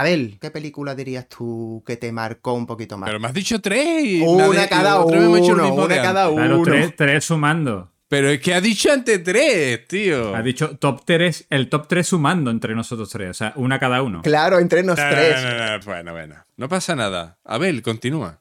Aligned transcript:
Abel, 0.00 0.38
¿qué 0.40 0.50
película 0.50 0.94
dirías 0.94 1.28
tú 1.28 1.82
que 1.86 1.96
te 1.96 2.12
marcó 2.12 2.52
un 2.54 2.66
poquito 2.66 2.96
más? 2.98 3.08
Pero 3.08 3.20
me 3.20 3.28
has 3.28 3.34
dicho 3.34 3.60
tres. 3.60 4.22
una 4.26 4.48
de- 4.48 4.68
cada 4.68 5.00
uno, 5.04 5.30
una 5.30 5.86
de 5.88 5.96
cada 6.02 6.28
uno. 6.28 6.42
Claro, 6.44 6.62
tres, 6.64 6.96
tres 6.96 7.24
sumando. 7.24 7.92
Pero 8.08 8.30
es 8.30 8.40
que 8.40 8.54
ha 8.54 8.60
dicho 8.62 8.90
antes 8.90 9.22
tres, 9.22 9.86
tío. 9.86 10.34
Ha 10.34 10.40
dicho 10.40 10.78
top 10.78 11.02
3, 11.04 11.46
el 11.50 11.68
top 11.68 11.86
3 11.88 12.06
sumando 12.06 12.50
entre 12.50 12.74
nosotros 12.74 13.10
tres. 13.10 13.28
O 13.30 13.34
sea, 13.34 13.52
una 13.56 13.78
cada 13.78 14.00
uno. 14.02 14.22
Claro, 14.22 14.58
entre 14.60 14.82
nos 14.82 14.96
No, 14.98 15.04
tres. 15.10 15.42
no, 15.42 15.50
no, 15.50 15.78
no, 15.78 15.84
bueno, 15.84 16.12
bueno. 16.12 16.34
No 16.56 16.68
pasa 16.70 16.96
nada. 16.96 17.36
Abel, 17.44 17.82
continúa. 17.82 18.40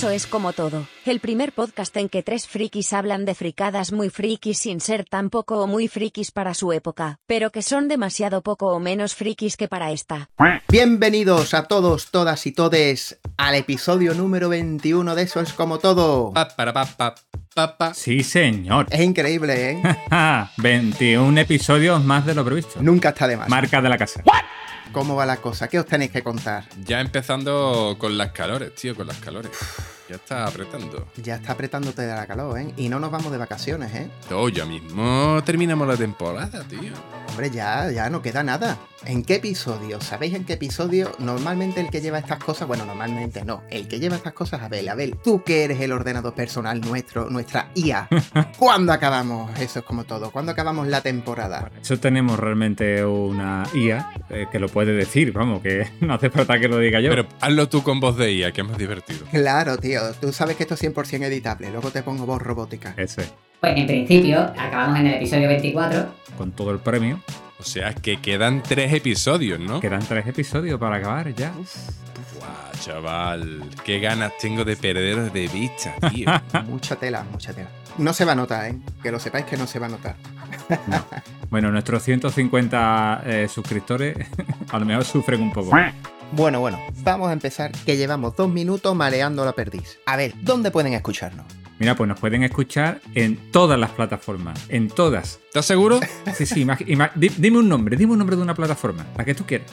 Eso 0.00 0.08
es 0.08 0.26
como 0.26 0.54
todo. 0.54 0.86
El 1.04 1.20
primer 1.20 1.52
podcast 1.52 1.94
en 1.98 2.08
que 2.08 2.22
tres 2.22 2.48
frikis 2.48 2.94
hablan 2.94 3.26
de 3.26 3.34
fricadas 3.34 3.92
muy 3.92 4.08
frikis 4.08 4.56
sin 4.56 4.80
ser 4.80 5.04
tan 5.04 5.28
poco 5.28 5.58
o 5.60 5.66
muy 5.66 5.88
frikis 5.88 6.30
para 6.30 6.54
su 6.54 6.72
época, 6.72 7.18
pero 7.26 7.52
que 7.52 7.60
son 7.60 7.86
demasiado 7.86 8.40
poco 8.40 8.68
o 8.68 8.80
menos 8.80 9.14
frikis 9.14 9.58
que 9.58 9.68
para 9.68 9.90
esta. 9.90 10.30
Bienvenidos 10.70 11.52
a 11.52 11.64
todos, 11.64 12.10
todas 12.10 12.46
y 12.46 12.52
todes 12.52 13.20
al 13.36 13.56
episodio 13.56 14.14
número 14.14 14.48
21 14.48 15.14
de 15.14 15.22
Eso 15.22 15.40
es 15.40 15.52
como 15.52 15.78
todo. 15.78 16.32
Pa, 16.32 16.48
para, 16.48 16.72
pa, 16.72 17.14
pa. 17.76 17.92
Sí, 17.92 18.22
señor. 18.22 18.86
Es 18.88 19.02
increíble, 19.02 19.72
¿eh? 19.72 19.82
21 20.56 21.38
episodios 21.38 22.02
más 22.02 22.24
de 22.24 22.34
lo 22.34 22.42
previsto. 22.42 22.80
Nunca 22.80 23.10
está 23.10 23.28
de 23.28 23.36
más. 23.36 23.50
Marca 23.50 23.82
de 23.82 23.88
la 23.90 23.98
casa. 23.98 24.22
¿Cómo 24.92 25.14
va 25.14 25.24
la 25.24 25.36
cosa? 25.36 25.68
¿Qué 25.68 25.78
os 25.78 25.86
tenéis 25.86 26.10
que 26.10 26.22
contar? 26.22 26.64
Ya 26.84 27.00
empezando 27.00 27.96
con 27.98 28.18
las 28.18 28.32
calores, 28.32 28.74
tío, 28.74 28.96
con 28.96 29.06
las 29.06 29.18
calores. 29.18 29.52
Ya 30.10 30.16
está 30.16 30.44
apretando. 30.44 31.06
Ya 31.22 31.36
está 31.36 31.52
apretándote 31.52 32.02
de 32.02 32.12
la 32.12 32.26
calor, 32.26 32.58
¿eh? 32.58 32.74
Y 32.76 32.88
no 32.88 32.98
nos 32.98 33.12
vamos 33.12 33.30
de 33.30 33.38
vacaciones, 33.38 33.94
¿eh? 33.94 34.10
Oh, 34.32 34.48
ya 34.48 34.66
mismo 34.66 35.40
terminamos 35.44 35.86
la 35.86 35.96
temporada, 35.96 36.64
tío. 36.64 36.94
Hombre, 37.28 37.48
ya, 37.50 37.88
ya 37.92 38.10
no 38.10 38.20
queda 38.20 38.42
nada. 38.42 38.76
¿En 39.06 39.24
qué 39.24 39.36
episodio? 39.36 39.98
¿Sabéis 40.00 40.34
en 40.34 40.44
qué 40.44 40.54
episodio? 40.54 41.12
Normalmente 41.20 41.80
el 41.80 41.88
que 41.88 42.02
lleva 42.02 42.18
estas 42.18 42.42
cosas, 42.42 42.68
bueno, 42.68 42.84
normalmente 42.84 43.44
no. 43.44 43.62
El 43.70 43.88
que 43.88 43.98
lleva 43.98 44.16
estas 44.16 44.34
cosas, 44.34 44.60
Abel, 44.60 44.88
Abel, 44.90 45.16
tú 45.24 45.42
que 45.42 45.64
eres 45.64 45.80
el 45.80 45.92
ordenador 45.92 46.34
personal 46.34 46.80
nuestro, 46.82 47.30
nuestra 47.30 47.70
IA. 47.74 48.08
¿Cuándo 48.58 48.92
acabamos? 48.92 49.58
Eso 49.58 49.78
es 49.78 49.84
como 49.86 50.04
todo. 50.04 50.30
¿Cuándo 50.30 50.52
acabamos 50.52 50.86
la 50.88 51.00
temporada? 51.00 51.70
Eso 51.80 51.98
tenemos 51.98 52.38
realmente 52.38 53.02
una 53.04 53.62
IA 53.72 54.10
eh, 54.28 54.46
que 54.52 54.58
lo 54.58 54.68
puede 54.68 54.92
decir, 54.92 55.32
vamos, 55.32 55.62
que 55.62 55.88
no 56.00 56.14
hace 56.14 56.28
falta 56.28 56.58
que 56.58 56.68
lo 56.68 56.78
diga 56.78 57.00
yo. 57.00 57.10
Pero 57.10 57.26
hazlo 57.40 57.68
tú 57.70 57.82
con 57.82 58.00
voz 58.00 58.18
de 58.18 58.32
IA, 58.34 58.52
que 58.52 58.60
es 58.60 58.68
más 58.68 58.76
divertido. 58.76 59.24
Claro, 59.30 59.78
tío. 59.78 59.99
Tú 60.20 60.32
sabes 60.32 60.56
que 60.56 60.64
esto 60.64 60.74
es 60.74 60.82
100% 60.82 61.24
editable. 61.24 61.70
Luego 61.70 61.90
te 61.90 62.02
pongo 62.02 62.26
voz 62.26 62.40
robótica. 62.42 62.94
Ese, 62.96 63.24
Pues 63.60 63.76
en 63.76 63.86
principio, 63.86 64.40
acabamos 64.40 64.98
en 65.00 65.06
el 65.08 65.14
episodio 65.14 65.48
24. 65.48 66.06
con 66.36 66.52
todo 66.52 66.70
el 66.70 66.78
premio. 66.78 67.20
O 67.58 67.62
sea, 67.62 67.92
que 67.94 68.20
quedan 68.20 68.62
tres 68.62 68.92
episodios, 68.94 69.60
¿no? 69.60 69.80
Quedan 69.80 70.00
tres 70.00 70.26
episodios 70.26 70.80
para 70.80 70.96
acabar 70.96 71.34
ya. 71.34 71.52
Guau, 71.52 72.72
chaval. 72.80 73.62
Qué 73.84 74.00
ganas 74.00 74.32
tengo 74.40 74.64
de 74.64 74.76
perder 74.76 75.30
de 75.30 75.48
vista, 75.48 75.94
tío. 76.10 76.30
Mucha 76.64 76.96
tela, 76.96 77.22
mucha 77.30 77.52
tela. 77.52 77.68
No 77.98 78.14
se 78.14 78.24
va 78.24 78.32
a 78.32 78.34
notar, 78.34 78.70
¿eh? 78.70 78.78
Que 79.02 79.10
lo 79.12 79.18
sepáis 79.18 79.44
que 79.44 79.58
no 79.58 79.66
se 79.66 79.78
va 79.78 79.86
a 79.86 79.90
notar. 79.90 80.16
No. 80.86 81.04
Bueno, 81.50 81.72
nuestros 81.72 82.04
150 82.04 83.22
eh, 83.26 83.48
suscriptores 83.48 84.16
a 84.70 84.78
lo 84.78 84.86
mejor 84.86 85.04
sufren 85.04 85.42
un 85.42 85.52
poco. 85.52 85.70
Bueno, 86.32 86.60
bueno, 86.60 86.78
vamos 87.02 87.28
a 87.28 87.32
empezar, 87.32 87.72
que 87.84 87.96
llevamos 87.96 88.36
dos 88.36 88.48
minutos 88.48 88.94
maleando 88.94 89.44
la 89.44 89.52
perdiz. 89.52 89.98
A 90.06 90.16
ver, 90.16 90.32
¿dónde 90.42 90.70
pueden 90.70 90.94
escucharnos? 90.94 91.44
Mira, 91.80 91.96
pues 91.96 92.06
nos 92.06 92.20
pueden 92.20 92.42
escuchar 92.44 93.00
en 93.14 93.50
todas 93.50 93.80
las 93.80 93.90
plataformas. 93.90 94.66
En 94.68 94.88
todas. 94.88 95.40
¿Estás 95.46 95.64
seguro? 95.64 95.98
Sí, 96.34 96.46
sí, 96.46 96.66
dime 97.16 97.58
un 97.58 97.68
nombre, 97.68 97.96
dime 97.96 98.12
un 98.12 98.18
nombre 98.18 98.36
de 98.36 98.42
una 98.42 98.54
plataforma, 98.54 99.04
la 99.16 99.24
que 99.24 99.34
tú 99.34 99.44
quieras. 99.44 99.72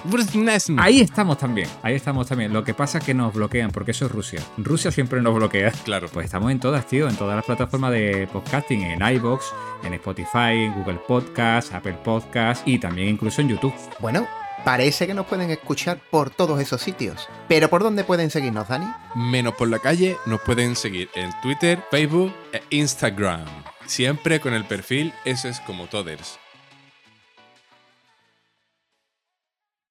Ahí 0.79 1.01
estamos 1.01 1.37
también, 1.37 1.69
ahí 1.83 1.95
estamos 1.95 2.27
también. 2.27 2.51
Lo 2.51 2.63
que 2.63 2.73
pasa 2.73 2.97
es 2.97 3.03
que 3.03 3.13
nos 3.13 3.33
bloquean, 3.33 3.71
porque 3.71 3.91
eso 3.91 4.05
es 4.05 4.11
Rusia. 4.11 4.41
Rusia 4.57 4.91
siempre 4.91 5.21
nos 5.21 5.35
bloquea. 5.35 5.71
Claro. 5.83 6.07
Pues 6.11 6.25
estamos 6.25 6.51
en 6.51 6.59
todas, 6.59 6.87
tío, 6.87 7.07
en 7.07 7.15
todas 7.15 7.35
las 7.35 7.45
plataformas 7.45 7.91
de 7.91 8.27
podcasting, 8.33 8.81
en 8.81 9.15
iBox, 9.15 9.45
en 9.83 9.93
Spotify, 9.93 10.65
en 10.65 10.73
Google 10.73 10.99
Podcast, 11.07 11.73
Apple 11.73 11.97
Podcast 12.03 12.67
y 12.67 12.79
también 12.79 13.09
incluso 13.09 13.41
en 13.41 13.49
YouTube. 13.49 13.73
Bueno, 13.99 14.27
parece 14.63 15.07
que 15.07 15.13
nos 15.13 15.25
pueden 15.25 15.49
escuchar 15.49 15.99
por 16.11 16.29
todos 16.29 16.59
esos 16.59 16.81
sitios. 16.81 17.27
Pero 17.47 17.69
¿por 17.69 17.83
dónde 17.83 18.03
pueden 18.03 18.29
seguirnos, 18.29 18.67
Dani? 18.67 18.87
Menos 19.15 19.55
por 19.55 19.69
la 19.69 19.79
calle, 19.79 20.17
nos 20.25 20.41
pueden 20.41 20.75
seguir 20.75 21.09
en 21.15 21.31
Twitter, 21.41 21.79
Facebook 21.91 22.33
e 22.53 22.61
Instagram. 22.69 23.45
Siempre 23.85 24.41
con 24.41 24.53
el 24.53 24.65
perfil 24.65 25.13
Eso 25.23 25.47
es 25.47 25.59
como 25.61 25.87
Toders. 25.87 26.37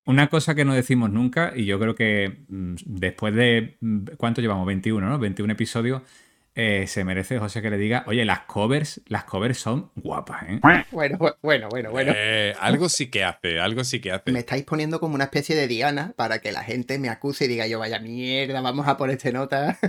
Una 0.06 0.28
cosa 0.28 0.54
que 0.54 0.64
no 0.64 0.72
decimos 0.72 1.10
nunca, 1.10 1.52
y 1.56 1.64
yo 1.64 1.80
creo 1.80 1.96
que 1.96 2.44
mm, 2.48 2.74
después 2.84 3.34
de. 3.34 3.76
mm, 3.80 4.04
¿Cuánto 4.16 4.40
llevamos? 4.40 4.64
21, 4.66 5.08
¿no? 5.08 5.18
21 5.18 5.52
episodios. 5.52 6.02
Eh, 6.56 6.86
se 6.86 7.04
merece 7.04 7.38
José 7.38 7.60
que 7.60 7.68
le 7.68 7.76
diga, 7.76 8.02
oye, 8.06 8.24
las 8.24 8.40
covers, 8.40 9.02
las 9.08 9.24
covers 9.24 9.58
son 9.58 9.90
guapas, 9.94 10.42
¿eh? 10.48 10.60
Bueno, 10.90 11.18
bueno, 11.42 11.68
bueno, 11.68 11.90
bueno. 11.90 12.12
Eh, 12.16 12.54
algo 12.58 12.88
sí 12.88 13.10
que 13.10 13.24
hace, 13.24 13.60
algo 13.60 13.84
sí 13.84 14.00
que 14.00 14.10
hace. 14.10 14.32
Me 14.32 14.38
estáis 14.38 14.64
poniendo 14.64 14.98
como 14.98 15.14
una 15.14 15.24
especie 15.24 15.54
de 15.54 15.68
diana 15.68 16.14
para 16.16 16.38
que 16.38 16.52
la 16.52 16.64
gente 16.64 16.98
me 16.98 17.10
acuse 17.10 17.44
y 17.44 17.48
diga 17.48 17.66
yo, 17.66 17.78
vaya 17.78 17.98
mierda, 17.98 18.62
vamos 18.62 18.88
a 18.88 18.96
ponerte 18.96 19.32
nota. 19.32 19.78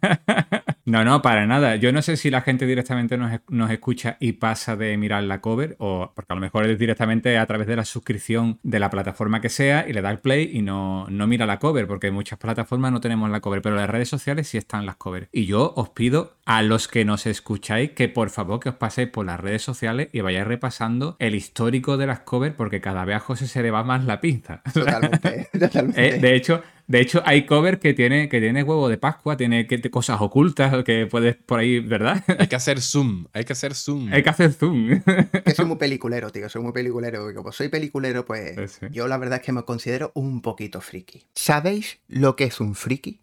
No, 0.86 1.04
no, 1.04 1.20
para 1.20 1.46
nada. 1.46 1.74
Yo 1.74 1.92
no 1.92 2.00
sé 2.00 2.16
si 2.16 2.30
la 2.30 2.42
gente 2.42 2.64
directamente 2.64 3.18
nos, 3.18 3.40
nos 3.48 3.70
escucha 3.72 4.16
y 4.20 4.32
pasa 4.34 4.76
de 4.76 4.96
mirar 4.96 5.24
la 5.24 5.40
cover, 5.40 5.74
o 5.80 6.12
porque 6.14 6.32
a 6.32 6.36
lo 6.36 6.40
mejor 6.40 6.64
es 6.64 6.78
directamente 6.78 7.36
a 7.38 7.46
través 7.46 7.66
de 7.66 7.74
la 7.74 7.84
suscripción 7.84 8.60
de 8.62 8.78
la 8.78 8.88
plataforma 8.88 9.40
que 9.40 9.48
sea 9.48 9.84
y 9.88 9.92
le 9.92 10.00
da 10.00 10.12
el 10.12 10.20
play 10.20 10.48
y 10.52 10.62
no, 10.62 11.06
no 11.10 11.26
mira 11.26 11.44
la 11.44 11.58
cover, 11.58 11.88
porque 11.88 12.06
en 12.06 12.14
muchas 12.14 12.38
plataformas 12.38 12.92
no 12.92 13.00
tenemos 13.00 13.28
la 13.30 13.40
cover, 13.40 13.62
pero 13.62 13.74
en 13.74 13.80
las 13.80 13.90
redes 13.90 14.08
sociales 14.08 14.46
sí 14.46 14.58
están 14.58 14.86
las 14.86 14.94
covers. 14.94 15.28
Y 15.32 15.46
yo 15.46 15.72
os 15.76 15.88
pido 15.88 16.36
a 16.44 16.62
los 16.62 16.86
que 16.86 17.04
nos 17.04 17.26
escucháis 17.26 17.90
que 17.90 18.08
por 18.08 18.30
favor 18.30 18.60
que 18.60 18.68
os 18.68 18.76
paséis 18.76 19.08
por 19.08 19.26
las 19.26 19.40
redes 19.40 19.62
sociales 19.62 20.08
y 20.12 20.20
vayáis 20.20 20.46
repasando 20.46 21.16
el 21.18 21.34
histórico 21.34 21.96
de 21.96 22.06
las 22.06 22.20
covers, 22.20 22.54
porque 22.54 22.80
cada 22.80 23.04
vez 23.04 23.16
a 23.16 23.20
José 23.20 23.48
se 23.48 23.60
le 23.62 23.72
va 23.72 23.82
más 23.82 24.04
la 24.04 24.20
pinza. 24.20 24.62
Totalmente, 24.72 25.48
totalmente. 25.58 26.16
Eh, 26.16 26.20
de 26.20 26.36
hecho, 26.36 26.62
de 26.88 27.00
hecho, 27.00 27.22
hay 27.24 27.46
cover 27.46 27.78
que 27.78 27.94
tiene, 27.94 28.28
que 28.28 28.40
tiene 28.40 28.62
huevo 28.62 28.88
de 28.88 28.96
Pascua, 28.96 29.36
tiene 29.36 29.66
que, 29.66 29.80
cosas 29.90 30.20
ocultas 30.20 30.84
que 30.84 31.06
puedes 31.06 31.36
por 31.36 31.58
ahí, 31.58 31.80
¿verdad? 31.80 32.22
Hay 32.38 32.46
que 32.46 32.56
hacer 32.56 32.80
zoom, 32.80 33.26
hay 33.32 33.44
que 33.44 33.52
hacer 33.52 33.74
zoom. 33.74 34.12
hay 34.12 34.22
que 34.22 34.30
hacer 34.30 34.52
zoom. 34.52 35.00
que 35.44 35.50
soy 35.54 35.64
muy 35.66 35.76
peliculero, 35.76 36.30
tío, 36.30 36.48
soy 36.48 36.62
muy 36.62 36.72
peliculero. 36.72 37.34
Como 37.34 37.50
soy 37.52 37.68
peliculero, 37.68 38.24
pues 38.24 38.54
Sí, 38.72 38.78
sí. 38.80 38.86
yo 38.92 39.08
la 39.08 39.18
verdad 39.18 39.40
es 39.40 39.44
que 39.46 39.52
me 39.52 39.62
considero 39.64 40.12
un 40.14 40.42
poquito 40.42 40.80
friki. 40.80 41.24
¿Sabéis 41.34 41.98
lo 42.08 42.36
que 42.36 42.44
es 42.44 42.60
un 42.60 42.74
friki? 42.74 43.20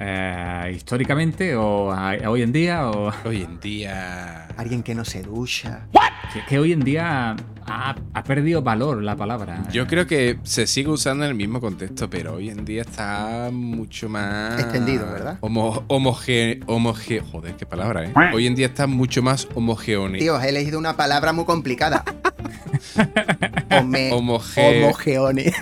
Eh, 0.00 0.72
históricamente 0.74 1.54
o 1.56 1.90
a- 1.92 2.16
hoy 2.28 2.42
en 2.42 2.52
día 2.52 2.88
o 2.90 3.12
Hoy 3.24 3.42
en 3.42 3.60
día... 3.60 4.46
Alguien 4.56 4.82
que 4.82 4.94
no 4.94 5.04
se 5.04 5.22
ducha. 5.22 5.86
que, 6.32 6.44
que 6.48 6.58
hoy 6.58 6.72
en 6.72 6.80
día 6.80 7.36
ha, 7.66 7.94
ha 8.12 8.24
perdido 8.24 8.60
valor 8.62 9.02
la 9.02 9.16
palabra. 9.16 9.62
Yo 9.72 9.86
creo 9.86 10.06
que 10.06 10.38
se 10.42 10.66
sigue 10.66 10.88
usando 10.90 11.24
en 11.24 11.30
el 11.30 11.36
mismo 11.36 11.60
contexto, 11.60 12.08
pero 12.10 12.34
hoy 12.34 12.50
en 12.50 12.64
día 12.64 12.82
está 12.82 13.48
mucho 13.52 14.08
más... 14.08 14.60
Extendido, 14.60 15.06
¿verdad? 15.10 15.38
Homo, 15.40 15.84
homoge, 15.88 16.60
homoge... 16.66 17.20
Joder, 17.20 17.54
qué 17.54 17.66
palabra, 17.66 18.04
¿eh? 18.04 18.12
Hoy 18.34 18.46
en 18.46 18.54
día 18.54 18.66
está 18.66 18.86
mucho 18.86 19.22
más 19.22 19.48
homogeone. 19.54 20.18
Tío, 20.18 20.40
he 20.40 20.48
elegido 20.48 20.78
una 20.78 20.96
palabra 20.96 21.32
muy 21.32 21.44
complicada. 21.44 22.04
Home- 23.70 24.10
Homoge- 24.12 24.82
Homogeone. 24.84 25.52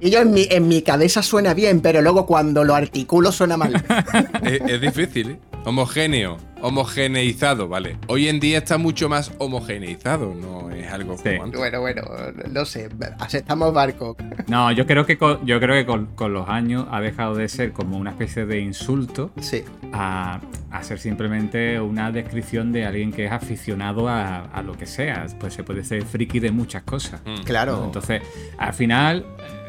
Y 0.00 0.10
yo 0.10 0.20
en 0.20 0.32
mi, 0.32 0.46
en 0.50 0.68
mi 0.68 0.82
cabeza 0.82 1.22
suena 1.22 1.54
bien, 1.54 1.80
pero 1.80 2.00
luego 2.02 2.26
cuando 2.26 2.64
lo 2.64 2.74
articulo 2.74 3.32
suena 3.32 3.56
mal. 3.56 3.74
es, 4.42 4.60
es 4.66 4.80
difícil, 4.80 5.30
¿eh? 5.30 5.38
Homogéneo, 5.64 6.38
homogeneizado, 6.62 7.68
vale. 7.68 7.96
Hoy 8.08 8.28
en 8.28 8.40
día 8.40 8.58
está 8.58 8.78
mucho 8.78 9.08
más 9.08 9.32
homogeneizado, 9.38 10.34
no 10.34 10.70
es 10.70 10.90
algo 10.92 11.16
Sí. 11.16 11.30
como 11.30 11.44
antes. 11.44 11.58
bueno, 11.60 11.80
bueno, 11.80 12.02
no 12.50 12.64
sé, 12.64 12.88
aceptamos 13.18 13.72
barco. 13.72 14.16
No, 14.48 14.70
yo 14.72 14.86
creo 14.86 15.04
que 15.06 15.18
con, 15.18 15.44
yo 15.46 15.60
creo 15.60 15.74
que 15.74 15.86
con, 15.86 16.06
con 16.14 16.32
los 16.32 16.48
años 16.48 16.86
ha 16.90 17.00
dejado 17.00 17.34
de 17.34 17.48
ser 17.48 17.72
como 17.72 17.96
una 17.98 18.10
especie 18.10 18.46
de 18.46 18.60
insulto 18.60 19.30
Sí, 19.40 19.64
a, 19.92 20.40
a 20.70 20.82
ser 20.82 20.98
simplemente 20.98 21.80
una 21.80 22.10
descripción 22.12 22.72
de 22.72 22.86
alguien 22.86 23.12
que 23.12 23.26
es 23.26 23.32
aficionado 23.32 24.08
a, 24.08 24.40
a 24.46 24.62
lo 24.62 24.76
que 24.76 24.86
sea. 24.86 25.26
Pues 25.38 25.54
se 25.54 25.62
puede 25.64 25.84
ser 25.84 26.04
friki 26.04 26.40
de 26.40 26.50
muchas 26.50 26.82
cosas. 26.82 27.20
Mm. 27.24 27.42
claro. 27.44 27.76
¿no? 27.78 27.84
Entonces, 27.86 28.22
al 28.58 28.72
final, 28.74 29.24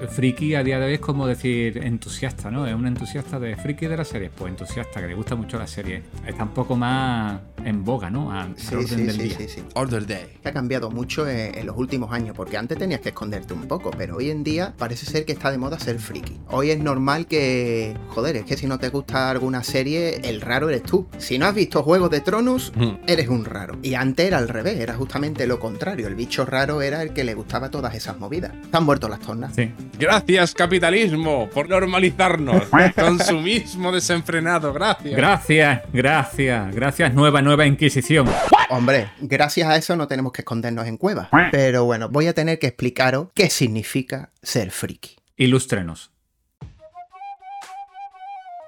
friki 0.10 0.56
a 0.56 0.64
día 0.64 0.80
de 0.80 0.86
hoy 0.88 0.94
es 0.94 1.00
como 1.00 1.28
decir 1.28 1.78
entusiasta, 1.84 2.50
¿no? 2.52 2.66
Es 2.68 2.74
un 2.74 2.88
entusiasta 2.88 3.40
de 3.40 3.56
friki 3.56 3.88
de 3.88 3.98
la 3.98 4.06
serie. 4.06 4.30
Pues 4.36 4.52
entusiasta, 4.52 5.02
que 5.02 5.08
le 5.08 5.14
gusta 5.16 5.36
mucho 5.36 5.58
la 5.58 5.68
serie. 5.68 6.04
Está 6.26 6.44
un 6.44 6.50
poco 6.80 6.86
más 6.86 7.59
en 7.66 7.84
boga, 7.84 8.10
¿no? 8.10 8.32
Al 8.32 8.56
Sí, 8.58 8.76
orden 8.76 8.88
sí, 8.88 9.04
del 9.04 9.16
sí, 9.16 9.22
día. 9.24 9.38
sí, 9.38 9.48
sí. 9.48 9.64
Order 9.76 10.06
Day. 10.08 10.28
Ha 10.44 10.52
cambiado 10.52 10.90
mucho 10.92 11.28
en, 11.28 11.56
en 11.58 11.66
los 11.66 11.78
últimos 11.78 12.12
años, 12.12 12.36
porque 12.36 12.58
antes 12.58 12.78
tenías 12.78 13.02
que 13.02 13.10
esconderte 13.10 13.54
un 13.54 13.68
poco, 13.68 13.92
pero 13.98 14.18
hoy 14.18 14.30
en 14.32 14.44
día 14.44 14.74
parece 14.78 15.06
ser 15.06 15.26
que 15.26 15.32
está 15.34 15.52
de 15.52 15.58
moda 15.58 15.80
ser 15.80 16.00
friki. 16.00 16.38
Hoy 16.50 16.72
es 16.72 16.80
normal 16.80 17.28
que, 17.28 17.96
joder, 18.10 18.38
es 18.38 18.46
que 18.46 18.58
si 18.58 18.68
no 18.68 18.80
te 18.80 18.90
gusta 18.90 19.30
alguna 19.30 19.64
serie, 19.64 20.22
el 20.24 20.42
raro 20.42 20.70
eres 20.70 20.84
tú. 20.84 21.08
Si 21.18 21.38
no 21.38 21.46
has 21.46 21.56
visto 21.56 21.84
Juegos 21.84 22.10
de 22.10 22.22
Tronos, 22.22 22.72
Mm. 22.76 22.96
eres 23.08 23.28
un 23.30 23.46
raro. 23.46 23.78
Y 23.84 23.94
antes 23.96 24.26
era 24.28 24.38
al 24.38 24.48
revés, 24.50 24.80
era 24.80 24.94
justamente 24.96 25.48
lo 25.48 25.60
contrario. 25.60 26.08
El 26.08 26.16
bicho 26.16 26.46
raro 26.46 26.82
era 26.82 27.02
el 27.02 27.14
que 27.14 27.24
le 27.24 27.34
gustaba 27.34 27.70
todas 27.70 27.94
esas 27.96 28.18
movidas. 28.20 28.52
Están 28.64 28.86
muertos 28.86 29.10
las 29.10 29.20
tornas. 29.20 29.54
Sí. 29.56 29.72
Gracias, 30.00 30.54
capitalismo, 30.54 31.50
por 31.54 31.68
normalizarnos. 31.70 32.64
Consumismo 32.96 33.92
desenfrenado, 33.92 34.72
gracias. 34.74 35.16
Gracias, 35.16 35.82
gracias, 35.92 36.76
gracias, 36.76 37.14
nueva, 37.14 37.42
nueva 37.42 37.49
Inquisición. 37.66 38.28
Hombre, 38.70 39.10
gracias 39.20 39.68
a 39.68 39.76
eso 39.76 39.96
no 39.96 40.08
tenemos 40.08 40.32
que 40.32 40.42
escondernos 40.42 40.86
en 40.88 40.98
cuevas. 40.98 41.28
Pero 41.52 41.86
bueno, 41.86 42.10
voy 42.10 42.28
a 42.28 42.34
tener 42.34 42.60
que 42.60 42.68
explicaros 42.68 43.30
qué 43.34 43.50
significa 43.50 44.32
ser 44.42 44.72
friki. 44.72 45.18
Ilústrenos. 45.38 46.12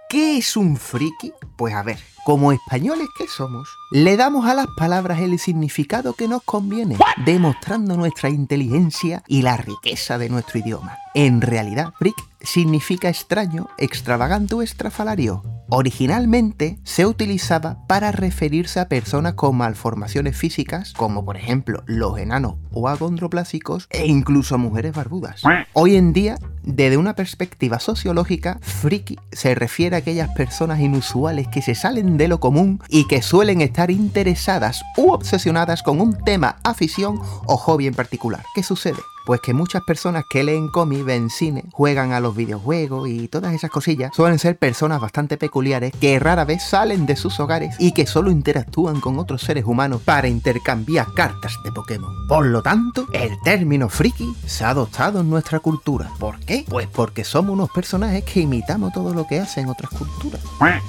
¿Qué 0.09 0.37
es 0.37 0.57
un 0.57 0.75
friki? 0.75 1.31
Pues 1.57 1.73
a 1.73 1.83
ver, 1.83 1.97
como 2.23 2.51
españoles 2.51 3.07
que 3.17 3.27
somos, 3.27 3.69
le 3.91 4.17
damos 4.17 4.45
a 4.45 4.53
las 4.53 4.67
palabras 4.77 5.19
el 5.19 5.37
significado 5.39 6.13
que 6.13 6.27
nos 6.27 6.43
conviene, 6.43 6.97
demostrando 7.25 7.97
nuestra 7.97 8.29
inteligencia 8.29 9.23
y 9.27 9.41
la 9.41 9.57
riqueza 9.57 10.17
de 10.17 10.29
nuestro 10.29 10.59
idioma. 10.59 10.97
En 11.13 11.41
realidad, 11.41 11.93
freak 11.99 12.15
significa 12.39 13.09
extraño, 13.09 13.67
extravagante 13.77 14.55
o 14.55 14.61
estrafalario. 14.61 15.43
Originalmente 15.69 16.79
se 16.83 17.05
utilizaba 17.05 17.85
para 17.87 18.11
referirse 18.11 18.79
a 18.79 18.87
personas 18.87 19.33
con 19.33 19.55
malformaciones 19.55 20.35
físicas, 20.35 20.93
como 20.93 21.23
por 21.23 21.37
ejemplo 21.37 21.83
los 21.85 22.17
enanos 22.17 22.55
o 22.71 22.87
agondroplásicos, 22.89 23.87
e 23.89 24.07
incluso 24.07 24.55
a 24.55 24.57
mujeres 24.57 24.93
barbudas. 24.93 25.43
Hoy 25.73 25.95
en 25.95 26.13
día, 26.13 26.37
desde 26.63 26.97
una 26.97 27.15
perspectiva 27.15 27.79
sociológica, 27.79 28.59
friki 28.61 29.17
se 29.31 29.55
refiere 29.55 29.95
a 29.95 29.99
aquellas 29.99 30.29
personas 30.29 30.79
inusuales 30.79 31.47
que 31.47 31.61
se 31.61 31.75
salen 31.75 32.10
de 32.17 32.27
lo 32.27 32.39
común 32.39 32.81
y 32.89 33.07
que 33.07 33.21
suelen 33.21 33.61
estar 33.61 33.91
interesadas 33.91 34.83
u 34.97 35.11
obsesionadas 35.11 35.83
con 35.83 36.01
un 36.01 36.17
tema, 36.23 36.57
afición 36.63 37.19
o 37.45 37.57
hobby 37.57 37.87
en 37.87 37.93
particular. 37.93 38.43
¿Qué 38.55 38.63
sucede? 38.63 38.99
Pues 39.31 39.39
que 39.39 39.53
muchas 39.53 39.81
personas 39.83 40.25
que 40.29 40.43
leen 40.43 40.67
cómics, 40.67 41.05
ven 41.05 41.29
cine, 41.29 41.63
juegan 41.71 42.11
a 42.11 42.19
los 42.19 42.35
videojuegos 42.35 43.07
y 43.07 43.29
todas 43.29 43.53
esas 43.53 43.69
cosillas 43.69 44.11
suelen 44.13 44.39
ser 44.39 44.57
personas 44.57 44.99
bastante 44.99 45.37
peculiares 45.37 45.93
que 46.01 46.19
rara 46.19 46.43
vez 46.43 46.61
salen 46.61 47.05
de 47.05 47.15
sus 47.15 47.39
hogares 47.39 47.77
y 47.79 47.93
que 47.93 48.05
solo 48.05 48.29
interactúan 48.29 48.99
con 48.99 49.17
otros 49.17 49.41
seres 49.41 49.63
humanos 49.63 50.01
para 50.03 50.27
intercambiar 50.27 51.13
cartas 51.13 51.53
de 51.63 51.71
Pokémon. 51.71 52.27
Por 52.27 52.45
lo 52.47 52.61
tanto, 52.61 53.07
el 53.13 53.31
término 53.41 53.87
friki 53.87 54.35
se 54.45 54.65
ha 54.65 54.71
adoptado 54.71 55.21
en 55.21 55.29
nuestra 55.29 55.61
cultura. 55.61 56.11
¿Por 56.19 56.37
qué? 56.41 56.65
Pues 56.67 56.89
porque 56.89 57.23
somos 57.23 57.53
unos 57.53 57.71
personajes 57.71 58.25
que 58.25 58.41
imitamos 58.41 58.91
todo 58.91 59.13
lo 59.13 59.27
que 59.27 59.39
hacen 59.39 59.69
otras 59.69 59.91
culturas. 59.91 60.41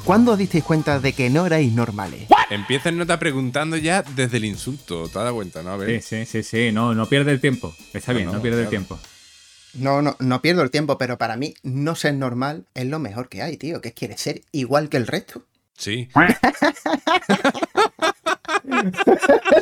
¿Cuándo 0.04 0.32
os 0.32 0.38
disteis 0.38 0.64
cuenta 0.64 0.98
de 0.98 1.12
que 1.12 1.30
no 1.30 1.46
erais 1.46 1.72
normales? 1.72 2.26
Empieza 2.50 2.88
el 2.88 2.98
nota 2.98 3.18
preguntando 3.18 3.76
ya 3.76 4.02
desde 4.02 4.38
el 4.38 4.44
insulto. 4.44 5.08
¿Te 5.08 5.18
dado 5.18 5.34
cuenta, 5.34 5.62
no? 5.62 5.70
A 5.70 5.76
ver. 5.76 6.02
Sí, 6.02 6.26
sí, 6.26 6.26
sí, 6.26 6.42
sí, 6.42 6.72
no, 6.72 6.92
no 6.92 7.06
pierde 7.06 7.30
el 7.30 7.40
tiempo. 7.40 7.74
Está 7.94 8.12
bien, 8.12 8.31
no, 8.32 8.38
no, 8.38 8.43
pierde 8.43 8.62
el 8.62 8.69
tiempo. 8.69 8.99
No, 9.75 10.02
no, 10.02 10.17
no 10.20 10.43
pierdo 10.43 10.62
el 10.62 10.70
tiempo, 10.70 10.99
pero 10.99 11.17
para 11.19 11.37
mí 11.37 11.55
no 11.62 11.94
ser 11.94 12.14
normal 12.14 12.67
es 12.75 12.87
lo 12.87 12.99
mejor 12.99 13.29
que 13.29 13.43
hay, 13.43 13.56
tío. 13.56 13.81
¿Qué 13.81 13.93
quieres 13.93 14.20
ser 14.20 14.43
igual 14.52 14.88
que 14.88 14.96
el 14.99 15.06
resto? 15.06 15.44
Sí. 15.76 16.08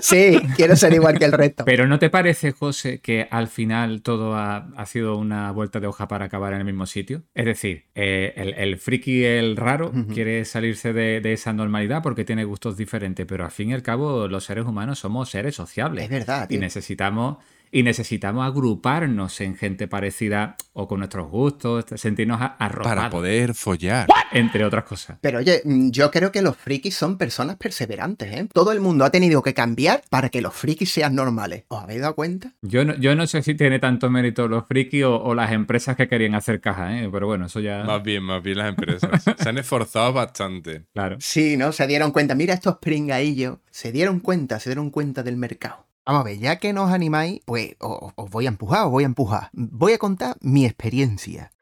Sí, 0.02 0.40
quiero 0.56 0.76
ser 0.76 0.93
igual 0.94 1.19
que 1.19 1.25
el 1.25 1.32
resto. 1.32 1.64
Pero 1.64 1.87
¿no 1.87 1.99
te 1.99 2.11
parece, 2.11 2.52
José, 2.52 3.00
que 3.00 3.28
al 3.31 3.49
final 3.49 4.02
todo 4.02 4.34
ha, 4.34 4.69
ha 4.76 4.87
sido 4.87 5.16
una 5.16 5.50
vuelta 5.52 5.81
de 5.81 5.87
hoja 5.87 6.08
para 6.08 6.26
acabar 6.26 6.52
en 6.52 6.61
el 6.61 6.64
mismo 6.64 6.87
sitio? 6.87 7.23
Es 7.34 7.44
decir, 7.44 7.87
eh, 7.94 8.32
el, 8.37 8.55
el 8.55 8.78
friki, 8.78 9.25
el 9.25 9.56
raro, 9.56 9.93
quiere 10.12 10.44
salirse 10.44 10.93
de, 10.93 11.20
de 11.20 11.32
esa 11.32 11.52
normalidad 11.52 12.02
porque 12.02 12.25
tiene 12.25 12.44
gustos 12.44 12.76
diferentes, 12.76 13.26
pero 13.26 13.44
al 13.44 13.50
fin 13.50 13.70
y 13.70 13.75
al 13.75 13.82
cabo 13.82 14.28
los 14.28 14.44
seres 14.44 14.64
humanos 14.64 14.99
somos 14.99 15.31
seres 15.31 15.55
sociables. 15.55 16.05
Es 16.05 16.11
verdad, 16.11 16.44
Y 16.44 16.55
tío. 16.55 16.61
necesitamos, 16.61 17.38
y 17.72 17.82
necesitamos 17.82 18.44
agruparnos 18.46 19.40
en 19.40 19.56
gente 19.56 19.87
parecida 19.88 20.56
o 20.72 20.88
con 20.88 20.99
nuestros 21.00 21.28
gustos, 21.31 21.84
sentirnos 21.96 22.40
a- 22.40 22.46
arropados, 22.58 22.96
Para 22.96 23.11
poder 23.11 23.55
follar. 23.55 24.06
entre 24.32 24.64
otras 24.64 24.84
cosas. 24.84 25.19
Pero 25.20 25.38
oye, 25.38 25.61
mm, 25.64 25.90
yo 25.90 26.11
creo 26.11 26.31
que 26.32 26.40
los 26.43 26.56
frikis 26.56 26.94
son 26.94 27.19
personas 27.19 27.56
perseverantes, 27.56 28.32
¿eh? 28.32 28.49
Todo 28.52 28.72
el 28.72 28.81
mundo 28.81 29.05
ha 29.05 29.11
tenido 29.11 29.43
que 29.43 29.55
cambiar 29.55 30.02
para 30.08 30.28
que 30.28 30.40
los 30.40 30.55
frikis 30.55 30.93
sean 30.93 31.14
normales. 31.14 31.64
¿Os 31.69 31.82
habéis 31.82 32.00
dado 32.00 32.14
cuenta? 32.14 32.52
Yo 32.62 32.84
no, 32.84 32.94
yo 32.96 33.14
no 33.17 33.26
sé 33.26 33.43
si 33.43 33.55
tiene 33.55 33.78
tanto 33.78 34.08
mérito 34.11 34.46
los 34.49 34.66
frikis 34.66 35.05
o, 35.05 35.16
o 35.23 35.34
las 35.34 35.50
empresas 35.52 35.96
que 35.96 36.08
querían 36.08 36.34
hacer 36.37 36.61
caja, 36.61 36.96
¿eh? 37.00 37.08
pero 37.11 37.26
bueno, 37.26 37.46
eso 37.46 37.61
ya. 37.61 37.82
Más 37.84 38.02
bien, 38.02 38.23
más 38.23 38.43
bien 38.43 38.58
las 38.58 38.69
empresas. 38.69 39.23
Se 39.38 39.49
han 39.49 39.58
esforzado 39.58 40.12
bastante. 40.12 40.84
Claro. 40.94 41.16
Sí, 41.20 41.56
¿no? 41.56 41.73
Se 41.73 41.87
dieron 41.87 42.12
cuenta. 42.12 42.34
Mira 42.34 42.55
estos 42.55 42.76
pringaillos. 42.78 43.58
Se 43.70 43.93
dieron 43.93 44.20
cuenta, 44.20 44.61
se 44.61 44.70
dieron 44.70 44.90
cuenta 44.90 45.23
del 45.23 45.37
mercado. 45.37 45.87
Vamos 46.06 46.23
a 46.23 46.25
ver, 46.25 46.38
ya 46.38 46.56
que 46.56 46.73
nos 46.73 46.91
animáis, 46.93 47.41
pues 47.44 47.76
os 47.79 48.31
voy 48.31 48.47
a 48.47 48.49
empujar, 48.49 48.85
os 48.87 48.91
voy 48.91 49.05
a 49.05 49.06
empujar. 49.06 49.50
Voy 49.52 49.93
a 49.93 49.99
contar 49.99 50.37
mi 50.41 50.64
experiencia. 50.64 51.52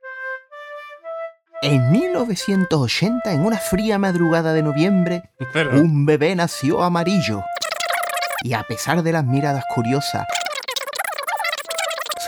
En 1.60 1.90
1980, 1.90 3.32
en 3.32 3.44
una 3.44 3.58
fría 3.58 3.98
madrugada 3.98 4.52
de 4.52 4.62
noviembre, 4.62 5.22
Pero, 5.52 5.72
un 5.72 6.06
bebé 6.06 6.36
nació 6.36 6.82
amarillo. 6.84 7.42
Y 8.44 8.52
a 8.52 8.62
pesar 8.62 9.02
de 9.02 9.10
las 9.10 9.24
miradas 9.24 9.64
curiosas, 9.74 10.24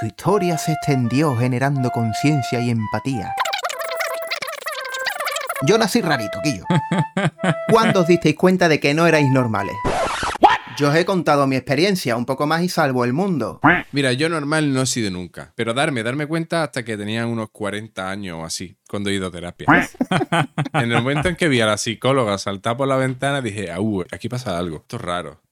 su 0.01 0.07
historia 0.07 0.59
se 0.59 0.73
extendió 0.73 1.37
generando 1.37 1.91
conciencia 1.91 2.59
y 2.59 2.71
empatía. 2.71 3.33
Yo 5.63 5.79
nací 5.79 6.01
rarito, 6.01 6.41
Quillo. 6.43 6.65
¿Cuándo 7.71 8.01
os 8.01 8.09
disteis 8.09 8.35
cuenta 8.35 8.69
de 8.69 8.81
que 8.81 8.95
no 8.95 9.07
erais 9.07 9.31
normales? 9.31 9.77
Yo 10.81 10.89
os 10.89 10.97
he 10.97 11.05
contado 11.05 11.47
mi 11.47 11.57
experiencia, 11.57 12.17
un 12.17 12.25
poco 12.25 12.47
más 12.47 12.63
y 12.63 12.71
salvo 12.71 13.05
el 13.05 13.13
mundo. 13.13 13.61
mira, 13.93 14.15
yo 14.15 14.31
normal 14.31 14.73
no 14.73 14.81
he 14.81 14.87
sido 14.87 15.11
nunca. 15.11 15.53
Pero 15.55 15.75
darme, 15.75 16.03
darme 16.03 16.27
cuenta 16.27 16.63
hasta 16.63 16.87
que 16.87 16.97
tenía 16.97 17.27
unos 17.27 17.51
40 17.51 18.11
años 18.11 18.39
o 18.41 18.47
así, 18.47 18.79
cuando 18.89 19.11
he 19.11 19.15
ido 19.15 19.27
a 19.27 19.31
terapia. 19.31 19.67
en 20.73 20.91
el 20.91 21.03
momento 21.03 21.29
en 21.29 21.37
que 21.37 21.49
vi 21.49 21.61
a 21.61 21.67
la 21.67 21.77
psicóloga 21.77 22.39
saltar 22.39 22.79
por 22.79 22.89
la 22.89 22.97
ventana, 22.97 23.43
dije, 23.43 23.69
uh, 23.79 24.05
aquí 24.11 24.31
pasa 24.31 24.57
algo. 24.57 24.79
Esto 24.79 24.97
es 24.97 25.03
raro. 25.03 25.43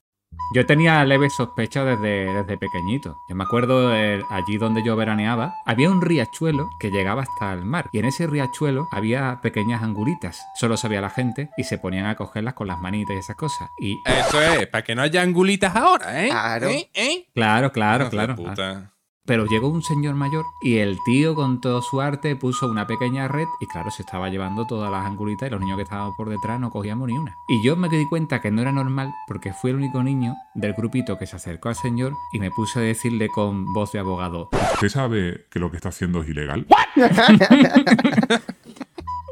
Yo 0.51 0.65
tenía 0.65 1.05
leves 1.05 1.35
sospechas 1.35 1.85
desde, 1.85 2.33
desde 2.33 2.57
pequeñito. 2.57 3.19
Yo 3.29 3.35
me 3.35 3.45
acuerdo 3.45 3.95
eh, 3.95 4.23
allí 4.31 4.57
donde 4.57 4.83
yo 4.83 4.97
veraneaba, 4.97 5.55
había 5.67 5.91
un 5.91 6.01
riachuelo 6.01 6.71
que 6.81 6.91
llegaba 6.91 7.23
hasta 7.23 7.53
el 7.53 7.67
mar. 7.67 7.91
Y 7.93 7.99
en 7.99 8.07
ese 8.07 8.27
riachuelo 8.27 8.89
había 8.91 9.41
pequeñas 9.43 9.83
angulitas. 9.83 10.43
Solo 10.55 10.79
sabía 10.79 11.03
la 11.03 11.11
gente 11.11 11.51
y 11.59 11.65
se 11.65 11.77
ponían 11.77 12.07
a 12.07 12.17
cogerlas 12.17 12.55
con 12.55 12.67
las 12.67 12.81
manitas 12.81 13.15
y 13.15 13.19
esas 13.19 13.37
cosas. 13.37 13.69
Y 13.79 13.99
Eso 14.07 14.41
es, 14.41 14.67
para 14.69 14.83
que 14.83 14.95
no 14.95 15.03
haya 15.03 15.21
angulitas 15.21 15.77
ahora, 15.77 16.25
¿eh? 16.25 16.29
Claro. 16.29 16.69
¿Eh? 16.69 16.91
¿Eh? 16.95 17.29
claro, 17.35 17.71
claro, 17.71 18.05
de 18.05 18.11
claro. 18.11 18.35
puta. 18.35 18.95
Pero 19.29 19.45
llegó 19.45 19.69
un 19.69 19.83
señor 19.83 20.15
mayor 20.15 20.47
y 20.63 20.79
el 20.79 20.99
tío 21.05 21.35
con 21.35 21.61
todo 21.61 21.83
su 21.83 22.01
arte 22.01 22.35
puso 22.35 22.67
una 22.67 22.87
pequeña 22.87 23.29
red 23.29 23.47
y 23.61 23.67
claro, 23.67 23.91
se 23.91 24.01
estaba 24.01 24.31
llevando 24.31 24.67
todas 24.67 24.91
las 24.91 25.05
angulitas 25.05 25.49
y 25.49 25.51
los 25.51 25.61
niños 25.61 25.77
que 25.77 25.83
estaban 25.83 26.17
por 26.17 26.31
detrás 26.31 26.59
no 26.59 26.71
cogíamos 26.71 27.09
ni 27.09 27.19
una. 27.19 27.37
Y 27.47 27.63
yo 27.63 27.77
me 27.77 27.91
di 27.91 28.07
cuenta 28.07 28.41
que 28.41 28.51
no 28.51 28.63
era 28.63 28.73
normal 28.73 29.13
porque 29.27 29.53
fui 29.53 29.71
el 29.71 29.77
único 29.77 30.03
niño 30.03 30.35
del 30.55 30.73
grupito 30.73 31.19
que 31.19 31.27
se 31.27 31.37
acercó 31.37 31.69
al 31.69 31.75
señor 31.75 32.15
y 32.33 32.41
me 32.41 32.51
puse 32.51 32.79
a 32.79 32.83
decirle 32.83 33.29
con 33.29 33.71
voz 33.75 33.93
de 33.93 33.99
abogado, 33.99 34.49
¿Usted 34.75 34.89
sabe 34.89 35.47
que 35.51 35.59
lo 35.59 35.71
que 35.71 35.77
está 35.77 35.91
haciendo 35.91 36.23
es 36.23 36.29
ilegal? 36.31 36.67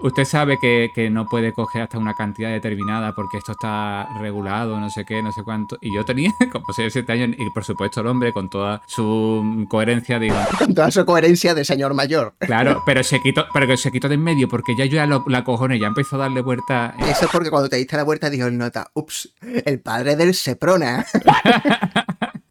usted 0.06 0.24
sabe 0.24 0.58
que, 0.58 0.90
que 0.94 1.10
no 1.10 1.26
puede 1.26 1.52
coger 1.52 1.82
hasta 1.82 1.98
una 1.98 2.14
cantidad 2.14 2.50
determinada 2.50 3.14
porque 3.14 3.38
esto 3.38 3.52
está 3.52 4.08
regulado, 4.20 4.78
no 4.80 4.90
sé 4.90 5.04
qué, 5.04 5.22
no 5.22 5.32
sé 5.32 5.42
cuánto. 5.42 5.78
Y 5.80 5.94
yo 5.94 6.04
tenía 6.04 6.32
como 6.52 6.64
6 6.74 6.88
o 6.88 6.90
7 6.90 7.12
años 7.12 7.30
y 7.38 7.50
por 7.50 7.64
supuesto 7.64 8.00
el 8.00 8.06
hombre 8.06 8.32
con 8.32 8.48
toda 8.48 8.82
su 8.86 9.66
coherencia 9.68 10.18
digo, 10.18 10.36
Con 10.58 10.74
toda 10.74 10.90
su 10.90 11.04
coherencia 11.04 11.54
de 11.54 11.64
señor 11.64 11.94
mayor. 11.94 12.34
Claro, 12.40 12.82
pero 12.86 13.02
se 13.02 13.20
quitó, 13.20 13.46
pero 13.52 13.66
que 13.66 13.76
se 13.76 13.90
quitó 13.92 14.08
de 14.08 14.14
en 14.16 14.22
medio 14.24 14.48
porque 14.48 14.74
ya 14.76 14.84
yo 14.86 14.94
ya 14.96 15.06
lo, 15.06 15.24
la 15.26 15.44
cojones, 15.44 15.80
ya 15.80 15.86
empezó 15.88 16.16
a 16.16 16.20
darle 16.20 16.40
vuelta. 16.40 16.94
eh, 16.98 17.10
Eso 17.10 17.26
es 17.26 17.30
porque 17.30 17.50
cuando 17.50 17.68
te 17.68 17.76
diste 17.76 17.96
la 17.96 18.02
vuelta 18.04 18.30
dijo 18.30 18.46
el 18.46 18.56
nota, 18.56 18.88
ups, 18.94 19.34
el 19.64 19.80
padre 19.80 20.16
del 20.16 20.34
Seprona. 20.34 21.04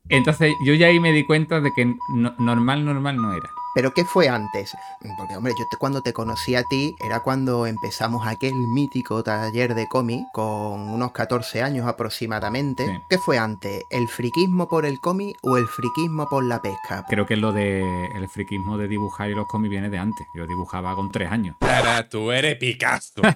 Entonces 0.09 0.53
yo 0.65 0.73
ya 0.75 0.87
ahí 0.87 0.99
me 0.99 1.11
di 1.11 1.25
cuenta 1.25 1.59
de 1.61 1.71
que 1.75 1.85
no- 2.13 2.35
normal, 2.37 2.85
normal 2.85 3.17
no 3.17 3.33
era. 3.33 3.49
Pero 3.75 3.93
¿qué 3.93 4.05
fue 4.05 4.29
antes? 4.29 4.71
Porque, 5.17 5.35
hombre, 5.35 5.53
yo 5.59 5.65
te- 5.69 5.77
cuando 5.77 6.01
te 6.01 6.13
conocí 6.13 6.55
a 6.55 6.63
ti 6.63 6.95
era 7.05 7.19
cuando 7.19 7.67
empezamos 7.67 8.25
aquel 8.25 8.53
mítico 8.55 9.21
taller 9.21 9.75
de 9.75 9.87
cómic 9.87 10.23
con 10.33 10.79
unos 10.89 11.11
14 11.11 11.61
años 11.61 11.85
aproximadamente. 11.85 12.85
Sí. 12.85 12.91
¿Qué 13.09 13.17
fue 13.17 13.37
antes? 13.37 13.83
¿El 13.91 14.07
friquismo 14.07 14.67
por 14.69 14.85
el 14.85 14.99
cómic 15.01 15.35
o 15.43 15.57
el 15.57 15.67
friquismo 15.67 16.27
por 16.29 16.43
la 16.45 16.61
pesca? 16.61 17.05
Creo 17.09 17.25
que 17.25 17.35
lo 17.35 17.51
de 17.51 18.05
el 18.15 18.27
friquismo 18.29 18.77
de 18.77 18.87
dibujar 18.87 19.29
y 19.29 19.35
los 19.35 19.45
cómics 19.47 19.69
viene 19.71 19.89
de 19.89 19.97
antes. 19.97 20.25
Yo 20.35 20.47
dibujaba 20.47 20.95
con 20.95 21.11
tres 21.11 21.29
años. 21.29 21.55
Ahora 21.59 22.07
tú 22.09 22.31
eres 22.31 22.55
Picasso. 22.57 23.21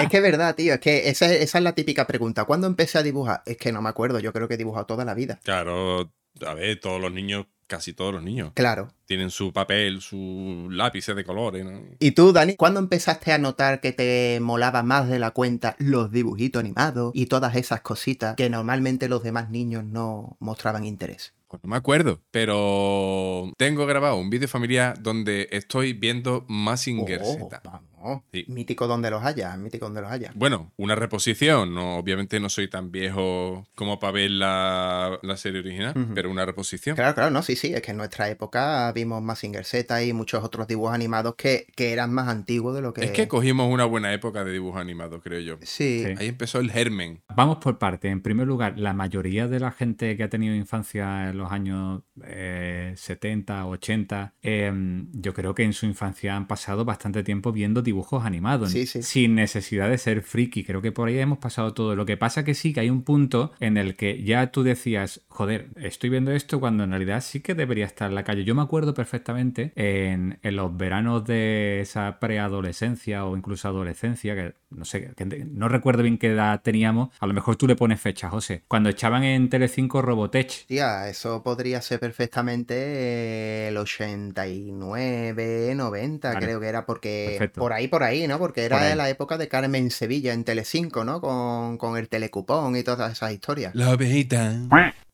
Es 0.00 0.08
que 0.08 0.18
es 0.18 0.22
verdad, 0.22 0.54
tío, 0.54 0.74
es 0.74 0.80
que 0.80 1.08
esa, 1.08 1.26
esa 1.32 1.58
es 1.58 1.64
la 1.64 1.72
típica 1.74 2.06
pregunta. 2.06 2.44
¿Cuándo 2.44 2.66
empecé 2.68 2.98
a 2.98 3.02
dibujar? 3.02 3.42
Es 3.46 3.56
que 3.56 3.72
no 3.72 3.82
me 3.82 3.88
acuerdo, 3.88 4.20
yo 4.20 4.32
creo 4.32 4.46
que 4.46 4.54
he 4.54 4.56
dibujado 4.56 4.86
toda 4.86 5.04
la 5.04 5.12
vida. 5.14 5.40
Claro, 5.42 6.12
a 6.46 6.54
ver, 6.54 6.78
todos 6.80 7.00
los 7.00 7.12
niños, 7.12 7.46
casi 7.68 7.92
todos 7.92 8.12
los 8.12 8.22
niños, 8.24 8.50
Claro. 8.54 8.88
tienen 9.06 9.30
su 9.30 9.52
papel, 9.52 10.00
sus 10.00 10.72
lápices 10.72 11.14
de 11.14 11.22
colores, 11.24 11.64
¿no? 11.64 11.80
¿Y 12.00 12.10
tú, 12.10 12.32
Dani, 12.32 12.56
cuándo 12.56 12.80
empezaste 12.80 13.30
a 13.32 13.38
notar 13.38 13.80
que 13.80 13.92
te 13.92 14.40
molaba 14.40 14.82
más 14.82 15.08
de 15.08 15.18
la 15.20 15.30
cuenta 15.30 15.76
los 15.78 16.10
dibujitos 16.10 16.58
animados 16.60 17.12
y 17.14 17.26
todas 17.26 17.54
esas 17.54 17.82
cositas 17.82 18.34
que 18.34 18.50
normalmente 18.50 19.08
los 19.08 19.22
demás 19.22 19.50
niños 19.50 19.84
no 19.84 20.36
mostraban 20.40 20.84
interés? 20.84 21.34
Pues 21.46 21.62
no 21.62 21.70
me 21.70 21.76
acuerdo, 21.76 22.20
pero 22.30 23.52
tengo 23.56 23.86
grabado 23.86 24.16
un 24.16 24.28
vídeo 24.30 24.48
familiar 24.48 25.00
donde 25.02 25.48
estoy 25.50 25.92
viendo 25.94 26.44
Mazinger 26.48 27.20
Oh, 27.24 27.34
Z. 27.48 27.60
vamos. 27.64 27.87
Sí. 28.32 28.44
Mítico 28.48 28.86
donde 28.86 29.10
los 29.10 29.24
haya, 29.24 29.56
mítico 29.56 29.86
donde 29.86 30.02
los 30.02 30.10
haya. 30.10 30.32
Bueno, 30.34 30.72
una 30.76 30.94
reposición, 30.94 31.74
no, 31.74 31.96
obviamente 31.96 32.38
no 32.40 32.48
soy 32.48 32.68
tan 32.68 32.90
viejo 32.90 33.66
como 33.74 33.98
para 33.98 34.12
ver 34.12 34.30
la, 34.30 35.18
la 35.22 35.36
serie 35.36 35.60
original, 35.60 35.94
pero 36.14 36.30
una 36.30 36.46
reposición. 36.46 36.96
Claro, 36.96 37.14
claro, 37.14 37.30
no, 37.30 37.42
sí, 37.42 37.56
sí, 37.56 37.72
es 37.74 37.82
que 37.82 37.90
en 37.90 37.96
nuestra 37.96 38.28
época 38.28 38.92
vimos 38.92 39.22
Mazinger 39.22 39.64
Z 39.64 40.02
y 40.04 40.12
muchos 40.12 40.44
otros 40.44 40.66
dibujos 40.66 40.94
animados 40.94 41.34
que, 41.34 41.66
que 41.74 41.92
eran 41.92 42.12
más 42.12 42.28
antiguos 42.28 42.74
de 42.74 42.82
lo 42.82 42.92
que... 42.92 43.04
Es 43.04 43.10
que 43.10 43.28
cogimos 43.28 43.72
una 43.72 43.84
buena 43.84 44.12
época 44.12 44.44
de 44.44 44.52
dibujos 44.52 44.80
animados, 44.80 45.20
creo 45.22 45.40
yo. 45.40 45.56
Sí, 45.62 45.88
Sí. 45.88 46.14
Ahí 46.18 46.28
empezó 46.28 46.60
el 46.60 46.70
germen. 46.70 47.22
Vamos 47.34 47.58
por 47.58 47.78
parte. 47.78 48.08
En 48.08 48.20
primer 48.20 48.46
lugar, 48.46 48.78
la 48.78 48.92
mayoría 48.92 49.48
de 49.48 49.60
la 49.60 49.70
gente 49.70 50.16
que 50.16 50.22
ha 50.22 50.28
tenido 50.28 50.54
infancia 50.54 51.30
en 51.30 51.38
los 51.38 51.50
años 51.50 52.02
eh, 52.24 52.92
70, 52.96 53.66
80, 53.66 54.34
eh, 54.42 54.72
yo 55.12 55.34
creo 55.34 55.54
que 55.54 55.64
en 55.64 55.72
su 55.72 55.86
infancia 55.86 56.36
han 56.36 56.46
pasado 56.46 56.84
bastante 56.84 57.22
tiempo 57.22 57.52
viendo 57.52 57.82
dibujos 57.88 58.24
animados. 58.24 58.70
Sí, 58.70 58.86
sí. 58.86 59.02
Sin 59.02 59.34
necesidad 59.34 59.88
de 59.88 59.98
ser 59.98 60.22
friki. 60.22 60.64
Creo 60.64 60.80
que 60.82 60.92
por 60.92 61.08
ahí 61.08 61.18
hemos 61.18 61.38
pasado 61.38 61.74
todo. 61.74 61.96
Lo 61.96 62.06
que 62.06 62.16
pasa 62.16 62.44
que 62.44 62.54
sí 62.54 62.72
que 62.72 62.80
hay 62.80 62.90
un 62.90 63.02
punto 63.02 63.52
en 63.60 63.76
el 63.76 63.96
que 63.96 64.22
ya 64.22 64.50
tú 64.52 64.62
decías, 64.62 65.22
joder, 65.28 65.68
estoy 65.76 66.10
viendo 66.10 66.32
esto 66.32 66.60
cuando 66.60 66.84
en 66.84 66.90
realidad 66.90 67.22
sí 67.22 67.40
que 67.40 67.54
debería 67.54 67.86
estar 67.86 68.08
en 68.10 68.14
la 68.14 68.24
calle. 68.24 68.44
Yo 68.44 68.54
me 68.54 68.62
acuerdo 68.62 68.94
perfectamente 68.94 69.72
en, 69.74 70.38
en 70.42 70.56
los 70.56 70.76
veranos 70.76 71.24
de 71.24 71.80
esa 71.80 72.18
preadolescencia 72.20 73.24
o 73.24 73.36
incluso 73.36 73.68
adolescencia, 73.68 74.34
que 74.34 74.54
no 74.70 74.84
sé, 74.84 75.12
que 75.16 75.24
no 75.24 75.68
recuerdo 75.68 76.02
bien 76.02 76.18
qué 76.18 76.28
edad 76.28 76.60
teníamos. 76.62 77.08
A 77.20 77.26
lo 77.26 77.32
mejor 77.32 77.56
tú 77.56 77.66
le 77.66 77.76
pones 77.76 78.00
fecha, 78.00 78.28
José. 78.28 78.62
Cuando 78.68 78.90
echaban 78.90 79.24
en 79.24 79.48
Telecinco 79.48 80.02
Robotech. 80.02 80.66
Tía, 80.66 81.08
eso 81.08 81.42
podría 81.42 81.80
ser 81.80 82.00
perfectamente 82.00 83.68
el 83.68 83.76
89, 83.76 85.74
90, 85.74 86.28
Vale. 86.34 86.46
creo 86.46 86.60
que 86.60 86.66
era 86.66 86.84
porque 86.84 87.26
Perfecto. 87.38 87.60
por 87.60 87.72
ahí, 87.72 87.77
por 87.86 88.02
ahí, 88.02 88.26
¿no? 88.26 88.38
Porque 88.40 88.64
era 88.64 88.78
Por 88.78 88.86
ahí. 88.86 88.96
la 88.96 89.08
época 89.08 89.38
de 89.38 89.46
Carmen 89.46 89.92
Sevilla 89.92 90.32
en 90.32 90.42
Telecinco, 90.42 91.04
¿no? 91.04 91.20
Con, 91.20 91.78
con 91.78 91.96
el 91.96 92.08
telecupón 92.08 92.74
y 92.76 92.82
todas 92.82 93.12
esas 93.12 93.30
historias. 93.32 93.72
La 93.76 93.90
ovejita. 93.92 94.54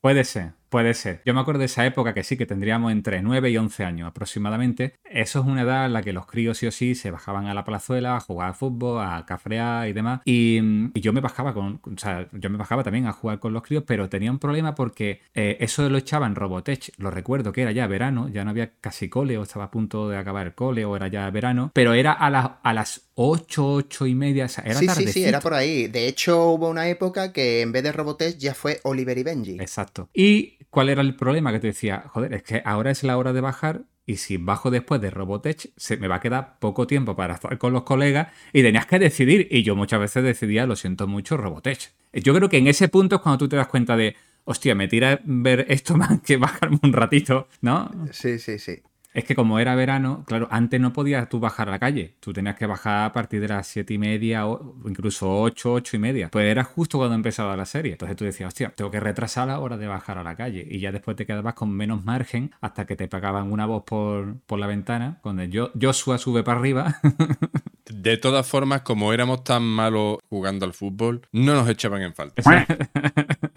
Puede 0.01 0.25
ser, 0.25 0.53
puede 0.75 0.95
ser. 0.95 1.23
Yo 1.25 1.35
me 1.35 1.41
acuerdo 1.41 1.61
de 1.61 1.67
esa 1.67 1.87
época 1.87 2.15
que 2.15 2.25
sí, 2.25 2.37
que 2.37 2.47
tendríamos 2.47 2.91
entre 2.91 3.23
9 3.23 3.49
y 3.49 3.57
11 3.57 3.85
años 3.85 4.09
aproximadamente. 4.09 4.95
Eso 5.05 5.39
es 5.39 5.47
una 5.47 5.63
edad 5.63 5.87
en 5.87 5.93
la 5.93 6.03
que 6.03 6.13
los 6.13 6.27
críos 6.27 6.59
sí 6.59 6.67
o 6.67 6.73
sí 6.73 6.97
se 6.97 7.13
bajaban 7.13 7.47
a 7.47 7.55
la 7.55 7.65
plazuela 7.65 8.17
a 8.17 8.21
jugar 8.21 8.49
al 8.49 8.55
fútbol, 8.57 9.01
a 9.01 9.25
cafrear 9.25 9.87
y 9.87 9.93
demás. 9.93 10.23
Y, 10.25 10.59
y 10.93 11.01
yo 11.01 11.13
me 11.13 11.21
bajaba 11.21 11.55
con, 11.55 11.81
o 11.85 11.97
sea, 11.97 12.29
yo 12.33 12.51
me 12.51 12.57
bajaba 12.57 12.83
también 12.83 13.07
a 13.07 13.13
jugar 13.13 13.39
con 13.39 13.53
los 13.53 13.63
críos, 13.63 13.85
pero 13.87 14.09
tenía 14.09 14.33
un 14.33 14.41
problema 14.41 14.75
porque 14.75 15.21
eh, 15.33 15.59
eso 15.61 15.89
lo 15.89 15.97
echaban 15.97 16.33
en 16.33 16.35
Robotech. 16.35 16.91
Lo 16.99 17.13
recuerdo 17.13 17.53
que 17.53 17.63
era 17.63 17.71
ya 17.71 17.87
verano, 17.87 18.29
ya 18.29 18.43
no 18.43 18.51
había 18.51 18.73
casi 18.81 19.09
cole, 19.09 19.39
o 19.39 19.45
estaba 19.45 19.67
a 19.67 19.71
punto 19.71 20.09
de 20.09 20.17
acabar 20.17 20.49
el 20.49 20.55
cole, 20.55 20.85
o 20.85 20.97
era 20.97 21.07
ya 21.07 21.31
verano, 21.31 21.71
pero 21.73 21.95
era 21.95 22.11
a, 22.11 22.31
las 22.31 22.51
a 22.65 22.75
las 22.75 23.11
8, 23.15 23.75
8 23.75 24.07
y 24.09 24.15
media, 24.17 24.47
o 24.47 24.49
sea, 24.49 24.65
era 24.65 24.81
sí, 24.81 24.89
sí, 24.89 25.07
sí, 25.07 25.25
era 25.25 25.39
por 25.41 25.55
ahí. 25.55 25.87
De 25.87 26.09
hecho, 26.09 26.49
hubo 26.49 26.69
una 26.69 26.89
época 26.89 27.33
que 27.33 27.61
en 27.61 27.71
vez 27.71 27.85
de 27.85 27.93
Robotech 27.93 28.39
ya 28.39 28.55
fue 28.55 28.81
Oliver 28.83 29.17
y 29.17 29.23
Benji. 29.23 29.61
Exacto. 29.61 30.09
¿Y 30.13 30.59
cuál 30.71 30.89
era 30.89 31.03
el 31.03 31.17
problema? 31.17 31.53
Que 31.53 31.61
te 31.61 31.69
decía, 31.69 32.05
joder, 32.09 32.35
es 32.35 32.43
que 32.43 32.63
ahora 32.65 32.91
es 32.91 33.03
la 33.03 33.17
hora 33.17 33.33
de 33.33 33.41
bajar 33.41 33.85
y 34.07 34.17
si 34.17 34.37
bajo 34.37 34.71
después 34.71 35.01
de 35.01 35.11
Robotech, 35.11 35.73
se 35.77 35.97
me 35.97 36.09
va 36.09 36.17
a 36.17 36.21
quedar 36.21 36.59
poco 36.59 36.87
tiempo 36.87 37.17
para 37.17 37.35
estar 37.35 37.57
con 37.59 37.73
los 37.73 37.85
colegas 37.85 38.29
y 38.53 38.63
tenías 38.63 38.87
que 38.87 38.99
decidir. 38.99 39.49
Y 39.51 39.63
yo 39.63 39.77
muchas 39.77 40.01
veces 40.01 40.23
decidía, 40.23 40.67
lo 40.67 40.77
siento 40.77 41.07
mucho, 41.07 41.37
Robotech. 41.37 41.93
Yo 42.13 42.35
creo 42.35 42.49
que 42.49 42.59
en 42.59 42.67
ese 42.67 42.89
punto 42.89 43.17
es 43.17 43.23
cuando 43.23 43.39
tú 43.39 43.49
te 43.49 43.57
das 43.57 43.69
cuenta 43.69 43.97
de, 43.97 44.15
hostia, 44.45 44.75
me 44.75 44.89
tira 44.89 45.21
ver 45.25 45.67
esto 45.69 45.97
más 45.97 46.21
que 46.21 46.37
bajarme 46.37 46.79
un 46.83 46.93
ratito, 46.93 47.49
¿no? 47.63 47.91
Sí, 48.13 48.39
sí, 48.39 48.59
sí. 48.59 48.83
Es 49.15 49.25
que 49.25 49.37
como 49.37 49.61
era 49.61 49.77
verano, 49.77 50.25
claro, 50.27 50.49
antes 50.51 50.81
no 50.81 50.93
podías 50.93 51.29
tú 51.29 51.39
bajar 51.39 51.69
a 51.69 51.71
la 51.71 51.79
calle. 51.79 52.17
Tú 52.19 52.33
tenías 52.33 52.57
que 52.57 52.67
bajar 52.67 53.07
a 53.07 53.13
partir 53.13 53.41
de 53.41 53.47
las 53.47 53.69
siete 53.69 53.95
y 53.95 53.99
media 53.99 54.49
o 54.49 54.75
incluso 54.87 55.41
ocho, 55.41 55.73
ocho 55.73 55.97
y 55.97 56.01
media. 56.01 56.29
Pues 56.33 56.47
era 56.47 56.65
justo 56.65 56.99
cuando 56.99 57.15
empezaba 57.15 57.57
la 57.57 57.65
serie. 57.65 57.93
Entonces 57.93 58.17
tú 58.17 58.25
decías, 58.25 58.49
hostia, 58.49 58.73
tengo 58.75 58.91
que 58.91 58.99
retrasar 58.99 59.47
la 59.47 59.61
hora 59.61 59.77
de 59.77 59.87
bajar 59.87 60.19
a 60.19 60.25
la 60.25 60.35
calle. 60.35 60.67
Y 60.69 60.81
ya 60.81 60.91
después 60.91 61.17
te 61.17 61.27
quedabas 61.27 61.55
con 61.55 61.71
menos 61.71 62.05
margen 62.05 62.53
hasta 62.61 62.87
que 62.87 62.97
te 62.97 63.07
pagaban 63.07 63.53
una 63.53 63.67
voz 63.67 63.85
por, 63.85 64.41
por 64.47 64.59
la 64.59 64.67
ventana, 64.67 65.21
cuando 65.23 65.45
yo, 65.45 65.71
Joshua 65.81 66.19
sube 66.19 66.43
para 66.43 66.59
arriba. 66.59 66.97
De 67.89 68.17
todas 68.17 68.47
formas, 68.47 68.81
como 68.81 69.13
éramos 69.13 69.45
tan 69.45 69.63
malos 69.63 70.19
jugando 70.29 70.67
al 70.67 70.73
fútbol, 70.73 71.23
no 71.33 71.55
nos 71.55 71.69
echaban 71.69 72.03
en 72.03 72.15
falta. 72.15 72.43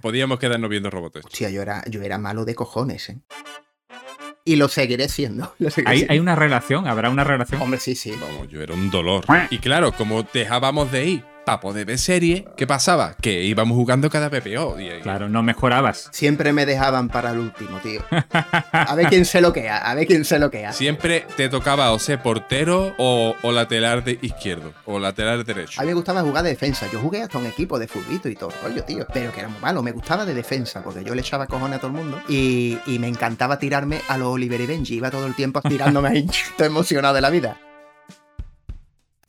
Podíamos 0.02 0.38
quedarnos 0.38 0.70
viendo 0.70 0.90
robotes. 0.90 1.26
Hostia, 1.26 1.50
yo 1.50 1.62
era, 1.62 1.84
yo 1.90 2.02
era 2.04 2.18
malo 2.18 2.46
de 2.46 2.54
cojones, 2.54 3.10
¿eh? 3.10 3.20
Y 4.48 4.56
lo 4.56 4.70
seguiré 4.70 5.10
siendo. 5.10 5.54
lo 5.60 5.70
seguiré 5.70 5.92
¿Hay, 5.92 5.98
siendo. 5.98 6.14
hay 6.14 6.20
una 6.20 6.36
relación, 6.36 6.88
habrá 6.88 7.10
una 7.10 7.26
relación. 7.26 7.62
Hombre, 7.62 7.82
sí, 7.82 7.96
sí. 7.96 8.14
Vamos, 8.20 8.48
yo 8.48 8.62
era 8.62 8.74
un 8.74 8.90
dolor. 8.90 9.26
Y 9.50 9.58
claro, 9.58 9.92
como 9.92 10.24
dejábamos 10.24 10.90
de 10.90 11.06
ir 11.06 11.24
para 11.48 11.62
poder 11.62 11.86
ver 11.86 11.98
serie, 11.98 12.46
¿qué 12.58 12.68
pasaba? 12.68 13.16
Que 13.22 13.44
íbamos 13.44 13.78
jugando 13.78 14.10
cada 14.10 14.30
PPO. 14.30 14.82
Y, 14.82 15.00
Claro, 15.02 15.30
no 15.30 15.44
mejorabas. 15.44 16.10
Siempre 16.12 16.52
me 16.52 16.66
dejaban 16.66 17.08
para 17.08 17.32
el 17.32 17.38
último, 17.40 17.80
tío. 17.80 18.02
A 18.74 18.94
ver 18.96 19.08
quién 19.08 19.24
se 19.24 19.40
loquea, 19.40 19.78
a 19.78 19.96
ver 19.96 20.08
quién 20.08 20.26
se 20.26 20.40
loquea. 20.40 20.74
Siempre 20.74 21.26
te 21.38 21.48
tocaba 21.48 21.94
o 21.94 22.00
ser 22.00 22.22
portero 22.22 22.94
o, 22.98 23.34
o 23.42 23.52
lateral 23.54 24.04
de 24.04 24.20
izquierdo 24.22 24.74
o 24.84 25.00
lateral 25.00 25.46
derecho. 25.46 25.80
A 25.80 25.86
mí 25.86 25.88
me 25.88 25.94
gustaba 25.94 26.22
jugar 26.22 26.44
de 26.44 26.50
defensa. 26.50 26.86
Yo 26.92 27.00
jugué 27.00 27.22
hasta 27.22 27.38
un 27.38 27.46
equipo 27.46 27.80
de 27.80 27.88
futbito 27.88 28.28
y 28.28 28.36
todo 28.36 28.50
el 28.50 28.70
rollo, 28.70 28.84
tío. 28.84 29.08
Pero 29.14 29.32
que 29.32 29.40
era 29.40 29.48
muy 29.48 29.62
malo. 29.62 29.82
Me 29.82 29.94
gustaba 29.94 30.26
de 30.26 30.34
defensa 30.34 30.84
porque 30.84 31.06
yo 31.06 31.16
le 31.16 31.22
echaba 31.22 31.48
cojones 31.48 31.78
a 31.78 31.80
todo 31.80 31.92
el 31.92 31.98
mundo. 31.98 32.20
Y, 32.28 32.78
y 32.88 33.00
me 33.00 33.08
encantaba 33.08 33.58
tirarme 33.58 34.02
a 34.10 34.18
los 34.18 34.28
Oliver 34.28 34.60
y 34.60 34.66
Benji. 34.66 34.96
Iba 34.96 35.10
todo 35.10 35.26
el 35.26 35.34
tiempo 35.34 35.62
tirándome 35.62 36.10
ahí, 36.10 36.28
todo 36.58 36.68
emocionado 36.68 37.16
de 37.16 37.22
la 37.22 37.30
vida. 37.30 37.58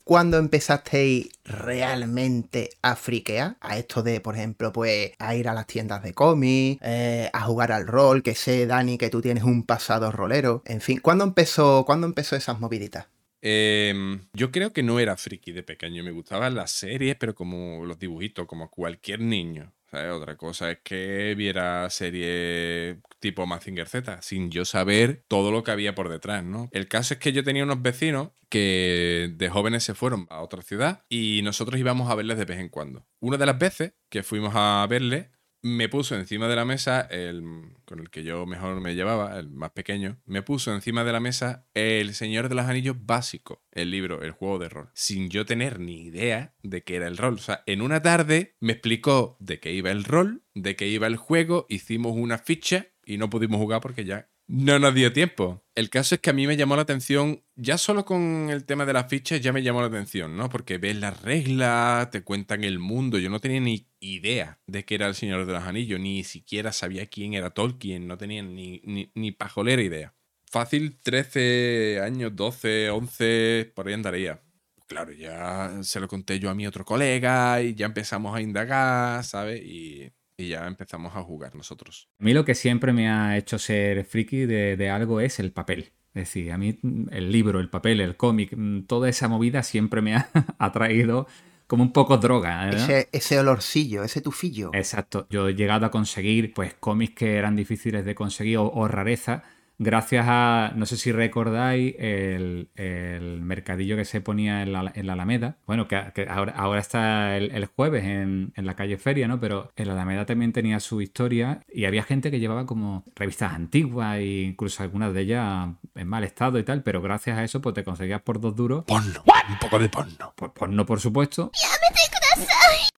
¿Cuándo 0.09 0.39
empezasteis 0.39 1.29
realmente 1.43 2.71
a 2.81 2.95
friquear? 2.95 3.57
A 3.61 3.77
esto 3.77 4.01
de, 4.01 4.19
por 4.21 4.33
ejemplo, 4.33 4.73
pues 4.73 5.11
a 5.19 5.35
ir 5.35 5.47
a 5.47 5.53
las 5.53 5.67
tiendas 5.67 6.01
de 6.01 6.15
cómics, 6.15 6.81
eh, 6.83 7.29
a 7.31 7.41
jugar 7.41 7.71
al 7.71 7.85
rol, 7.85 8.23
que 8.23 8.33
sé, 8.33 8.65
Dani, 8.65 8.97
que 8.97 9.11
tú 9.11 9.21
tienes 9.21 9.43
un 9.43 9.67
pasado 9.67 10.11
rolero. 10.11 10.63
En 10.65 10.81
fin, 10.81 10.99
¿cuándo 10.99 11.25
empezó, 11.25 11.85
¿cuándo 11.85 12.07
empezó 12.07 12.35
esas 12.35 12.59
moviditas? 12.59 13.05
Eh, 13.43 13.93
yo 14.33 14.49
creo 14.49 14.73
que 14.73 14.81
no 14.81 14.99
era 14.99 15.15
friki 15.15 15.51
de 15.51 15.61
pequeño. 15.61 16.03
Me 16.03 16.09
gustaban 16.09 16.55
las 16.55 16.71
series, 16.71 17.15
pero 17.15 17.35
como 17.35 17.85
los 17.85 17.99
dibujitos, 17.99 18.47
como 18.47 18.71
cualquier 18.71 19.19
niño. 19.19 19.73
¿Sabes? 19.89 20.11
Otra 20.11 20.37
cosa 20.37 20.71
es 20.71 20.79
que 20.83 21.35
viera 21.35 21.89
series 21.89 22.97
tipo 23.19 23.45
Mazinger 23.45 23.87
Z, 23.87 24.21
sin 24.21 24.49
yo 24.49 24.65
saber 24.65 25.23
todo 25.27 25.51
lo 25.51 25.63
que 25.63 25.71
había 25.71 25.95
por 25.95 26.09
detrás, 26.09 26.43
¿no? 26.43 26.69
El 26.71 26.87
caso 26.87 27.13
es 27.13 27.19
que 27.19 27.33
yo 27.33 27.43
tenía 27.43 27.63
unos 27.63 27.81
vecinos 27.81 28.29
que 28.49 29.31
de 29.35 29.49
jóvenes 29.49 29.83
se 29.83 29.93
fueron 29.93 30.25
a 30.29 30.41
otra 30.41 30.61
ciudad 30.61 31.03
y 31.09 31.41
nosotros 31.43 31.79
íbamos 31.79 32.09
a 32.09 32.15
verles 32.15 32.37
de 32.37 32.45
vez 32.45 32.59
en 32.59 32.69
cuando. 32.69 33.05
Una 33.19 33.37
de 33.37 33.45
las 33.45 33.59
veces 33.59 33.93
que 34.09 34.23
fuimos 34.23 34.53
a 34.55 34.85
verles, 34.89 35.27
me 35.61 35.89
puso 35.89 36.15
encima 36.15 36.47
de 36.47 36.55
la 36.55 36.65
mesa, 36.65 37.01
el 37.01 37.43
con 37.85 37.99
el 37.99 38.09
que 38.09 38.23
yo 38.23 38.45
mejor 38.45 38.79
me 38.81 38.93
llevaba, 38.93 39.39
el 39.39 39.49
más 39.49 39.71
pequeño, 39.71 40.19
me 40.25 40.43
puso 40.43 40.73
encima 40.73 41.03
de 41.03 41.11
la 41.11 41.19
mesa 41.19 41.65
El 41.73 42.13
Señor 42.13 42.47
de 42.47 42.55
los 42.55 42.65
Anillos 42.65 42.95
básico, 42.99 43.63
el 43.71 43.89
libro, 43.89 44.21
el 44.21 44.31
juego 44.31 44.59
de 44.59 44.69
rol, 44.69 44.89
sin 44.93 45.29
yo 45.29 45.45
tener 45.45 45.79
ni 45.79 46.03
idea 46.03 46.53
de 46.61 46.83
qué 46.83 46.97
era 46.97 47.07
el 47.07 47.17
rol. 47.17 47.33
O 47.35 47.39
sea, 47.39 47.63
en 47.65 47.81
una 47.81 48.01
tarde 48.01 48.55
me 48.59 48.73
explicó 48.73 49.37
de 49.39 49.59
qué 49.59 49.73
iba 49.73 49.89
el 49.89 50.03
rol, 50.03 50.43
de 50.53 50.75
qué 50.75 50.87
iba 50.87 51.07
el 51.07 51.15
juego, 51.15 51.65
hicimos 51.67 52.13
una 52.15 52.37
ficha 52.37 52.87
y 53.03 53.17
no 53.17 53.29
pudimos 53.29 53.59
jugar 53.59 53.81
porque 53.81 54.05
ya 54.05 54.29
no 54.49 54.79
nos 54.79 54.95
dio 54.95 55.13
tiempo. 55.13 55.63
El 55.75 55.91
caso 55.91 56.15
es 56.15 56.21
que 56.21 56.31
a 56.31 56.33
mí 56.33 56.47
me 56.47 56.57
llamó 56.57 56.75
la 56.75 56.81
atención, 56.81 57.43
ya 57.55 57.77
solo 57.77 58.03
con 58.03 58.49
el 58.49 58.65
tema 58.65 58.85
de 58.85 58.93
las 58.93 59.07
fichas 59.07 59.39
ya 59.41 59.53
me 59.53 59.61
llamó 59.61 59.81
la 59.81 59.87
atención, 59.87 60.35
¿no? 60.35 60.49
Porque 60.49 60.79
ves 60.79 60.95
las 60.97 61.21
reglas, 61.21 62.09
te 62.09 62.23
cuentan 62.23 62.63
el 62.63 62.79
mundo. 62.79 63.19
Yo 63.19 63.29
no 63.29 63.39
tenía 63.39 63.59
ni 63.59 63.87
idea 63.99 64.59
de 64.65 64.85
qué 64.85 64.95
era 64.95 65.07
el 65.07 65.13
Señor 65.15 65.45
de 65.45 65.53
los 65.53 65.63
Anillos, 65.63 65.99
ni 65.99 66.23
siquiera 66.23 66.71
sabía 66.73 67.05
quién 67.05 67.35
era 67.35 67.51
Tolkien, 67.51 68.07
no 68.07 68.17
tenía 68.17 68.41
ni, 68.41 68.81
ni, 68.83 69.11
ni 69.13 69.31
pajolera 69.31 69.83
idea. 69.83 70.15
fácil 70.51 70.99
13 70.99 72.01
años, 72.03 72.35
12, 72.35 72.89
11, 72.89 73.71
por 73.75 73.87
ahí 73.87 73.93
andaría. 73.93 74.41
Claro, 74.87 75.11
ya 75.13 75.77
se 75.83 75.99
lo 75.99 76.07
conté 76.07 76.39
yo 76.39 76.49
a 76.49 76.55
mi 76.55 76.65
otro 76.65 76.83
colega 76.83 77.61
y 77.61 77.75
ya 77.75 77.85
empezamos 77.85 78.35
a 78.35 78.41
indagar, 78.41 79.23
¿sabes? 79.23 79.61
Y, 79.63 80.11
y 80.39 80.49
ya 80.49 80.65
empezamos 80.65 81.15
a 81.15 81.21
jugar 81.21 81.55
nosotros. 81.55 82.09
A 82.19 82.23
mí 82.23 82.33
lo 82.33 82.45
que 82.45 82.55
siempre 82.55 82.93
me 82.93 83.09
ha 83.09 83.37
hecho 83.37 83.59
ser 83.59 84.05
friki 84.05 84.45
de, 84.45 84.77
de 84.77 84.89
algo 84.89 85.19
es 85.19 85.39
el 85.39 85.51
papel. 85.51 85.91
Es 86.13 86.23
decir, 86.23 86.51
a 86.51 86.57
mí 86.57 86.79
mm, 86.81 87.07
el 87.11 87.31
libro, 87.31 87.59
el 87.59 87.69
papel, 87.69 88.01
el 88.01 88.15
cómic, 88.15 88.53
mm, 88.55 88.83
toda 88.83 89.09
esa 89.09 89.27
movida 89.27 89.63
siempre 89.63 90.01
me 90.01 90.15
ha 90.15 90.29
atraído 90.57 91.27
como 91.67 91.83
un 91.83 91.93
poco 91.93 92.17
droga. 92.17 92.65
¿no? 92.65 92.77
Ese, 92.77 93.09
ese 93.11 93.39
olorcillo, 93.39 94.03
ese 94.03 94.21
tufillo. 94.21 94.71
Exacto. 94.73 95.27
Yo 95.29 95.49
he 95.49 95.55
llegado 95.55 95.85
a 95.85 95.91
conseguir 95.91 96.53
pues 96.53 96.73
cómics 96.73 97.15
que 97.15 97.35
eran 97.35 97.55
difíciles 97.55 98.05
de 98.05 98.15
conseguir 98.15 98.57
o, 98.57 98.71
o 98.71 98.87
rareza 98.87 99.43
gracias 99.79 100.25
a, 100.27 100.73
no 100.75 100.85
sé 100.85 100.97
si 100.97 101.11
recordáis, 101.11 101.95
el, 101.97 102.69
el 102.75 103.41
mercadillo 103.41 103.95
que 103.95 104.05
se 104.05 104.21
ponía 104.21 104.61
en 104.61 104.73
la, 104.73 104.91
en 104.93 105.07
la 105.07 105.13
Alameda. 105.13 105.55
Bueno, 105.65 105.87
que, 105.87 105.99
que 106.13 106.27
ahora, 106.29 106.53
ahora, 106.55 106.79
está 106.79 107.37
el, 107.37 107.51
el 107.51 107.65
jueves 107.65 108.03
en, 108.03 108.53
en, 108.55 108.65
la 108.65 108.75
calle 108.75 108.97
Feria, 108.97 109.27
¿no? 109.27 109.39
Pero 109.39 109.71
en 109.75 109.87
la 109.87 109.93
Alameda 109.93 110.25
también 110.25 110.53
tenía 110.53 110.79
su 110.79 111.01
historia 111.01 111.61
y 111.73 111.85
había 111.85 112.03
gente 112.03 112.29
que 112.29 112.39
llevaba 112.39 112.65
como 112.65 113.03
revistas 113.15 113.53
antiguas 113.53 114.17
e 114.17 114.41
incluso 114.41 114.83
algunas 114.83 115.13
de 115.13 115.21
ellas 115.21 115.69
en 115.95 116.07
mal 116.07 116.23
estado 116.23 116.59
y 116.59 116.63
tal, 116.63 116.83
pero 116.83 117.01
gracias 117.01 117.37
a 117.37 117.43
eso 117.43 117.61
pues 117.61 117.73
te 117.73 117.83
conseguías 117.83 118.21
por 118.21 118.39
dos 118.39 118.55
duros. 118.55 118.83
Porno, 118.85 119.23
un 119.49 119.59
poco 119.59 119.79
de 119.79 119.89
porno. 119.89 120.33
Por, 120.35 120.53
porno, 120.53 120.85
por 120.85 120.99
supuesto. 120.99 121.51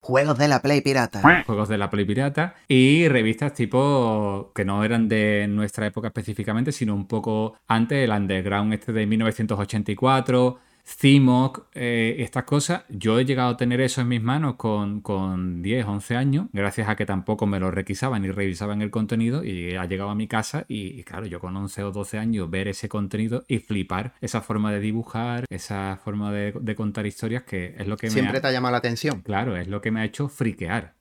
Juegos 0.04 0.36
de 0.36 0.48
la 0.48 0.60
Play 0.60 0.80
Pirata. 0.80 1.22
Juegos 1.46 1.68
de 1.68 1.78
la 1.78 1.88
Play 1.88 2.04
Pirata. 2.04 2.56
Y 2.66 3.06
revistas 3.06 3.54
tipo 3.54 4.50
que 4.52 4.64
no 4.64 4.82
eran 4.82 5.08
de 5.08 5.46
nuestra 5.48 5.86
época 5.86 6.08
específicamente, 6.08 6.71
sino 6.72 6.94
un 6.94 7.06
poco 7.06 7.56
antes, 7.66 8.04
el 8.04 8.10
Underground 8.10 8.74
este 8.74 8.92
de 8.92 9.06
1984. 9.06 10.58
CIMOC, 10.84 11.68
eh, 11.74 12.16
estas 12.18 12.44
cosas. 12.44 12.82
Yo 12.88 13.18
he 13.18 13.24
llegado 13.24 13.50
a 13.50 13.56
tener 13.56 13.80
eso 13.80 14.00
en 14.00 14.08
mis 14.08 14.22
manos 14.22 14.56
con, 14.56 15.00
con 15.00 15.62
10, 15.62 15.86
11 15.86 16.16
años, 16.16 16.46
gracias 16.52 16.88
a 16.88 16.96
que 16.96 17.06
tampoco 17.06 17.46
me 17.46 17.60
lo 17.60 17.70
requisaban 17.70 18.22
ni 18.22 18.30
revisaban 18.30 18.82
el 18.82 18.90
contenido 18.90 19.44
y 19.44 19.76
ha 19.76 19.84
llegado 19.86 20.10
a 20.10 20.14
mi 20.14 20.26
casa 20.26 20.64
y, 20.68 20.98
y, 20.98 21.04
claro, 21.04 21.26
yo 21.26 21.40
con 21.40 21.56
11 21.56 21.84
o 21.84 21.92
12 21.92 22.18
años 22.18 22.50
ver 22.50 22.68
ese 22.68 22.88
contenido 22.88 23.44
y 23.48 23.58
flipar 23.58 24.14
esa 24.20 24.40
forma 24.40 24.72
de 24.72 24.80
dibujar, 24.80 25.44
esa 25.50 25.98
forma 26.02 26.32
de, 26.32 26.52
de 26.60 26.74
contar 26.74 27.06
historias 27.06 27.44
que 27.44 27.74
es 27.78 27.86
lo 27.86 27.96
que 27.96 28.10
Siempre 28.10 28.34
me 28.34 28.40
te 28.40 28.48
ha 28.48 28.52
llamado 28.52 28.72
la 28.72 28.78
atención. 28.78 29.20
Claro, 29.20 29.56
es 29.56 29.68
lo 29.68 29.80
que 29.80 29.90
me 29.90 30.00
ha 30.00 30.04
hecho 30.04 30.28
friquear. 30.28 30.94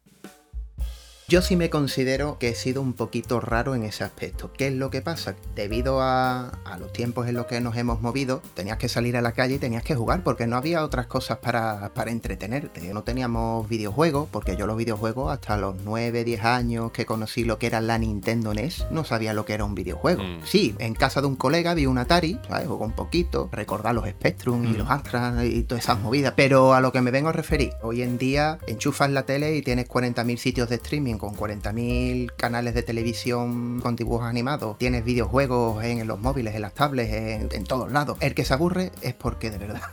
Yo 1.32 1.42
sí 1.42 1.56
me 1.56 1.70
considero 1.70 2.38
que 2.40 2.50
he 2.50 2.56
sido 2.56 2.82
un 2.82 2.92
poquito 2.92 3.40
raro 3.40 3.74
en 3.74 3.84
ese 3.84 4.04
aspecto. 4.04 4.52
¿Qué 4.52 4.68
es 4.68 4.74
lo 4.74 4.90
que 4.90 5.02
pasa? 5.02 5.38
Debido 5.56 6.02
a, 6.02 6.50
a, 6.66 6.78
los 6.78 6.92
tiempos 6.92 7.26
en 7.26 7.36
los 7.36 7.46
que 7.46 7.62
nos 7.62 7.78
hemos 7.78 8.02
movido, 8.02 8.42
tenías 8.54 8.78
que 8.78 8.90
salir 8.90 9.16
a 9.16 9.22
la 9.22 9.32
calle 9.32 9.56
y 9.56 9.58
tenías 9.58 9.84
que 9.84 9.96
jugar 9.96 10.26
porque 10.26 10.46
no 10.46 10.58
había 10.58 10.84
otras 10.84 11.08
cosas 11.08 11.38
para, 11.38 11.94
para 11.94 12.12
entretenerte. 12.12 12.94
No 12.94 13.04
teníamos 13.04 13.70
videojuegos, 13.70 14.28
porque 14.30 14.58
yo 14.58 14.68
los 14.68 14.76
videojuegos 14.76 15.32
hasta 15.32 15.56
los 15.56 15.78
9, 15.86 16.26
10 16.26 16.44
años 16.44 16.92
que 16.92 17.06
conocí 17.06 17.46
lo 17.46 17.58
que 17.58 17.68
era 17.68 17.80
la 17.80 17.98
Nintendo 17.98 18.54
NES, 18.54 18.88
no 18.92 19.06
sabía 19.06 19.34
lo 19.34 19.46
que 19.46 19.54
era 19.54 19.64
un 19.64 19.74
videojuego. 19.74 20.22
Mm. 20.22 20.42
Sí, 20.44 20.76
en 20.80 20.96
casa 20.96 21.22
de 21.22 21.28
un 21.28 21.38
colega 21.38 21.74
vi 21.74 21.86
un 21.86 21.98
Atari, 21.98 22.42
¿sabes? 22.50 22.68
Jugó 22.68 22.84
un 22.84 22.92
poquito, 22.92 23.48
recordar 23.54 23.96
los 23.96 24.06
Spectrum 24.06 24.64
mm. 24.64 24.74
y 24.74 24.74
los 24.74 24.90
Amstrad 24.90 25.44
y 25.44 25.64
todas 25.64 25.86
esas 25.86 26.02
movidas. 26.02 26.34
Pero 26.36 26.74
a 26.74 26.82
lo 26.82 26.92
que 26.92 27.00
me 27.00 27.10
vengo 27.10 27.30
a 27.30 27.32
referir, 27.32 27.72
hoy 27.82 28.02
en 28.02 28.18
día 28.18 28.60
enchufas 28.68 29.10
la 29.10 29.24
tele 29.26 29.56
y 29.56 29.62
tienes 29.62 29.88
40.000 29.88 30.36
sitios 30.36 30.68
de 30.68 30.76
streaming 30.76 31.21
con 31.22 31.36
40.000 31.36 32.34
canales 32.36 32.74
de 32.74 32.82
televisión 32.82 33.80
con 33.80 33.96
dibujos 33.96 34.26
animados, 34.26 34.80
tienes 34.80 35.06
videojuegos 35.06 35.84
en, 35.84 36.08
los 36.08 36.20
móviles, 36.20 36.56
en 36.56 36.64
las 36.64 36.74
tablets, 36.74 37.14
en, 37.14 37.50
en, 37.52 37.64
todos 37.64 37.92
lados. 37.92 38.18
El 38.22 38.34
que 38.34 38.44
se 38.44 38.56
aburre 38.56 38.92
es 39.04 39.14
porque 39.14 39.52
de 39.52 39.60
verdad. 39.60 39.82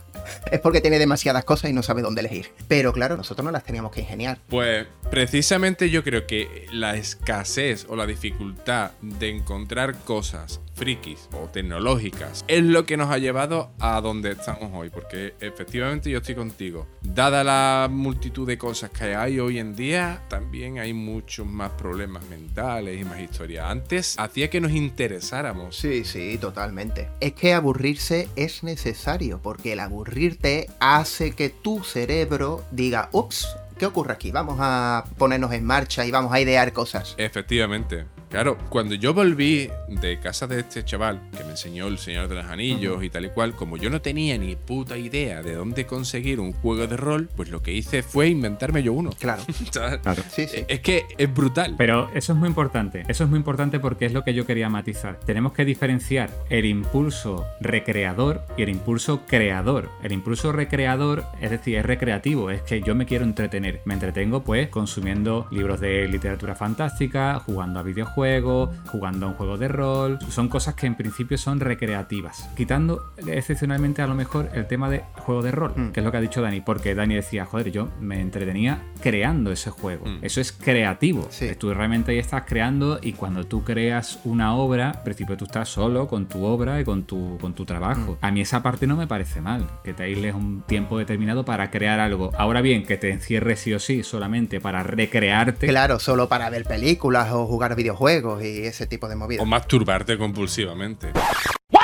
Es 0.51 0.59
porque 0.59 0.79
tiene 0.81 0.99
demasiadas 0.99 1.43
cosas 1.43 1.71
y 1.71 1.73
no 1.73 1.81
sabe 1.81 2.03
dónde 2.03 2.21
elegir. 2.21 2.51
Pero 2.67 2.93
claro, 2.93 3.17
nosotros 3.17 3.43
no 3.43 3.51
las 3.51 3.63
teníamos 3.63 3.91
que 3.91 4.01
ingeniar. 4.01 4.37
Pues 4.47 4.85
precisamente 5.09 5.89
yo 5.89 6.03
creo 6.03 6.27
que 6.27 6.67
la 6.71 6.95
escasez 6.95 7.85
o 7.89 7.95
la 7.95 8.05
dificultad 8.05 8.91
de 9.01 9.29
encontrar 9.29 9.95
cosas 9.95 10.61
frikis 10.79 11.27
o 11.33 11.49
tecnológicas 11.49 12.45
es 12.47 12.63
lo 12.63 12.85
que 12.85 12.95
nos 12.95 13.11
ha 13.11 13.17
llevado 13.17 13.71
a 13.79 13.99
donde 13.99 14.31
estamos 14.31 14.71
hoy. 14.73 14.89
Porque 14.89 15.35
efectivamente 15.41 16.09
yo 16.09 16.19
estoy 16.19 16.35
contigo. 16.35 16.87
Dada 17.01 17.43
la 17.43 17.89
multitud 17.91 18.47
de 18.47 18.57
cosas 18.57 18.89
que 18.89 19.13
hay 19.13 19.39
hoy 19.39 19.59
en 19.59 19.75
día, 19.75 20.23
también 20.29 20.79
hay 20.79 20.93
muchos 20.93 21.45
más 21.45 21.71
problemas 21.71 22.25
mentales 22.27 22.99
y 22.99 23.03
más 23.03 23.19
historias. 23.19 23.65
Antes 23.69 24.15
hacía 24.17 24.49
que 24.49 24.61
nos 24.61 24.71
interesáramos. 24.71 25.75
Sí, 25.75 26.05
sí, 26.05 26.37
totalmente. 26.39 27.09
Es 27.19 27.33
que 27.33 27.53
aburrirse 27.53 28.29
es 28.37 28.63
necesario, 28.63 29.41
porque 29.43 29.73
el 29.73 29.81
aburrirte 29.81 30.69
hace 30.79 31.31
que 31.31 31.49
tu 31.49 31.83
cerebro 31.83 32.63
diga, 32.71 33.09
ups, 33.11 33.47
¿qué 33.77 33.85
ocurre 33.85 34.13
aquí? 34.13 34.31
Vamos 34.31 34.57
a 34.61 35.03
ponernos 35.17 35.51
en 35.51 35.65
marcha 35.65 36.05
y 36.05 36.11
vamos 36.11 36.31
a 36.31 36.39
idear 36.39 36.71
cosas. 36.71 37.15
Efectivamente. 37.17 38.05
Claro, 38.29 38.59
cuando 38.69 38.93
yo 38.93 39.11
volví 39.11 39.71
de 39.87 40.19
casa 40.19 40.45
de 40.45 40.59
este 40.59 40.85
chaval 40.85 41.19
que 41.35 41.43
me 41.43 41.51
enseñó 41.51 41.87
el 41.87 41.97
Señor 41.97 42.27
de 42.27 42.35
los 42.35 42.45
Anillos 42.45 42.97
uh 42.97 43.01
-huh. 43.01 43.05
y 43.05 43.09
tal 43.09 43.25
y 43.25 43.29
cual, 43.29 43.55
como 43.55 43.75
yo 43.75 43.89
no 43.89 44.01
tenía 44.01 44.37
ni 44.37 44.55
puta 44.55 44.97
idea 44.97 45.41
de 45.41 45.55
dónde 45.55 45.87
conseguir 45.87 46.39
un 46.39 46.53
juego 46.53 46.85
de 46.85 46.95
rol, 46.95 47.27
pues 47.35 47.49
lo 47.49 47.63
que 47.63 47.73
hice 47.73 48.03
fue 48.03 48.27
inventarme 48.27 48.83
yo 48.83 48.93
uno. 48.93 49.09
Claro. 49.19 49.41
claro. 49.71 50.23
Sí, 50.29 50.47
sí. 50.47 50.63
Es 50.67 50.81
que 50.81 51.05
es 51.17 51.33
brutal. 51.33 51.73
Pero 51.75 52.11
eso 52.13 52.33
es 52.33 52.39
muy 52.39 52.49
importante. 52.49 53.03
Eso 53.07 53.23
es 53.23 53.29
muy 53.31 53.37
importante 53.37 53.79
porque 53.79 54.05
es 54.05 54.13
lo 54.13 54.23
que 54.23 54.35
yo 54.35 54.45
quería 54.45 54.69
matizar. 54.69 55.19
Tenemos 55.25 55.53
que 55.53 55.65
diferenciar 55.65 56.29
el 56.51 56.65
impulso 56.65 57.47
recreador 57.59 58.43
y 58.57 58.61
el 58.61 58.69
impulso 58.69 59.25
creador. 59.25 59.89
El 60.03 60.11
impulso 60.11 60.51
recreador, 60.51 61.25
es 61.41 61.49
decir, 61.49 61.77
es 61.77 61.85
recreativo, 61.85 62.51
es 62.51 62.61
que 62.61 62.81
yo 62.81 62.93
me 62.93 63.07
quiero 63.07 63.25
entretener. 63.25 63.81
Me 63.85 63.95
entretengo 63.95 64.43
pues 64.43 64.69
consumiendo 64.69 65.47
libros 65.49 65.79
de 65.79 66.07
literatura 66.07 66.53
fantástica, 66.53 67.39
jugando 67.39 67.79
a 67.79 67.83
videojuegos 67.83 68.18
juego, 68.19 68.69
jugando 68.87 69.27
a 69.27 69.29
un 69.29 69.35
juego 69.35 69.57
de 69.57 69.69
rol. 69.69 70.19
Son 70.27 70.49
cosas 70.49 70.75
que 70.75 70.85
en 70.87 70.95
principio 70.95 71.37
son 71.37 71.61
recreativas. 71.61 72.49
Quitando 72.57 73.13
excepcionalmente 73.25 74.01
a 74.01 74.07
lo 74.07 74.13
mejor 74.13 74.49
el 74.53 74.67
tema 74.67 74.89
de 74.89 75.03
juego 75.19 75.41
de 75.41 75.51
rol, 75.51 75.71
mm. 75.73 75.91
que 75.93 76.01
es 76.01 76.03
lo 76.03 76.11
que 76.11 76.17
ha 76.17 76.21
dicho 76.21 76.41
Dani, 76.41 76.59
porque 76.59 76.95
Dani 76.95 77.15
decía, 77.15 77.45
joder, 77.45 77.71
yo 77.71 77.87
me 78.01 78.19
entretenía 78.19 78.81
creando 79.01 79.53
ese 79.53 79.69
juego. 79.69 80.05
Mm. 80.05 80.17
Eso 80.21 80.41
es 80.41 80.51
creativo. 80.51 81.27
Sí. 81.29 81.49
Tú 81.57 81.73
realmente 81.73 82.11
ahí 82.11 82.19
estás 82.19 82.43
creando 82.45 82.99
y 83.01 83.13
cuando 83.13 83.45
tú 83.45 83.63
creas 83.63 84.19
una 84.25 84.53
obra, 84.53 84.89
al 84.89 85.03
principio 85.03 85.37
tú 85.37 85.45
estás 85.45 85.69
solo 85.69 86.09
con 86.09 86.27
tu 86.27 86.43
obra 86.43 86.81
y 86.81 86.83
con 86.83 87.03
tu, 87.03 87.37
con 87.39 87.53
tu 87.53 87.63
trabajo. 87.63 88.17
Mm. 88.21 88.25
A 88.25 88.31
mí 88.31 88.41
esa 88.41 88.61
parte 88.61 88.85
no 88.85 88.97
me 88.97 89.07
parece 89.07 89.39
mal, 89.39 89.65
que 89.81 89.93
te 89.93 90.03
aísles 90.03 90.35
un 90.35 90.61
tiempo 90.63 90.97
determinado 90.97 91.45
para 91.45 91.71
crear 91.71 92.01
algo. 92.01 92.31
Ahora 92.37 92.59
bien, 92.59 92.85
que 92.85 92.97
te 92.97 93.11
encierres 93.11 93.61
sí 93.61 93.73
o 93.73 93.79
sí 93.79 94.03
solamente 94.03 94.59
para 94.59 94.83
recrearte. 94.83 95.67
Claro, 95.67 95.99
solo 95.99 96.27
para 96.27 96.49
ver 96.49 96.65
películas 96.65 97.31
o 97.31 97.45
jugar 97.45 97.77
videojuegos 97.77 98.08
juegos 98.09 98.43
y 98.43 98.65
ese 98.65 98.87
tipo 98.87 99.07
de 99.07 99.15
movidas. 99.15 99.43
O 99.43 99.45
masturbarte 99.45 100.17
compulsivamente. 100.17 101.13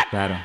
Claro. 0.09 0.38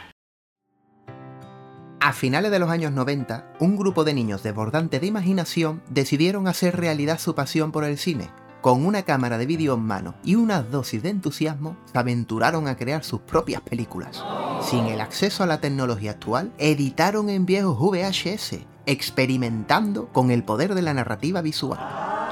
A 2.01 2.13
finales 2.13 2.51
de 2.51 2.59
los 2.59 2.69
años 2.69 2.93
90, 2.93 3.55
un 3.61 3.77
grupo 3.77 4.05
de 4.05 4.13
niños 4.13 4.43
desbordantes 4.43 5.01
de 5.01 5.07
imaginación 5.07 5.83
decidieron 5.89 6.49
hacer 6.49 6.77
realidad 6.77 7.19
su 7.19 7.35
pasión 7.35 7.73
por 7.73 7.85
el 7.85 7.97
cine. 7.97 8.31
Con 8.61 8.85
una 8.85 9.05
cámara 9.05 9.39
de 9.39 9.47
vídeo 9.47 9.75
en 9.75 9.81
mano 9.81 10.15
y 10.23 10.35
una 10.35 10.63
dosis 10.63 11.03
de 11.03 11.09
entusiasmo, 11.09 11.79
se 11.91 11.99
aventuraron 11.99 12.69
a 12.69 12.77
crear 12.77 13.03
sus 13.03 13.21
propias 13.21 13.63
películas. 13.63 14.23
Sin 14.63 14.85
el 14.87 15.01
acceso 15.01 15.45
a 15.45 15.47
la 15.47 15.63
tecnología 15.63 16.11
actual, 16.11 16.53
editaron 16.59 17.31
en 17.31 17.47
viejos 17.47 17.79
VHS, 17.79 18.59
experimentando 18.87 20.09
con 20.09 20.31
el 20.31 20.43
poder 20.43 20.75
de 20.75 20.83
la 20.83 20.95
narrativa 20.95 21.41
visual. 21.43 21.79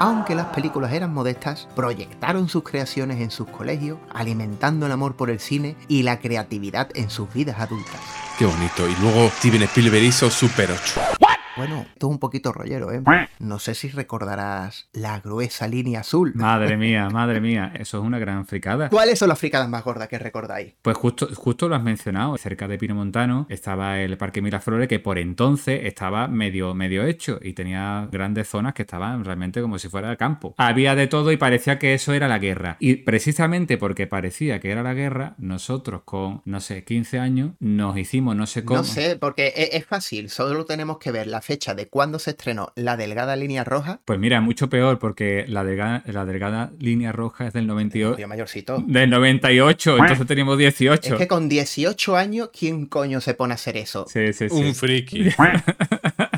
Aunque 0.01 0.33
las 0.33 0.47
películas 0.47 0.93
eran 0.93 1.13
modestas, 1.13 1.67
proyectaron 1.75 2.47
sus 2.47 2.63
creaciones 2.63 3.19
en 3.19 3.31
sus 3.31 3.47
colegios, 3.49 3.99
alimentando 4.13 4.85
el 4.85 4.93
amor 4.93 5.17
por 5.17 5.29
el 5.29 5.41
cine 5.41 5.75
y 5.89 6.03
la 6.03 6.19
creatividad 6.19 6.89
en 6.95 7.09
sus 7.09 7.31
vidas 7.33 7.59
adultas. 7.59 7.99
Qué 8.37 8.45
bonito. 8.45 8.87
Y 8.87 8.95
luego 9.01 9.29
Steven 9.37 9.63
Spielberg 9.63 10.03
hizo 10.03 10.29
Super 10.29 10.71
8. 10.71 11.18
Bueno, 11.59 11.81
esto 11.81 12.07
es 12.07 12.11
un 12.11 12.19
poquito 12.19 12.53
rollero, 12.53 12.89
¿eh? 12.93 13.01
No 13.39 13.59
sé 13.59 13.75
si 13.75 13.89
recordarás 13.89 14.87
la 14.93 15.19
gruesa 15.19 15.67
línea 15.67 15.99
azul. 15.99 16.31
Madre 16.33 16.77
mía, 16.77 17.09
madre 17.09 17.41
mía, 17.41 17.73
eso 17.77 17.97
es 17.97 18.03
una 18.05 18.17
gran 18.17 18.45
fricada. 18.45 18.87
¿Cuáles 18.87 19.19
son 19.19 19.27
las 19.27 19.39
fricadas 19.39 19.67
más 19.67 19.83
gordas 19.83 20.07
que 20.07 20.17
recordáis? 20.17 20.75
Pues 20.81 20.95
justo, 20.95 21.27
justo 21.35 21.67
lo 21.67 21.75
has 21.75 21.83
mencionado. 21.83 22.37
Cerca 22.37 22.69
de 22.69 22.77
Pinomontano 22.77 23.45
estaba 23.49 23.99
el 23.99 24.17
Parque 24.17 24.41
Miraflores, 24.41 24.87
que 24.87 25.01
por 25.01 25.17
entonces 25.17 25.81
estaba 25.83 26.29
medio, 26.29 26.73
medio 26.73 27.03
hecho 27.03 27.39
y 27.41 27.51
tenía 27.51 28.07
grandes 28.09 28.47
zonas 28.47 28.73
que 28.73 28.83
estaban 28.83 29.25
realmente 29.25 29.61
como 29.61 29.77
si 29.79 29.89
fuera 29.89 30.09
el 30.11 30.15
campo. 30.15 30.55
Había 30.55 30.95
de 30.95 31.07
todo 31.07 31.33
y 31.33 31.35
parecía 31.35 31.77
que 31.77 31.93
eso 31.93 32.13
era 32.13 32.29
la 32.29 32.39
guerra. 32.39 32.77
Y 32.79 32.95
precisamente 32.95 33.77
porque 33.77 34.07
parecía 34.07 34.61
que 34.61 34.71
era 34.71 34.81
la 34.81 34.93
guerra, 34.93 35.35
nosotros 35.39 36.03
con, 36.05 36.41
no 36.45 36.61
sé, 36.61 36.85
15 36.85 37.19
años, 37.19 37.51
nos 37.59 37.97
hicimos 37.97 38.37
no 38.37 38.47
sé 38.47 38.63
cómo. 38.63 38.79
No 38.79 38.85
sé, 38.85 39.17
porque 39.17 39.51
es, 39.57 39.71
es 39.73 39.85
fácil, 39.85 40.29
solo 40.29 40.63
tenemos 40.63 40.99
que 40.99 41.11
ver 41.11 41.27
la 41.27 41.41
fecha 41.49 41.73
de 41.73 41.87
cuándo 41.87 42.19
se 42.19 42.29
estrenó 42.29 42.71
La 42.75 42.95
Delgada 42.95 43.35
Línea 43.35 43.63
Roja, 43.63 44.01
Pues 44.05 44.19
mira, 44.19 44.39
mucho 44.39 44.69
peor 44.69 44.99
porque 44.99 45.45
la 45.47 45.63
delgada, 45.63 46.03
la 46.05 46.23
delgada 46.23 46.71
línea 46.77 47.11
roja 47.11 47.47
es 47.47 47.53
del 47.53 47.65
98. 47.65 48.17
tío 48.17 48.27
mayorcito. 48.27 48.83
Del 48.85 49.09
98, 49.09 49.97
entonces 49.97 50.27
teníamos 50.27 50.59
18. 50.59 51.13
Es 51.13 51.17
que 51.17 51.27
con 51.27 51.49
18 51.49 52.15
años, 52.15 52.51
¿quién 52.55 52.85
coño 52.85 53.19
se 53.19 53.33
pone 53.33 53.53
a 53.53 53.55
hacer 53.55 53.77
eso? 53.77 54.05
Sí, 54.07 54.31
sí, 54.31 54.47
sí. 54.47 54.55
Un 54.55 54.75
friki. 54.75 55.29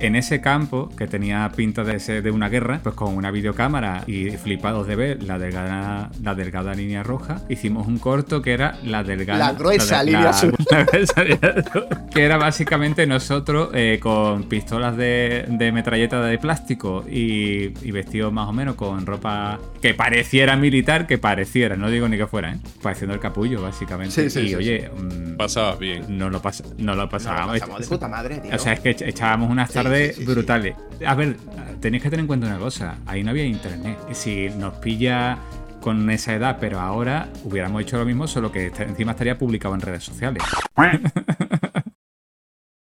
En 0.00 0.16
ese 0.16 0.40
campo, 0.40 0.88
que 0.96 1.06
tenía 1.06 1.50
pinta 1.54 1.84
de 1.84 2.00
ser 2.00 2.22
de 2.22 2.30
una 2.30 2.48
guerra, 2.48 2.80
pues 2.82 2.94
con 2.94 3.14
una 3.16 3.30
videocámara 3.30 4.02
y 4.06 4.30
flipados 4.30 4.86
de 4.86 4.96
ver 4.96 5.22
la 5.22 5.38
delgada, 5.38 6.10
la 6.22 6.34
delgada 6.34 6.74
línea 6.74 7.02
roja, 7.02 7.42
hicimos 7.48 7.86
un 7.86 7.98
corto 7.98 8.40
que 8.42 8.52
era 8.52 8.78
la 8.82 9.02
delgada. 9.04 9.38
La 9.38 9.52
gruesa 9.52 9.98
de- 10.00 10.06
línea 10.12 10.30
azul. 10.30 10.54
la 10.70 10.84
gruesa 10.84 11.22
línea 11.22 11.54
azul, 11.56 11.84
Que 12.14 12.24
era 12.24 12.36
básicamente 12.38 13.06
nosotros 13.06 13.70
eh, 13.74 13.98
con 14.00 14.44
pistolas 14.44 14.96
de, 14.96 15.44
de 15.48 15.70
metralleta 15.72 16.22
de 16.22 16.38
plástico 16.38 17.04
y, 17.08 17.72
y 17.86 17.90
vestidos 17.90 18.32
más 18.32 18.48
o 18.48 18.52
menos 18.52 18.76
con 18.76 19.04
ropa 19.06 19.58
que 19.82 19.94
pareciera 19.94 20.56
militar, 20.56 21.06
que 21.06 21.18
pareciera, 21.18 21.76
no 21.76 21.90
digo 21.90 22.08
ni 22.08 22.16
que 22.16 22.26
fuera, 22.26 22.52
¿eh? 22.54 22.58
Pareciendo 22.82 23.12
el 23.14 23.20
capullo, 23.20 23.60
básicamente. 23.62 24.14
Sí, 24.14 24.30
sí, 24.30 24.40
y 24.40 24.48
sí, 24.48 24.54
oye, 24.54 24.90
mm, 24.90 25.36
Pasabas 25.36 25.78
bien. 25.78 26.04
no 26.08 26.30
lo, 26.30 26.40
pas- 26.42 26.64
no 26.78 26.94
lo 26.94 27.02
Nos 27.02 27.10
pasábamos. 27.10 27.54
lo 27.54 27.60
pasamos 27.60 27.80
de 27.80 27.86
puta 27.86 28.08
madre, 28.08 28.38
tío. 28.38 28.54
O 28.54 28.58
sea, 28.58 28.72
es 28.74 28.80
que 28.80 28.90
echábamos 28.90 29.50
unas 29.50 29.68
Sí, 29.68 29.74
tardes 29.74 29.89
sí, 29.96 30.12
sí, 30.12 30.20
sí. 30.20 30.24
brutales. 30.24 30.76
A 31.06 31.14
ver, 31.14 31.36
tenéis 31.80 32.02
que 32.02 32.10
tener 32.10 32.20
en 32.22 32.26
cuenta 32.26 32.46
una 32.46 32.58
cosa. 32.58 32.98
Ahí 33.06 33.22
no 33.22 33.30
había 33.30 33.44
internet. 33.44 33.98
Y 34.10 34.14
si 34.14 34.48
nos 34.50 34.74
pilla 34.74 35.38
con 35.80 36.08
esa 36.10 36.34
edad, 36.34 36.58
pero 36.60 36.78
ahora 36.80 37.28
hubiéramos 37.44 37.82
hecho 37.82 37.96
lo 37.98 38.04
mismo, 38.04 38.26
solo 38.26 38.52
que 38.52 38.66
este- 38.66 38.84
encima 38.84 39.12
estaría 39.12 39.38
publicado 39.38 39.74
en 39.74 39.80
redes 39.80 40.04
sociales. 40.04 40.42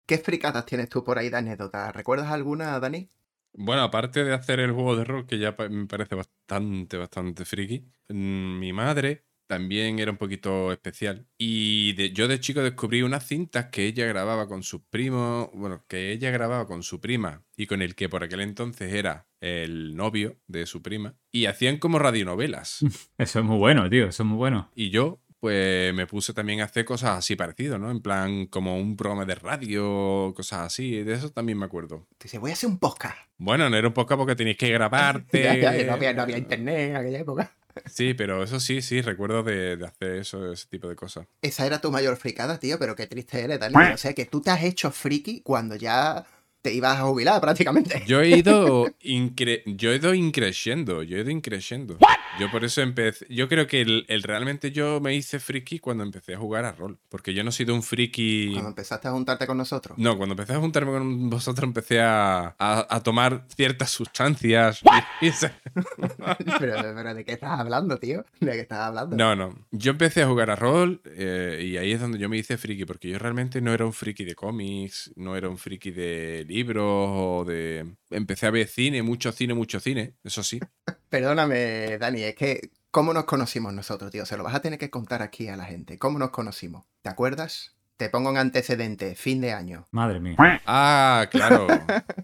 ¿Qué 0.05 0.17
fricadas 0.17 0.65
tienes 0.65 0.89
tú 0.89 1.03
por 1.03 1.17
ahí 1.17 1.29
de 1.29 1.37
anécdotas? 1.37 1.93
¿Recuerdas 1.95 2.31
alguna, 2.31 2.79
Dani? 2.79 3.09
Bueno, 3.53 3.81
aparte 3.83 4.23
de 4.23 4.33
hacer 4.33 4.59
el 4.59 4.71
juego 4.71 4.95
de 4.95 5.03
rol, 5.03 5.25
que 5.25 5.39
ya 5.39 5.55
me 5.69 5.85
parece 5.87 6.15
bastante, 6.15 6.97
bastante 6.97 7.43
friki, 7.43 7.85
mm, 8.09 8.59
mi 8.59 8.71
madre 8.71 9.25
también 9.47 9.99
era 9.99 10.11
un 10.11 10.17
poquito 10.17 10.71
especial. 10.71 11.25
Y 11.37 11.93
de- 11.93 12.11
yo 12.11 12.27
de 12.27 12.39
chico 12.39 12.61
descubrí 12.61 13.01
unas 13.01 13.25
cintas 13.25 13.67
que 13.71 13.85
ella 13.85 14.05
grababa 14.05 14.47
con 14.47 14.61
sus 14.63 14.81
primos, 14.89 15.49
bueno, 15.53 15.83
que 15.87 16.11
ella 16.11 16.29
grababa 16.31 16.67
con 16.67 16.83
su 16.83 16.99
prima 17.01 17.43
y 17.55 17.65
con 17.65 17.81
el 17.81 17.95
que 17.95 18.09
por 18.09 18.23
aquel 18.23 18.41
entonces 18.41 18.93
era 18.93 19.25
el 19.41 19.95
novio 19.95 20.37
de 20.47 20.65
su 20.65 20.81
prima. 20.81 21.15
Y 21.31 21.45
hacían 21.45 21.77
como 21.77 21.97
radionovelas. 21.99 22.79
Eso 23.17 23.39
es 23.39 23.45
muy 23.45 23.57
bueno, 23.57 23.89
tío. 23.89 24.07
Eso 24.07 24.23
es 24.23 24.27
muy 24.29 24.37
bueno. 24.37 24.69
Y 24.75 24.89
yo, 24.89 25.21
pues 25.39 25.93
me 25.93 26.07
puse 26.07 26.33
también 26.33 26.61
a 26.61 26.65
hacer 26.65 26.83
cosas 26.83 27.11
así 27.19 27.35
parecidas, 27.35 27.79
¿no? 27.79 27.91
En 27.91 28.01
plan, 28.01 28.47
como 28.47 28.77
un 28.77 28.97
programa 28.97 29.23
de 29.25 29.35
radio, 29.35 30.33
cosas 30.35 30.61
así. 30.61 31.03
De 31.03 31.13
eso 31.13 31.29
también 31.31 31.59
me 31.59 31.65
acuerdo. 31.65 32.07
Dice, 32.21 32.39
voy 32.39 32.49
a 32.49 32.53
hacer 32.53 32.69
un 32.69 32.79
podcast. 32.79 33.15
Bueno, 33.37 33.69
no 33.69 33.77
era 33.77 33.87
un 33.87 33.93
podcast 33.93 34.17
porque 34.17 34.35
tenías 34.35 34.57
que 34.57 34.69
grabarte. 34.71 35.43
Ya, 35.43 35.55
ya, 35.55 35.83
no, 35.85 35.93
había, 35.93 36.13
no 36.13 36.23
había 36.23 36.37
internet 36.39 36.89
en 36.89 36.95
aquella 36.95 37.19
época. 37.19 37.55
Sí, 37.85 38.13
pero 38.13 38.43
eso 38.43 38.59
sí, 38.59 38.81
sí, 38.81 39.01
recuerdo 39.01 39.43
de, 39.43 39.77
de 39.77 39.85
hacer 39.85 40.15
eso, 40.15 40.51
ese 40.51 40.67
tipo 40.67 40.87
de 40.87 40.95
cosas. 40.95 41.27
Esa 41.41 41.65
era 41.65 41.79
tu 41.79 41.91
mayor 41.91 42.17
fricada, 42.17 42.59
tío, 42.59 42.79
pero 42.79 42.95
qué 42.95 43.07
triste 43.07 43.41
eres, 43.41 43.59
Dani. 43.59 43.75
O 43.93 43.97
sea, 43.97 44.13
que 44.13 44.25
tú 44.25 44.41
te 44.41 44.51
has 44.51 44.63
hecho 44.63 44.91
friki 44.91 45.41
cuando 45.41 45.75
ya 45.75 46.25
te 46.67 46.73
ibas 46.73 46.97
a 46.99 47.03
jubilar 47.03 47.39
prácticamente. 47.47 48.03
Yo 48.05 48.21
he 48.21 48.29
ido, 48.37 48.85
incre- 49.03 49.63
yo 49.65 49.91
he 49.91 49.95
ido 49.95 50.13
increciendo, 50.13 51.01
yo 51.03 51.17
he 51.17 51.21
ido 51.21 51.29
increciendo. 51.29 51.97
Yo 52.39 52.51
por 52.51 52.63
eso 52.63 52.81
empecé, 52.81 53.25
yo 53.29 53.47
creo 53.49 53.65
que 53.67 53.81
el, 53.81 54.05
el- 54.09 54.21
realmente 54.21 54.71
yo 54.71 54.99
me 55.01 55.15
hice 55.15 55.39
friki 55.39 55.79
cuando 55.79 56.03
empecé 56.03 56.35
a 56.35 56.37
jugar 56.37 56.65
a 56.65 56.71
rol, 56.71 56.99
porque 57.09 57.33
yo 57.33 57.43
no 57.43 57.49
he 57.49 57.53
sido 57.53 57.73
un 57.73 57.81
friki... 57.81 58.51
Cuando 58.51 58.69
empezaste 58.69 59.07
a 59.07 59.11
juntarte 59.11 59.47
con 59.47 59.57
nosotros. 59.57 59.97
No, 59.97 60.17
cuando 60.17 60.33
empecé 60.33 60.53
a 60.53 60.59
juntarme 60.59 60.91
con 60.91 61.29
vosotros 61.31 61.63
empecé 61.67 61.99
a, 62.01 62.55
a- 62.59 62.87
a 62.89 63.01
tomar 63.01 63.45
ciertas 63.55 63.89
sustancias. 63.91 64.81
y- 65.21 65.25
y 65.27 65.31
se- 65.31 65.51
pero, 66.59 66.75
pero, 66.95 67.13
¿de 67.15 67.25
qué 67.25 67.33
estás 67.33 67.59
hablando, 67.59 67.97
tío? 67.97 68.23
¿De 68.39 68.51
qué 68.51 68.59
estás 68.61 68.79
hablando? 68.79 69.15
No, 69.15 69.35
no. 69.35 69.55
Yo 69.71 69.91
empecé 69.91 70.21
a 70.23 70.27
jugar 70.27 70.49
a 70.51 70.55
rol 70.55 71.01
eh, 71.05 71.63
y 71.65 71.77
ahí 71.77 71.91
es 71.91 71.99
donde 72.01 72.19
yo 72.19 72.29
me 72.29 72.37
hice 72.37 72.57
friki, 72.57 72.85
porque 72.85 73.09
yo 73.09 73.17
realmente 73.17 73.61
no 73.61 73.73
era 73.73 73.85
un 73.85 73.93
friki 73.93 74.25
de 74.25 74.35
cómics, 74.35 75.11
no 75.15 75.35
era 75.35 75.49
un 75.49 75.57
friki 75.57 75.91
de 75.91 76.45
libros 76.57 76.85
o 76.85 77.45
de... 77.45 77.85
Empecé 78.09 78.47
a 78.47 78.51
ver 78.51 78.67
cine, 78.67 79.03
mucho 79.03 79.31
cine, 79.31 79.53
mucho 79.53 79.79
cine, 79.79 80.15
eso 80.23 80.43
sí. 80.43 80.59
Perdóname, 81.09 81.97
Dani, 81.97 82.23
es 82.23 82.35
que 82.35 82.71
¿cómo 82.91 83.13
nos 83.13 83.25
conocimos 83.25 83.73
nosotros, 83.73 84.11
tío? 84.11 84.25
Se 84.25 84.37
lo 84.37 84.43
vas 84.43 84.55
a 84.55 84.61
tener 84.61 84.79
que 84.79 84.89
contar 84.89 85.21
aquí 85.21 85.47
a 85.47 85.55
la 85.55 85.65
gente. 85.65 85.99
¿Cómo 85.99 86.17
nos 86.19 86.31
conocimos? 86.31 86.85
¿Te 87.01 87.09
acuerdas? 87.09 87.75
Te 87.97 88.09
pongo 88.09 88.29
en 88.29 88.37
antecedente, 88.37 89.15
fin 89.15 89.41
de 89.41 89.53
año. 89.53 89.87
Madre 89.91 90.19
mía. 90.19 90.35
Ah, 90.65 91.27
claro. 91.31 91.67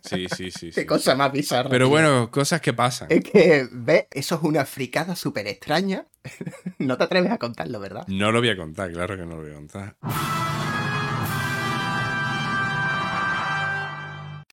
Sí, 0.04 0.28
sí, 0.36 0.52
sí. 0.52 0.72
sí. 0.72 0.72
Qué 0.72 0.86
cosa 0.86 1.16
más 1.16 1.32
bizarra. 1.32 1.70
Pero 1.70 1.86
tío. 1.86 1.90
bueno, 1.92 2.32
cosas 2.32 2.62
que 2.62 2.74
pasan. 2.74 3.08
Es 3.12 3.24
que, 3.24 3.68
¿ves? 3.72 4.06
Eso 4.12 4.36
es 4.36 4.42
una 4.44 4.66
fricada 4.66 5.16
súper 5.16 5.48
extraña. 5.48 6.06
no 6.80 6.98
te 6.98 7.04
atreves 7.04 7.32
a 7.32 7.38
contarlo, 7.38 7.80
¿verdad? 7.80 8.06
No 8.08 8.32
lo 8.32 8.40
voy 8.40 8.50
a 8.50 8.58
contar, 8.58 8.92
claro 8.92 9.16
que 9.16 9.26
no 9.26 9.36
lo 9.36 9.42
voy 9.42 9.52
a 9.52 9.56
contar. 9.56 9.96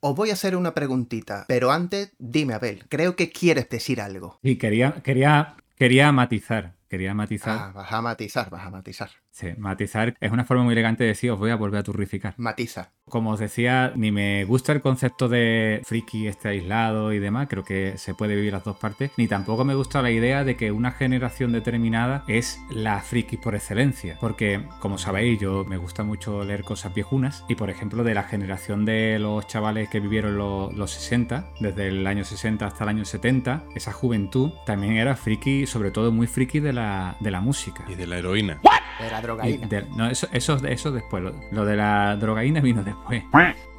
Os 0.02 0.16
voy 0.16 0.30
a 0.30 0.32
hacer 0.32 0.56
una 0.56 0.72
preguntita, 0.72 1.44
pero 1.46 1.70
antes, 1.70 2.12
dime, 2.18 2.54
Abel, 2.54 2.86
creo 2.88 3.16
que 3.16 3.30
quieres 3.30 3.68
decir 3.68 4.00
algo. 4.00 4.38
Y 4.42 4.56
quería, 4.56 5.02
quería, 5.02 5.56
quería 5.76 6.10
matizar. 6.10 6.74
Quería 6.88 7.14
matizar. 7.14 7.56
Ah, 7.56 7.72
vas 7.72 7.92
a 7.92 8.02
matizar, 8.02 8.50
vas 8.50 8.66
a 8.66 8.70
matizar. 8.70 9.10
Sí, 9.30 9.48
matizar 9.58 10.16
es 10.20 10.32
una 10.32 10.44
forma 10.44 10.64
muy 10.64 10.72
elegante 10.72 11.04
de 11.04 11.08
decir 11.08 11.30
os 11.30 11.38
voy 11.38 11.50
a 11.50 11.56
volver 11.56 11.80
a 11.80 11.82
turrificar. 11.82 12.34
Matiza. 12.36 12.92
Como 13.04 13.30
os 13.30 13.40
decía, 13.40 13.92
ni 13.96 14.12
me 14.12 14.44
gusta 14.44 14.72
el 14.72 14.80
concepto 14.80 15.28
de 15.28 15.80
friki 15.84 16.28
este 16.28 16.48
aislado 16.48 17.12
y 17.12 17.18
demás, 17.18 17.48
creo 17.48 17.64
que 17.64 17.98
se 17.98 18.14
puede 18.14 18.36
vivir 18.36 18.52
las 18.52 18.64
dos 18.64 18.76
partes, 18.76 19.10
ni 19.16 19.26
tampoco 19.26 19.64
me 19.64 19.74
gusta 19.74 20.02
la 20.02 20.10
idea 20.10 20.44
de 20.44 20.56
que 20.56 20.70
una 20.70 20.92
generación 20.92 21.50
determinada 21.52 22.24
es 22.28 22.60
la 22.70 23.00
friki 23.00 23.36
por 23.36 23.54
excelencia, 23.54 24.16
porque 24.20 24.64
como 24.78 24.96
sabéis 24.96 25.40
yo 25.40 25.64
me 25.64 25.76
gusta 25.76 26.04
mucho 26.04 26.44
leer 26.44 26.62
cosas 26.62 26.94
viejunas 26.94 27.44
y 27.48 27.56
por 27.56 27.70
ejemplo 27.70 28.04
de 28.04 28.14
la 28.14 28.22
generación 28.22 28.84
de 28.84 29.18
los 29.18 29.46
chavales 29.48 29.88
que 29.88 30.00
vivieron 30.00 30.38
los, 30.38 30.72
los 30.74 30.92
60, 30.92 31.52
desde 31.60 31.88
el 31.88 32.06
año 32.06 32.24
60 32.24 32.64
hasta 32.64 32.84
el 32.84 32.90
año 32.90 33.04
70, 33.04 33.64
esa 33.74 33.92
juventud 33.92 34.52
también 34.66 34.96
era 34.96 35.16
friki, 35.16 35.66
sobre 35.66 35.90
todo 35.90 36.12
muy 36.12 36.26
friki 36.26 36.60
de 36.60 36.72
la, 36.72 37.16
de 37.20 37.30
la 37.30 37.40
música. 37.40 37.84
Y 37.88 37.94
de 37.94 38.06
la 38.06 38.18
heroína. 38.18 38.60
De 39.00 39.10
la 39.20 39.26
drogaína. 39.26 39.66
de- 39.68 39.85
no, 39.96 40.09
eso, 40.11 40.28
eso, 40.33 40.56
eso 40.66 40.90
después. 40.92 41.22
Lo, 41.22 41.33
lo 41.50 41.64
de 41.64 41.76
la 41.76 42.16
drogaína 42.16 42.61
vino 42.61 42.83
después. 42.83 43.22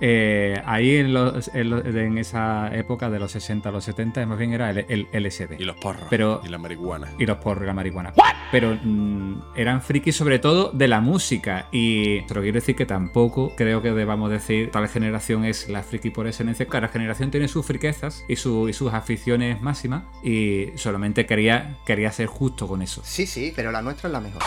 Eh, 0.04 0.60
ahí 0.66 0.98
en, 0.98 1.14
los- 1.14 1.50
en 1.54 1.70
los- 1.70 1.86
en 1.86 2.18
esa 2.18 2.76
época 2.76 3.10
de 3.10 3.20
los 3.20 3.32
60 3.34 3.70
a 3.70 3.72
los 3.72 3.84
70, 3.84 4.26
más 4.26 4.38
bien 4.40 4.54
era 4.54 4.72
el, 4.72 4.86
el 4.90 5.08
LSD. 5.14 5.60
Y 5.60 5.64
los 5.64 5.76
porros. 5.78 6.04
Pero- 6.10 6.42
Y 6.44 6.50
la 6.50 6.58
marihuana. 6.58 7.08
Y 7.20 7.26
los 7.26 7.38
porros 7.38 7.64
y 7.64 7.68
la 7.68 7.74
marihuana. 7.74 8.14
Pero 8.52 8.76
mm, 8.84 9.42
eran 9.56 9.82
frikis 9.82 10.16
sobre 10.16 10.40
todo 10.40 10.72
de 10.72 10.88
la 10.88 11.02
música. 11.02 11.68
Y 11.72 12.22
pero 12.22 12.42
quiero 12.42 12.56
decir 12.56 12.76
que 12.76 12.86
tampoco 12.86 13.54
creo 13.56 13.82
que 13.82 13.92
debamos 13.92 14.30
decir 14.32 14.72
tal 14.72 14.88
generación 14.88 15.46
es 15.46 15.70
la 15.70 15.84
friki 15.84 16.10
por 16.10 16.26
excelencia. 16.28 16.66
Cada 16.66 16.88
generación 16.88 17.30
tiene 17.32 17.48
sus 17.48 17.66
friquezas 17.66 18.26
y, 18.28 18.36
su- 18.38 18.68
y 18.70 18.74
sus 18.74 18.92
aficiones 18.94 19.62
máximas. 19.62 20.04
Y 20.24 20.70
solamente 20.76 21.26
quería, 21.28 21.78
quería 21.86 22.12
ser 22.12 22.26
justo 22.28 22.68
con 22.68 22.82
eso. 22.82 23.02
Sí, 23.06 23.26
sí, 23.28 23.54
pero 23.56 23.72
la 23.72 23.82
nuestra 23.84 24.08
es 24.10 24.14
la 24.14 24.20
mejor. 24.20 24.42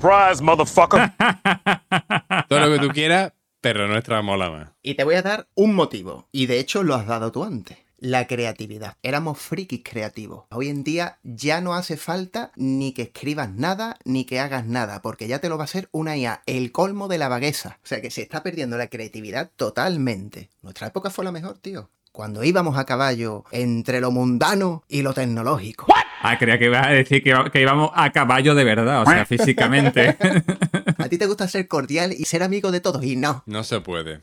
Surprise, 0.00 0.40
motherfucker. 0.40 1.12
Todo 2.48 2.60
lo 2.60 2.72
que 2.72 2.86
tú 2.86 2.92
quieras, 2.92 3.32
pero 3.60 3.88
nuestra 3.88 4.22
mola 4.22 4.48
más. 4.48 4.68
Y 4.80 4.94
te 4.94 5.02
voy 5.02 5.16
a 5.16 5.22
dar 5.22 5.48
un 5.56 5.74
motivo, 5.74 6.28
y 6.30 6.46
de 6.46 6.60
hecho 6.60 6.84
lo 6.84 6.94
has 6.94 7.08
dado 7.08 7.32
tú 7.32 7.42
antes. 7.42 7.78
La 7.96 8.28
creatividad. 8.28 8.96
Éramos 9.02 9.38
frikis 9.38 9.82
creativos. 9.82 10.44
Hoy 10.50 10.68
en 10.68 10.84
día 10.84 11.18
ya 11.24 11.60
no 11.60 11.74
hace 11.74 11.96
falta 11.96 12.52
ni 12.54 12.92
que 12.92 13.02
escribas 13.02 13.50
nada 13.50 13.98
ni 14.04 14.24
que 14.24 14.38
hagas 14.38 14.66
nada, 14.66 15.02
porque 15.02 15.26
ya 15.26 15.40
te 15.40 15.48
lo 15.48 15.56
va 15.56 15.64
a 15.64 15.70
hacer 15.70 15.88
una 15.90 16.16
IA, 16.16 16.42
el 16.46 16.70
colmo 16.70 17.08
de 17.08 17.18
la 17.18 17.28
vagueza. 17.28 17.80
O 17.82 17.86
sea 17.86 18.00
que 18.00 18.12
se 18.12 18.22
está 18.22 18.44
perdiendo 18.44 18.78
la 18.78 18.86
creatividad 18.86 19.50
totalmente. 19.56 20.48
Nuestra 20.62 20.86
época 20.86 21.10
fue 21.10 21.24
la 21.24 21.32
mejor, 21.32 21.58
tío. 21.58 21.90
Cuando 22.12 22.44
íbamos 22.44 22.78
a 22.78 22.86
caballo 22.86 23.44
entre 23.50 24.00
lo 24.00 24.12
mundano 24.12 24.84
y 24.86 25.02
lo 25.02 25.12
tecnológico. 25.12 25.86
Ah, 26.20 26.38
creía 26.38 26.58
que 26.58 26.66
ibas 26.66 26.86
a 26.86 26.90
decir 26.90 27.22
que, 27.22 27.34
que 27.52 27.60
íbamos 27.60 27.90
a 27.94 28.10
caballo 28.10 28.54
de 28.54 28.64
verdad, 28.64 29.02
o 29.02 29.06
sea, 29.06 29.24
físicamente. 29.24 30.16
A 30.98 31.08
ti 31.08 31.16
te 31.16 31.26
gusta 31.26 31.46
ser 31.46 31.68
cordial 31.68 32.12
y 32.12 32.24
ser 32.24 32.42
amigo 32.42 32.72
de 32.72 32.80
todos, 32.80 33.04
y 33.04 33.16
no. 33.16 33.44
No 33.46 33.62
se 33.62 33.80
puede. 33.80 34.22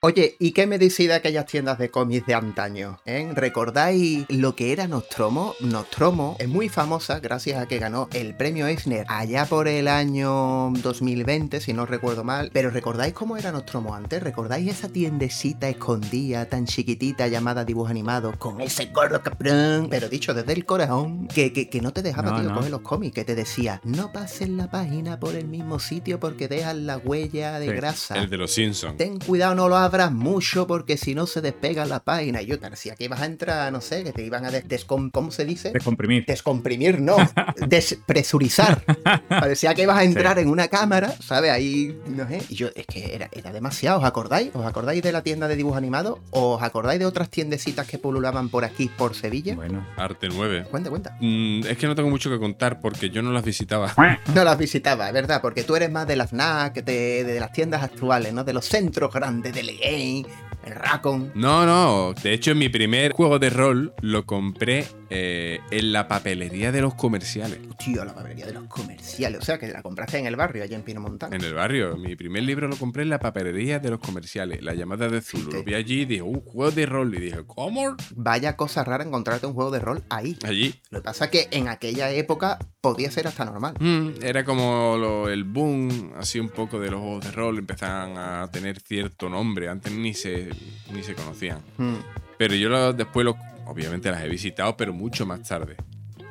Oye, 0.00 0.36
¿y 0.38 0.52
qué 0.52 0.68
me 0.68 0.78
decís 0.78 1.08
de 1.08 1.14
aquellas 1.14 1.46
tiendas 1.46 1.76
de 1.76 1.90
cómics 1.90 2.24
de 2.24 2.32
antaño? 2.34 3.00
eh? 3.04 3.28
¿Recordáis 3.34 4.26
lo 4.28 4.54
que 4.54 4.70
era 4.70 4.86
Nostromo? 4.86 5.56
Nostromo 5.58 6.36
es 6.38 6.46
muy 6.46 6.68
famosa 6.68 7.18
gracias 7.18 7.60
a 7.60 7.66
que 7.66 7.80
ganó 7.80 8.08
el 8.12 8.36
premio 8.36 8.68
Eisner 8.68 9.04
allá 9.08 9.44
por 9.46 9.66
el 9.66 9.88
año 9.88 10.70
2020, 10.84 11.60
si 11.60 11.72
no 11.72 11.84
recuerdo 11.84 12.22
mal. 12.22 12.50
Pero 12.52 12.70
¿recordáis 12.70 13.12
cómo 13.12 13.36
era 13.36 13.50
Nostromo 13.50 13.92
antes? 13.92 14.22
¿Recordáis 14.22 14.70
esa 14.70 14.88
tiendecita 14.88 15.68
escondida, 15.68 16.44
tan 16.46 16.64
chiquitita, 16.66 17.26
llamada 17.26 17.64
dibujo 17.64 17.88
animado, 17.88 18.32
con 18.38 18.60
ese 18.60 18.86
gordo 18.94 19.20
cabrón? 19.20 19.88
Pero 19.90 20.08
dicho 20.08 20.32
desde 20.32 20.52
el 20.52 20.64
corazón, 20.64 21.26
que, 21.26 21.52
que, 21.52 21.68
que 21.68 21.80
no 21.80 21.92
te 21.92 22.02
dejaba, 22.02 22.30
No, 22.30 22.40
tío, 22.40 22.48
no. 22.50 22.54
coger 22.54 22.70
los 22.70 22.82
cómics, 22.82 23.16
que 23.16 23.24
te 23.24 23.34
decía, 23.34 23.80
no 23.82 24.12
pases 24.12 24.48
la 24.48 24.70
página 24.70 25.18
por 25.18 25.34
el 25.34 25.48
mismo 25.48 25.80
sitio 25.80 26.20
porque 26.20 26.46
dejas 26.46 26.76
la 26.76 26.98
huella 26.98 27.58
de 27.58 27.66
Sí, 27.66 27.72
grasa. 27.72 28.14
El 28.16 28.30
de 28.30 28.36
los 28.36 28.52
Simpsons. 28.52 28.96
Ten 28.96 29.18
cuidado, 29.18 29.56
no 29.56 29.68
lo 29.68 29.87
abras 29.88 30.12
mucho 30.12 30.66
porque 30.66 30.96
si 30.96 31.14
no 31.14 31.26
se 31.26 31.40
despega 31.40 31.84
la 31.86 32.00
página. 32.00 32.42
Y 32.42 32.46
yo 32.46 32.58
te 32.58 32.68
decía 32.70 32.94
que 32.94 33.04
ibas 33.04 33.20
a 33.20 33.26
entrar, 33.26 33.72
no 33.72 33.80
sé, 33.80 34.04
que 34.04 34.12
te 34.12 34.22
iban 34.24 34.44
a 34.44 34.50
des 34.50 34.66
descom- 34.68 35.10
¿cómo 35.12 35.30
se 35.30 35.44
dice? 35.44 35.70
Descomprimir. 35.72 36.24
Descomprimir, 36.26 37.00
no, 37.00 37.16
despresurizar. 37.66 38.82
Parecía 39.28 39.74
que 39.74 39.82
ibas 39.82 39.98
a 39.98 40.04
entrar 40.04 40.38
en 40.38 40.48
una 40.48 40.68
cámara, 40.68 41.12
¿sabes? 41.20 41.50
Ahí, 41.50 41.98
no 42.06 42.26
sé. 42.28 42.42
Y 42.48 42.54
yo, 42.54 42.68
es 42.74 42.86
que 42.86 43.14
era, 43.14 43.28
era 43.32 43.52
demasiado, 43.52 43.98
¿os 44.00 44.04
acordáis? 44.04 44.50
¿Os 44.54 44.64
acordáis 44.66 45.02
de 45.02 45.12
la 45.12 45.22
tienda 45.22 45.48
de 45.48 45.56
dibujos 45.56 45.78
animados? 45.78 46.18
¿Os 46.30 46.62
acordáis 46.62 46.98
de 47.00 47.06
otras 47.06 47.30
tiendecitas 47.30 47.86
que 47.86 47.98
pululaban 47.98 48.48
por 48.48 48.64
aquí, 48.64 48.90
por 48.96 49.14
Sevilla? 49.14 49.54
Bueno, 49.54 49.86
Arte 49.96 50.28
9. 50.28 50.66
Cuenta, 50.70 50.90
cuenta. 50.90 51.16
Mm, 51.20 51.66
es 51.66 51.78
que 51.78 51.86
no 51.86 51.94
tengo 51.94 52.10
mucho 52.10 52.30
que 52.30 52.38
contar 52.38 52.80
porque 52.80 53.10
yo 53.10 53.22
no 53.22 53.32
las 53.32 53.44
visitaba. 53.44 53.92
No 54.34 54.44
las 54.44 54.58
visitaba, 54.58 55.06
es 55.08 55.12
verdad, 55.14 55.40
porque 55.40 55.64
tú 55.64 55.74
eres 55.76 55.90
más 55.90 56.06
de 56.06 56.16
las 56.16 56.30
FNAC, 56.30 56.84
de, 56.84 57.24
de 57.24 57.40
las 57.40 57.52
tiendas 57.52 57.82
actuales, 57.82 58.32
¿no? 58.32 58.44
De 58.44 58.52
los 58.52 58.66
centros 58.66 59.12
grandes, 59.12 59.54
del 59.54 59.70
el 59.82 60.26
Racon. 60.64 61.32
No, 61.34 61.64
no. 61.66 62.14
De 62.14 62.32
hecho, 62.32 62.54
mi 62.54 62.68
primer 62.68 63.12
juego 63.12 63.38
de 63.38 63.50
rol 63.50 63.92
lo 64.00 64.26
compré 64.26 64.86
eh, 65.10 65.60
en 65.70 65.92
la 65.92 66.08
papelería 66.08 66.72
de 66.72 66.80
los 66.80 66.94
comerciales. 66.94 67.58
Tío, 67.78 68.04
la 68.04 68.14
papelería 68.14 68.46
de 68.46 68.52
los 68.52 68.64
comerciales. 68.64 69.40
O 69.40 69.44
sea, 69.44 69.58
que 69.58 69.68
la 69.68 69.82
compraste 69.82 70.18
en 70.18 70.26
el 70.26 70.36
barrio, 70.36 70.62
allá 70.62 70.76
en 70.76 70.82
Pino 70.82 71.00
Montano. 71.00 71.34
En 71.34 71.42
el 71.42 71.54
barrio. 71.54 71.96
Mi 71.96 72.14
primer 72.16 72.42
libro 72.42 72.68
lo 72.68 72.76
compré 72.76 73.02
en 73.04 73.10
la 73.10 73.18
papelería 73.18 73.78
de 73.78 73.90
los 73.90 74.00
comerciales. 74.00 74.62
La 74.62 74.74
llamada 74.74 75.08
de 75.08 75.20
Zulu. 75.20 75.50
Lo 75.52 75.62
vi 75.64 75.74
allí 75.74 76.02
y 76.02 76.04
dije, 76.04 76.22
un 76.22 76.40
juego 76.40 76.70
de 76.70 76.86
rol. 76.86 77.14
Y 77.14 77.20
dije, 77.20 77.38
¿cómo? 77.46 77.96
Vaya 78.16 78.56
cosa 78.56 78.84
rara 78.84 79.04
encontrarte 79.04 79.46
un 79.46 79.54
juego 79.54 79.70
de 79.70 79.78
rol 79.80 80.02
ahí. 80.10 80.36
Allí. 80.44 80.74
Lo 80.90 81.00
que 81.00 81.04
pasa 81.04 81.26
es 81.26 81.30
que 81.30 81.48
en 81.50 81.68
aquella 81.68 82.10
época 82.10 82.58
podía 82.80 83.10
ser 83.10 83.26
hasta 83.26 83.44
normal. 83.44 83.74
Mm, 83.80 84.22
era 84.22 84.44
como 84.44 84.96
lo- 84.98 85.28
el 85.28 85.44
boom, 85.44 86.12
así 86.18 86.38
un 86.40 86.48
poco 86.50 86.78
de 86.80 86.90
los 86.90 87.00
juegos 87.00 87.24
de 87.24 87.30
rol. 87.32 87.58
Empezaban 87.58 88.16
a 88.18 88.50
tener 88.50 88.80
cierto 88.80 89.28
nombre. 89.28 89.68
Antes 89.68 89.92
ni 89.92 90.14
se, 90.14 90.48
ni 90.92 91.02
se 91.02 91.14
conocían. 91.14 91.60
Hmm. 91.76 91.94
Pero 92.36 92.54
yo 92.54 92.68
lo- 92.68 92.92
después, 92.92 93.24
lo- 93.24 93.36
obviamente 93.68 94.10
las 94.10 94.22
he 94.22 94.28
visitado, 94.28 94.76
pero 94.76 94.92
mucho 94.92 95.26
más 95.26 95.42
tarde. 95.42 95.76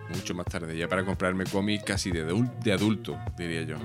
Mucho 0.09 0.33
más 0.33 0.45
tarde, 0.45 0.77
ya 0.77 0.87
para 0.87 1.03
comprarme 1.05 1.43
cómics 1.45 1.83
casi 1.83 2.11
de, 2.11 2.25
adul- 2.25 2.51
de 2.59 2.71
adulto, 2.73 3.17
diría 3.37 3.63
yo. 3.63 3.75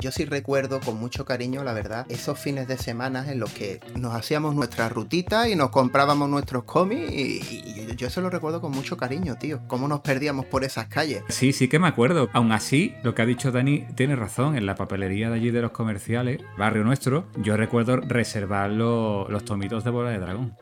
Yo 0.00 0.12
sí 0.12 0.24
recuerdo 0.26 0.78
con 0.78 0.96
mucho 1.00 1.24
cariño, 1.24 1.64
la 1.64 1.72
verdad, 1.72 2.06
esos 2.08 2.38
fines 2.38 2.68
de 2.68 2.76
semana 2.76 3.32
en 3.32 3.40
los 3.40 3.50
que 3.50 3.80
nos 3.96 4.14
hacíamos 4.14 4.54
nuestra 4.54 4.88
rutita 4.88 5.48
y 5.48 5.56
nos 5.56 5.70
comprábamos 5.70 6.28
nuestros 6.28 6.62
cómics 6.64 7.10
y, 7.10 7.40
y 7.40 7.86
yo- 7.88 7.94
yo 7.94 8.06
eso 8.06 8.20
lo 8.20 8.30
recuerdo 8.30 8.60
con 8.60 8.70
mucho 8.70 8.96
cariño, 8.96 9.36
tío. 9.40 9.60
Cómo 9.66 9.88
nos 9.88 10.00
perdíamos 10.00 10.44
por 10.46 10.62
esas 10.62 10.86
calles. 10.86 11.22
sí, 11.30 11.52
sí 11.52 11.66
que 11.66 11.80
me 11.80 11.88
acuerdo. 11.88 12.28
Aún 12.32 12.52
así, 12.52 12.94
lo 13.02 13.14
que 13.16 13.22
ha 13.22 13.26
dicho 13.26 13.50
Dani 13.50 13.86
tiene 13.96 14.14
razón. 14.14 14.54
En 14.56 14.66
la 14.66 14.76
papelería 14.76 15.30
de 15.30 15.36
allí 15.36 15.50
de 15.50 15.62
los 15.62 15.72
comerciales, 15.72 16.38
barrio 16.56 16.84
nuestro, 16.84 17.26
yo 17.42 17.56
recuerdo 17.56 17.96
reservar 17.96 18.70
lo- 18.70 19.28
los 19.28 19.44
tomitos 19.44 19.82
de 19.82 19.90
bola 19.90 20.10
de 20.10 20.18
dragón. 20.18 20.54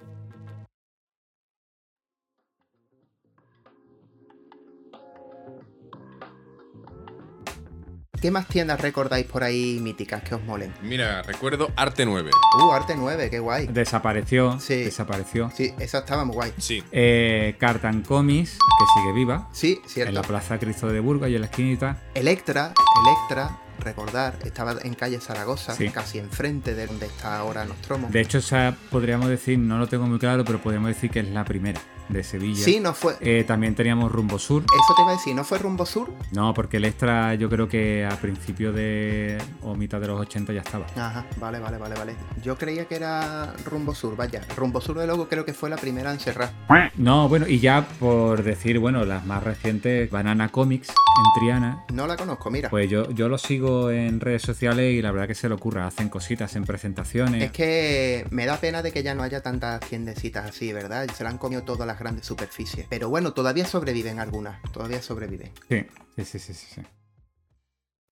¿Qué 8.26 8.32
más 8.32 8.48
tiendas 8.48 8.80
recordáis 8.80 9.24
por 9.24 9.44
ahí 9.44 9.78
míticas 9.80 10.20
que 10.24 10.34
os 10.34 10.42
molen? 10.42 10.74
Mira, 10.82 11.22
recuerdo 11.22 11.70
Arte 11.76 12.04
9. 12.04 12.32
Uh, 12.60 12.72
Arte 12.72 12.94
9, 12.96 13.30
qué 13.30 13.38
guay. 13.38 13.68
Desapareció, 13.68 14.58
Sí. 14.58 14.82
desapareció. 14.82 15.48
Sí, 15.54 15.72
esa 15.78 15.98
estaba 15.98 16.24
muy 16.24 16.34
guay. 16.34 16.52
Sí. 16.58 16.82
Eh, 16.90 17.54
Cartan 17.60 18.02
Comics, 18.02 18.54
que 18.54 19.00
sigue 19.00 19.12
viva, 19.12 19.48
Sí, 19.52 19.78
en 19.80 19.88
cierto. 19.88 20.12
la 20.12 20.22
Plaza 20.22 20.58
Cristo 20.58 20.88
de 20.88 20.98
Burgos 20.98 21.28
y 21.28 21.36
en 21.36 21.42
la 21.42 21.46
esquinita. 21.46 22.02
Electra, 22.14 22.74
Electra, 23.04 23.60
recordar, 23.78 24.36
estaba 24.44 24.74
en 24.82 24.94
calle 24.94 25.20
Zaragoza, 25.20 25.76
Sí. 25.76 25.90
casi 25.90 26.18
enfrente 26.18 26.74
de 26.74 26.88
donde 26.88 27.06
está 27.06 27.38
ahora 27.38 27.64
Nostromo. 27.64 28.08
De 28.10 28.20
hecho, 28.22 28.38
esa 28.38 28.74
podríamos 28.90 29.28
decir, 29.28 29.56
no 29.56 29.78
lo 29.78 29.86
tengo 29.86 30.04
muy 30.08 30.18
claro, 30.18 30.44
pero 30.44 30.58
podríamos 30.60 30.88
decir 30.88 31.12
que 31.12 31.20
es 31.20 31.28
la 31.28 31.44
primera 31.44 31.80
de 32.09 32.23
Sevilla. 32.23 32.62
Sí, 32.62 32.81
no 32.81 32.95
fue. 32.95 33.16
Eh, 33.21 33.45
también 33.47 33.75
teníamos 33.75 34.11
Rumbo 34.12 34.38
Sur. 34.38 34.62
Eso 34.62 34.95
te 34.95 35.03
iba 35.03 35.11
a 35.11 35.14
decir, 35.14 35.35
¿no 35.35 35.45
fue 35.45 35.59
Rumbo 35.59 35.87
Sur? 35.87 36.12
No, 36.33 36.55
porque 36.55 36.79
el 36.79 36.85
extra 36.85 37.35
yo 37.35 37.49
creo 37.49 37.69
que 37.69 38.05
a 38.05 38.16
principios 38.16 38.75
de 38.75 39.38
o 39.62 39.75
mitad 39.75 40.01
de 40.01 40.09
los 40.09 40.21
80 40.21 40.53
ya 40.53 40.61
estaba. 40.61 40.87
Ajá, 40.97 41.27
vale, 41.38 41.59
vale, 41.59 41.79
vale, 41.79 41.95
vale. 41.95 42.16
Yo 42.42 42.57
creía 42.57 42.87
que 42.87 42.97
era 42.97 43.55
Rumbo 43.64 43.95
Sur, 43.95 44.16
vaya. 44.16 44.42
Rumbo 44.57 44.81
Sur 44.81 44.99
de 44.99 45.07
luego 45.07 45.29
creo 45.29 45.45
que 45.45 45.55
fue 45.55 45.71
la 45.71 45.77
primera 45.77 46.12
en 46.12 46.19
cerrar. 46.19 46.51
No, 46.97 47.29
bueno, 47.29 47.47
y 47.47 47.59
ya 47.59 47.87
por 48.01 48.42
decir, 48.42 48.79
bueno, 48.79 49.05
las 49.05 49.25
más 49.27 49.42
recientes, 49.42 50.11
Banana 50.11 50.51
Comics 50.51 50.88
en 50.88 51.40
Triana. 51.40 51.85
No 51.92 52.07
la 52.07 52.16
conozco, 52.16 52.51
mira. 52.51 52.71
Pues 52.71 52.88
yo, 52.90 53.11
yo 53.11 53.29
lo 53.29 53.38
sigo 53.38 53.90
en 53.90 54.21
redes 54.21 54.42
sociales 54.42 54.95
y 54.95 55.03
la 55.03 55.12
verdad 55.12 55.27
que 55.27 55.35
se 55.35 55.49
le 55.49 55.55
ocurra, 55.55 55.87
hacen 55.87 56.09
cositas 56.09 56.57
en 56.57 56.64
presentaciones. 56.64 57.42
Es 57.42 57.53
que 57.53 58.27
me 58.31 58.47
da 58.47 58.57
pena 58.59 58.83
de 58.83 58.92
que 58.92 59.03
ya 59.03 59.14
no 59.14 59.23
haya 59.23 59.42
tantas 59.42 59.81
tiendecitas 59.81 60.51
así, 60.51 60.73
¿verdad? 60.73 61.07
Se 61.14 61.25
la 61.25 61.31
han 61.31 61.38
comido 61.38 61.62
todas 61.62 61.87
las 61.87 61.95
grandes 61.98 62.26
superficies. 62.26 62.87
Pero 62.88 63.09
bueno, 63.09 63.32
todavía 63.32 63.66
sobreviven 63.66 64.18
algunas. 64.18 64.61
Todavía 64.72 65.02
sobreviven. 65.02 65.52
Sí, 65.68 65.87
sí, 66.16 66.24
sí, 66.24 66.38
sí, 66.38 66.66
sí. 66.74 66.82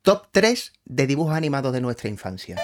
Top 0.02 0.28
3 0.30 0.72
de 0.84 1.06
dibujos 1.06 1.34
animados 1.34 1.72
de 1.72 1.80
nuestra 1.80 2.10
infancia. 2.10 2.56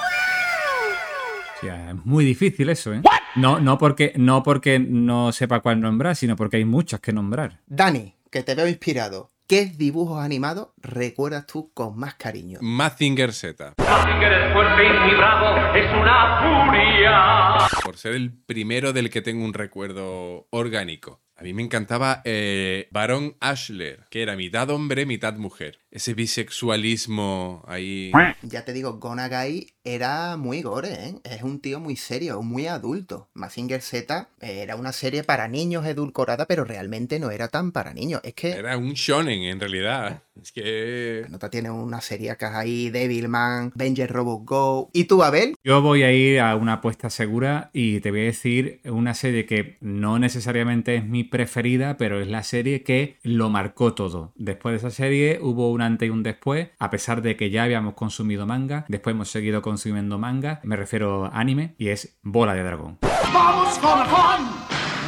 Es 1.63 1.95
muy 2.05 2.25
difícil 2.25 2.71
eso, 2.71 2.95
¿eh? 2.95 3.03
No, 3.37 3.61
no, 3.61 3.79
porque, 3.79 4.15
no 4.17 4.43
porque 4.43 4.79
no 4.79 5.31
sepa 5.33 5.61
cuál 5.61 5.81
nombrar, 5.81 6.17
sino 6.17 6.37
porque 6.37 6.57
hay 6.57 6.65
muchas 6.65 7.01
que 7.01 7.13
nombrar. 7.13 7.61
Dani, 7.67 8.15
que 8.31 8.43
te 8.43 8.55
veo 8.55 8.67
inspirado. 8.67 9.31
¿Qué 9.51 9.67
dibujos 9.67 10.23
animados 10.23 10.69
recuerdas 10.77 11.45
tú 11.45 11.73
con 11.75 11.99
más 11.99 12.15
cariño? 12.15 12.61
Mazinger 12.63 13.33
Z. 13.33 13.75
Mazinger 13.79 14.33
es 14.33 14.53
fuerte 14.53 14.85
y 14.87 15.17
bravo, 15.17 15.77
es 15.77 15.93
una 15.93 16.69
furia. 16.69 17.81
Por 17.83 17.97
ser 17.97 18.15
el 18.15 18.33
primero 18.33 18.93
del 18.93 19.11
que 19.11 19.23
tengo 19.23 19.45
un 19.45 19.53
recuerdo 19.53 20.47
orgánico. 20.51 21.21
A 21.35 21.43
mí 21.43 21.53
me 21.53 21.63
encantaba 21.63 22.23
eh, 22.25 22.87
Baron 22.93 23.35
Ashler, 23.41 24.05
que 24.09 24.23
era 24.23 24.37
mitad 24.37 24.71
hombre, 24.71 25.05
mitad 25.05 25.35
mujer. 25.35 25.81
Ese 25.91 26.15
bisexualismo 26.15 27.65
ahí. 27.67 28.13
Ya 28.43 28.65
te 28.65 28.73
digo, 28.73 29.01
Gonagai 29.01 29.67
era 29.85 30.37
muy 30.37 30.63
gore, 30.63 30.93
¿eh? 30.93 31.15
Es 31.25 31.43
un 31.43 31.61
tío 31.61 31.81
muy 31.81 31.97
serio, 31.97 32.43
muy 32.43 32.67
adulto. 32.67 33.29
Mazinger 33.35 33.81
Z 33.81 34.29
era 34.41 34.77
una 34.77 34.93
serie 34.93 35.25
para 35.25 35.49
niños 35.49 35.87
edulcorada, 35.87 36.47
pero 36.47 36.65
realmente 36.65 37.19
no 37.19 37.31
era 37.31 37.49
tan 37.49 37.73
para 37.73 37.95
niños. 37.95 38.21
Es 38.25 38.35
que 38.35 38.51
Era 38.51 38.77
un 38.77 38.93
shonen 38.93 39.43
en 39.43 39.61
realidad. 39.61 40.23
Es 40.43 40.53
que. 40.53 41.27
nota 41.29 41.51
tiene 41.51 41.71
una 41.71 42.01
serie 42.01 42.37
que 42.37 42.45
ahí, 42.47 42.91
Devilman, 42.91 43.73
Avenger 43.75 44.11
Robot 44.11 44.45
Go. 44.45 44.91
¿Y 44.93 45.05
tú, 45.05 45.23
Abel? 45.23 45.55
Yo 45.65 45.83
voy 45.83 46.03
a 46.03 46.13
ir 46.13 46.41
a 46.41 46.57
una 46.57 46.75
apuesta 46.75 47.11
segura 47.11 47.71
y 47.73 48.01
te 48.01 48.11
voy 48.11 48.21
a 48.21 48.25
decir 48.25 48.81
una 48.85 49.15
serie 49.15 49.47
que 49.47 49.77
no 49.81 50.19
necesariamente 50.19 50.97
es 50.97 51.05
mi 51.05 51.25
preferida, 51.25 51.97
pero 51.97 52.21
es 52.21 52.29
la 52.29 52.43
serie 52.43 52.83
que 52.83 53.19
lo 53.23 53.51
marcó 53.51 53.95
todo. 53.95 54.33
Después 54.37 54.73
de 54.73 54.89
esa 54.89 54.91
serie 54.91 55.39
hubo 55.41 55.71
un 55.71 55.83
antes 55.83 56.07
y 56.07 56.11
un 56.11 56.23
después, 56.23 56.69
a 56.79 56.91
pesar 56.91 57.23
de 57.23 57.37
que 57.37 57.51
ya 57.51 57.65
habíamos 57.65 57.95
consumido 57.95 58.47
manga, 58.47 58.85
después 58.89 59.15
hemos 59.15 59.31
seguido 59.31 59.63
consumiendo 59.71 60.19
manga, 60.19 60.59
me 60.65 60.75
refiero 60.75 61.27
a 61.27 61.29
anime, 61.29 61.77
y 61.79 61.91
es 61.91 62.19
Bola 62.25 62.55
de 62.55 62.65
Dragón. 62.65 62.99
Vamos 63.33 63.79
con 63.79 64.05
Juan, 64.05 64.51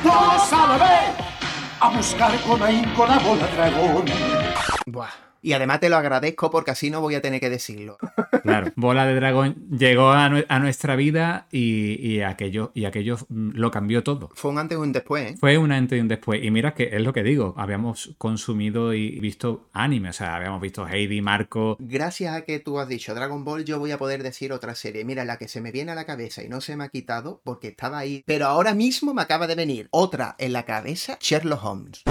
todos 0.04 0.52
a 0.52 0.66
la 0.68 0.78
vez, 0.78 1.26
a 1.80 1.90
buscar 1.90 2.40
con 2.42 2.62
ahínco 2.62 3.04
la 3.04 3.18
bola 3.18 3.48
dragón. 3.48 4.04
Buah. 4.86 5.31
Y 5.42 5.52
además 5.54 5.80
te 5.80 5.88
lo 5.88 5.96
agradezco 5.96 6.50
porque 6.50 6.70
así 6.70 6.88
no 6.90 7.00
voy 7.00 7.16
a 7.16 7.20
tener 7.20 7.40
que 7.40 7.50
decirlo. 7.50 7.98
Claro, 8.42 8.72
Bola 8.76 9.04
de 9.06 9.14
Dragón 9.16 9.56
llegó 9.70 10.10
a, 10.12 10.28
nue- 10.30 10.46
a 10.48 10.58
nuestra 10.60 10.96
vida 10.96 11.46
y, 11.50 11.94
y 12.06 12.20
aquello, 12.22 12.70
y 12.74 12.84
aquello 12.84 13.16
mm, 13.28 13.50
lo 13.54 13.70
cambió 13.70 14.02
todo. 14.02 14.30
Fue 14.34 14.50
un 14.52 14.58
antes 14.58 14.76
y 14.78 14.80
un 14.80 14.92
después, 14.92 15.32
¿eh? 15.32 15.36
Fue 15.38 15.58
un 15.58 15.72
antes 15.72 15.98
y 15.98 16.00
un 16.00 16.08
después. 16.08 16.42
Y 16.44 16.50
mira 16.50 16.74
que 16.74 16.90
es 16.92 17.02
lo 17.02 17.12
que 17.12 17.22
digo, 17.22 17.54
habíamos 17.58 18.14
consumido 18.18 18.94
y 18.94 19.18
visto 19.20 19.68
anime, 19.72 20.10
o 20.10 20.12
sea, 20.12 20.36
habíamos 20.36 20.60
visto 20.60 20.86
Heidi, 20.86 21.20
Marco. 21.20 21.76
Gracias 21.80 22.34
a 22.34 22.42
que 22.42 22.60
tú 22.60 22.78
has 22.78 22.88
dicho 22.88 23.14
Dragon 23.14 23.44
Ball, 23.44 23.64
yo 23.64 23.78
voy 23.78 23.90
a 23.90 23.98
poder 23.98 24.22
decir 24.22 24.52
otra 24.52 24.74
serie. 24.74 25.04
Mira, 25.04 25.24
la 25.24 25.38
que 25.38 25.48
se 25.48 25.60
me 25.60 25.72
viene 25.72 25.92
a 25.92 25.94
la 25.96 26.04
cabeza 26.06 26.42
y 26.42 26.48
no 26.48 26.60
se 26.60 26.76
me 26.76 26.84
ha 26.84 26.88
quitado 26.88 27.40
porque 27.44 27.68
estaba 27.68 27.98
ahí. 27.98 28.22
Pero 28.26 28.46
ahora 28.46 28.74
mismo 28.74 29.12
me 29.14 29.22
acaba 29.22 29.46
de 29.46 29.54
venir 29.56 29.88
otra 29.90 30.36
en 30.38 30.52
la 30.52 30.64
cabeza, 30.64 31.18
Sherlock 31.20 31.64
Holmes. 31.64 32.02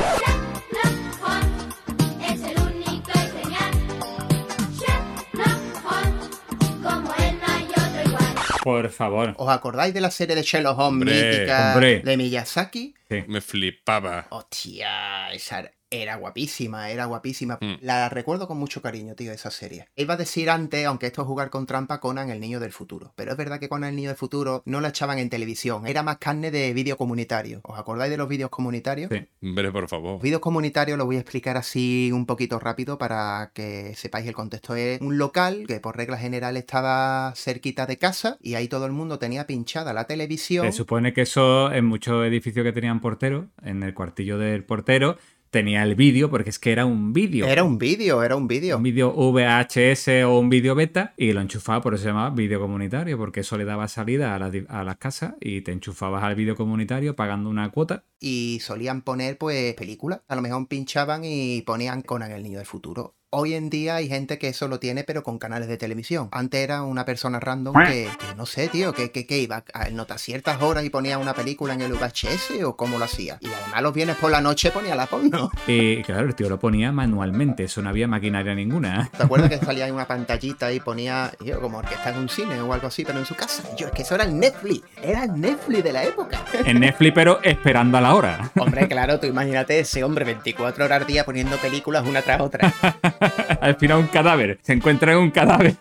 Por 8.64 8.90
favor. 8.90 9.34
¿Os 9.38 9.50
acordáis 9.50 9.94
de 9.94 10.02
la 10.02 10.12
serie 10.12 10.36
de 10.36 10.44
Sherlock 10.44 10.78
Holmes 10.78 11.02
Hombre, 11.02 11.32
mítica 11.32 11.74
hombre. 11.74 12.00
de 12.02 12.18
Miyazaki? 12.18 12.94
Me 13.28 13.42
flipaba. 13.42 14.28
Hostia, 14.30 15.32
esa 15.32 15.70
era 15.92 16.16
guapísima, 16.16 16.90
era 16.90 17.06
guapísima. 17.06 17.60
Mm. 17.62 17.76
La 17.82 18.10
recuerdo 18.10 18.48
con 18.48 18.58
mucho 18.58 18.82
cariño, 18.82 19.14
tío, 19.14 19.32
esa 19.32 19.52
serie. 19.52 19.88
Iba 19.96 20.16
a 20.16 20.18
decir 20.18 20.50
antes, 20.50 20.86
aunque 20.86 21.08
esto 21.08 21.22
es 21.22 21.28
jugar 21.28 21.50
con 21.50 21.66
trampa, 21.66 22.00
Conan 22.00 22.30
el 22.30 22.40
niño 22.40 22.60
del 22.60 22.72
futuro. 22.72 23.14
Pero 23.16 23.32
es 23.32 23.38
verdad 23.38 23.60
que 23.60 23.70
Conan 23.70 23.90
el 23.90 23.96
niño 23.98 24.10
del 24.10 24.18
futuro 24.18 24.64
no 24.66 24.80
la 24.82 24.90
echaban 24.90 25.20
en 25.20 25.30
televisión, 25.30 25.86
era 25.86 26.02
más 26.02 26.18
carne 26.18 26.50
de 26.50 26.74
vídeo 26.74 26.98
comunitario. 26.98 27.60
¿Os 27.64 27.78
acordáis 27.78 28.10
de 28.10 28.18
los 28.18 28.28
vídeos 28.28 28.50
comunitarios? 28.50 29.12
Sí. 29.12 29.28
Hombre, 29.44 29.72
por 29.72 29.90
favor. 29.90 30.14
Los 30.14 30.22
vídeos 30.22 30.42
comunitarios 30.42 30.98
los 30.98 31.06
voy 31.06 31.18
a 31.18 31.20
explicar 31.20 31.58
así 31.58 32.10
un 32.14 32.26
poquito 32.26 32.58
rápido 32.58 32.98
para 32.98 33.52
que 33.54 33.94
sepáis 33.96 34.26
el 34.28 34.34
contexto. 34.34 34.76
Es 34.76 35.02
un 35.02 35.18
local 35.18 35.66
que 35.68 35.82
por 35.82 35.98
regla 35.98 36.18
general 36.18 36.56
estaba 36.56 37.34
cerquita 37.36 37.86
de 37.86 37.98
casa 37.98 38.38
y 38.42 38.56
ahí 38.56 38.70
todo 38.70 38.86
el 38.86 38.94
mundo 38.94 39.20
tenía 39.20 39.46
pinchada 39.46 39.92
la 39.94 40.06
televisión. 40.06 40.66
Se 40.66 40.72
supone 40.72 41.14
que 41.14 41.22
eso 41.22 41.72
en 41.72 41.86
muchos 41.86 42.26
edificios 42.26 42.64
que 42.64 42.72
tenían 42.72 43.02
portero, 43.02 43.50
en 43.62 43.84
el 43.84 43.94
cuartillo 43.94 44.38
del 44.38 44.64
portero, 44.64 45.18
tenía 45.52 45.84
el 45.84 45.96
vídeo, 45.96 46.30
porque 46.32 46.50
es 46.50 46.58
que 46.58 46.72
era 46.72 46.86
un 46.86 47.14
vídeo. 47.14 47.46
Era 47.46 47.64
un 47.64 47.78
vídeo, 47.78 48.24
era 48.24 48.36
un 48.36 48.48
vídeo. 48.48 48.78
un 48.78 48.84
vídeo 48.84 49.14
VHS 49.14 50.24
o 50.26 50.40
un 50.40 50.50
vídeo 50.50 50.74
beta 50.76 51.14
y 51.18 51.34
lo 51.34 51.42
enchufaba, 51.42 51.82
por 51.82 51.94
eso 51.94 52.04
se 52.04 52.10
llamaba 52.10 52.30
vídeo 52.32 52.60
comunitario, 52.60 53.18
porque 53.18 53.42
eso 53.42 53.58
le 53.58 53.66
daba 53.66 53.88
salida 53.88 54.34
a 54.34 54.40
las, 54.40 54.52
di- 54.52 54.66
a 54.70 54.84
las 54.84 54.98
casas 54.98 55.36
y 55.40 55.62
te 55.62 55.72
enchufabas 55.72 56.24
al 56.24 56.36
vídeo 56.36 56.56
comunitario 56.56 57.16
pagando 57.16 57.50
una 57.50 57.70
cuota. 57.70 58.04
y 58.20 58.60
solían 58.62 59.02
poner 59.02 59.38
pues 59.38 59.74
películas. 59.76 60.22
A 60.28 60.36
lo 60.36 60.42
mejor 60.42 60.68
pinchaban 60.68 61.22
y 61.26 61.62
ponían 61.64 62.02
Conan 62.02 62.32
el 62.32 62.44
niño 62.44 62.58
del 62.58 62.68
futuro. 62.68 63.16
Hoy 63.34 63.54
en 63.54 63.70
día 63.70 63.96
hay 63.96 64.10
gente 64.10 64.38
que 64.38 64.50
eso 64.50 64.68
lo 64.68 64.78
tiene 64.78 65.06
pero 65.06 65.24
con 65.24 65.40
canales 65.40 65.70
de 65.70 65.78
televisión. 65.78 66.28
Antes 66.34 66.60
era 66.60 66.84
una 66.84 67.06
persona 67.06 67.40
random 67.40 67.74
que, 67.86 68.10
que 68.20 68.36
no 68.36 68.46
sé, 68.46 68.68
tío, 68.68 68.92
que, 68.92 69.12
que, 69.12 69.26
que 69.26 69.40
iba 69.40 69.64
a 69.74 69.90
notar 69.90 70.20
ciertas 70.20 70.62
horas 70.62 70.84
y 70.84 70.90
ponía 70.90 71.18
una 71.18 71.34
película 71.34 71.74
en 71.74 71.80
el 71.80 71.94
VHS 71.94 72.62
o 72.66 72.76
cómo 72.76 73.00
lo 73.00 73.06
hacía. 73.06 73.38
Y 73.40 73.48
además 73.48 73.84
los 73.84 73.94
viernes 73.94 74.18
por 74.18 74.32
la 74.32 74.42
noche 74.42 74.70
ponía 74.72 74.96
la 74.96 75.06
porno. 75.06 75.50
Y 75.66 76.04
claro, 76.04 76.28
el 76.28 76.36
tío 76.36 76.50
lo 76.50 76.60
ponía 76.60 76.92
manualmente, 76.92 77.64
eso 77.64 77.82
no 77.82 77.88
había 77.88 78.06
maquinaria 78.06 78.54
ninguna. 78.54 79.10
¿Te 79.16 79.24
acuerdas 79.24 79.50
que 79.50 79.66
salía 79.66 79.88
en 79.88 79.94
una 79.94 80.06
pantallita 80.06 80.70
y 80.74 80.82
ponía, 80.82 81.32
yo, 81.40 81.62
como 81.62 81.82
que 81.84 81.94
está 81.94 82.10
en 82.10 82.18
un 82.18 82.28
cine 82.28 82.60
o 82.60 82.74
algo 82.74 82.88
así, 82.88 83.06
pero 83.06 83.18
en 83.18 83.26
su 83.26 83.36
casa? 83.36 83.64
Yo, 83.78 83.88
es 83.88 83.94
que 83.94 84.02
eso 84.02 84.16
era 84.16 84.26
el 84.26 84.38
Netflix, 84.38 84.84
era 85.02 85.24
el 85.24 85.40
Netflix 85.40 85.86
de 85.86 85.94
la 85.94 86.04
época. 86.04 86.44
En 86.66 86.82
Netflix, 86.82 87.14
pero 87.16 87.40
esperando 87.44 87.98
a 87.98 88.02
la 88.02 88.14
hora. 88.14 88.52
Hombre, 88.60 88.90
claro, 88.90 89.22
tú 89.22 89.28
imagínate 89.28 89.80
ese 89.80 90.04
hombre 90.04 90.26
24 90.26 90.84
horas 90.84 91.00
al 91.00 91.08
día 91.08 91.24
poniendo 91.24 91.56
películas 91.56 92.06
una 92.06 92.22
tras 92.22 92.42
otra. 92.42 92.74
Al 93.62 93.76
final 93.76 94.00
un 94.00 94.08
cadáver, 94.08 94.60
se 94.62 94.74
encuentra 94.74 95.14
en 95.14 95.20
un 95.20 95.32
cadáver. 95.32 95.76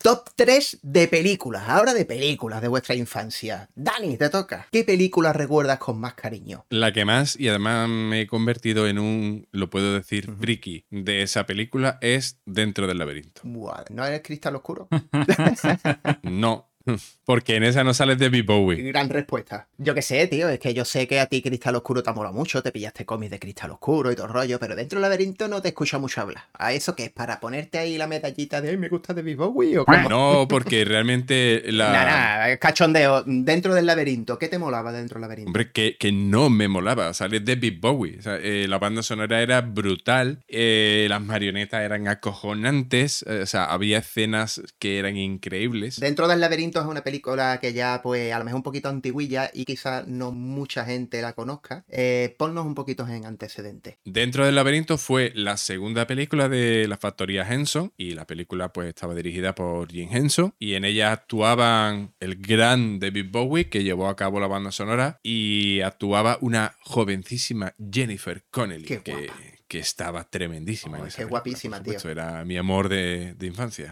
Top 0.00 0.30
3 0.36 0.78
de 0.82 1.08
películas, 1.08 1.64
ahora 1.68 1.92
de 1.92 2.04
películas 2.04 2.62
de 2.62 2.68
vuestra 2.68 2.94
infancia. 2.94 3.68
Dani, 3.74 4.16
te 4.16 4.30
toca. 4.30 4.68
¿Qué 4.70 4.84
película 4.84 5.32
recuerdas 5.32 5.78
con 5.78 5.98
más 5.98 6.14
cariño? 6.14 6.64
La 6.70 6.92
que 6.92 7.04
más, 7.04 7.38
y 7.38 7.48
además 7.48 7.88
me 7.88 8.20
he 8.20 8.26
convertido 8.28 8.86
en 8.86 9.00
un, 9.00 9.48
lo 9.50 9.70
puedo 9.70 9.94
decir, 9.94 10.30
friki 10.38 10.86
de 10.90 11.22
esa 11.22 11.46
película, 11.46 11.98
es 12.00 12.40
Dentro 12.46 12.86
del 12.86 12.98
laberinto. 12.98 13.42
Buah, 13.44 13.84
¿No 13.90 14.06
eres 14.06 14.22
Cristal 14.22 14.54
Oscuro? 14.54 14.88
No, 16.22 16.67
porque 17.24 17.56
en 17.56 17.64
esa 17.64 17.84
no 17.84 17.92
sales 17.94 18.18
de 18.18 18.26
David 18.26 18.44
Bowie. 18.46 18.82
Gran 18.90 19.08
respuesta. 19.08 19.68
Yo 19.78 19.94
qué 19.94 20.02
sé, 20.02 20.26
tío, 20.28 20.48
es 20.48 20.58
que 20.58 20.72
yo 20.74 20.84
sé 20.84 21.06
que 21.06 21.20
a 21.20 21.26
ti 21.26 21.42
Cristal 21.42 21.76
Oscuro 21.76 22.02
te 22.02 22.12
mola 22.12 22.32
mucho, 22.32 22.62
te 22.62 22.72
pillaste 22.72 23.04
cómics 23.04 23.30
de 23.30 23.38
Cristal 23.38 23.70
Oscuro 23.70 24.10
y 24.10 24.16
todo 24.16 24.26
el 24.26 24.32
rollo, 24.32 24.58
pero 24.58 24.74
dentro 24.76 24.98
del 24.98 25.02
laberinto 25.02 25.46
no 25.48 25.60
te 25.62 25.68
escucha 25.68 25.98
mucho 25.98 26.20
hablar. 26.20 26.44
¿A 26.54 26.72
eso 26.72 26.94
qué 26.96 27.04
es? 27.04 27.10
¿Para 27.10 27.38
ponerte 27.40 27.78
ahí 27.78 27.98
la 27.98 28.06
medallita 28.06 28.60
de, 28.60 28.70
"Ay, 28.70 28.76
me 28.76 28.88
gusta 28.88 29.12
de 29.14 29.34
Bowie 29.34 29.78
o 29.78 29.84
cómo? 29.84 30.08
No, 30.08 30.46
porque 30.48 30.84
realmente 30.84 31.62
la... 31.72 31.92
Nah, 31.92 32.48
nah, 32.48 32.56
cachondeo. 32.56 33.22
Dentro 33.26 33.74
del 33.74 33.86
laberinto, 33.86 34.38
¿qué 34.38 34.48
te 34.48 34.58
molaba 34.58 34.90
dentro 34.92 35.16
del 35.16 35.22
laberinto? 35.22 35.48
Hombre, 35.50 35.70
que, 35.72 35.96
que 35.98 36.12
no 36.12 36.48
me 36.50 36.68
molaba. 36.68 37.12
Sale 37.14 37.40
de 37.40 37.54
David 37.56 37.78
Bowie. 37.80 38.18
O 38.18 38.22
sea, 38.22 38.36
eh, 38.36 38.66
la 38.68 38.78
banda 38.78 39.02
sonora 39.02 39.42
era 39.42 39.60
brutal. 39.60 40.40
eh, 40.48 41.06
las 41.10 41.20
marionetas 41.22 41.82
eran 41.82 42.08
acojonantes. 42.08 43.24
eh, 43.28 43.40
o 43.42 43.46
sea, 43.46 43.64
había 43.66 43.98
escenas 43.98 44.60
que 44.78 44.98
eran 44.98 45.16
increíbles. 45.16 46.00
Dentro 46.00 46.26
del 46.28 46.40
laberinto 46.40 46.77
es 46.80 46.86
una 46.86 47.02
película 47.02 47.58
que 47.60 47.72
ya, 47.72 48.00
pues, 48.02 48.32
a 48.32 48.38
lo 48.38 48.44
mejor 48.44 48.56
un 48.58 48.62
poquito 48.62 48.88
antiguilla 48.88 49.50
y 49.52 49.64
quizás 49.64 50.06
no 50.06 50.32
mucha 50.32 50.84
gente 50.84 51.20
la 51.22 51.32
conozca. 51.32 51.84
Eh, 51.88 52.34
ponnos 52.38 52.66
un 52.66 52.74
poquito 52.74 53.06
en 53.08 53.24
antecedentes. 53.26 53.96
Dentro 54.04 54.44
del 54.46 54.54
laberinto 54.54 54.98
fue 54.98 55.32
la 55.34 55.56
segunda 55.56 56.06
película 56.06 56.48
de 56.48 56.86
la 56.88 56.96
factoría 56.96 57.46
Henson 57.48 57.92
y 57.96 58.12
la 58.12 58.26
película 58.26 58.72
pues 58.72 58.88
estaba 58.88 59.14
dirigida 59.14 59.54
por 59.54 59.90
Jim 59.90 60.08
Henson 60.10 60.54
y 60.58 60.74
en 60.74 60.84
ella 60.84 61.12
actuaban 61.12 62.14
el 62.20 62.36
gran 62.36 62.98
David 62.98 63.26
Bowie 63.30 63.68
que 63.68 63.82
llevó 63.84 64.08
a 64.08 64.16
cabo 64.16 64.40
la 64.40 64.46
banda 64.46 64.72
sonora 64.72 65.20
y 65.22 65.80
actuaba 65.80 66.38
una 66.40 66.74
jovencísima 66.80 67.74
Jennifer 67.92 68.44
Connelly 68.50 68.84
Qué 68.86 69.00
que, 69.02 69.12
guapa. 69.12 69.34
que 69.68 69.78
estaba 69.78 70.24
tremendísima. 70.24 70.98
en 70.98 71.06
esa 71.06 71.16
qué 71.16 71.22
película, 71.22 71.40
guapísima, 71.40 71.82
tío. 71.82 72.10
Era 72.10 72.44
mi 72.44 72.56
amor 72.56 72.88
de, 72.88 73.34
de 73.34 73.46
infancia. 73.46 73.90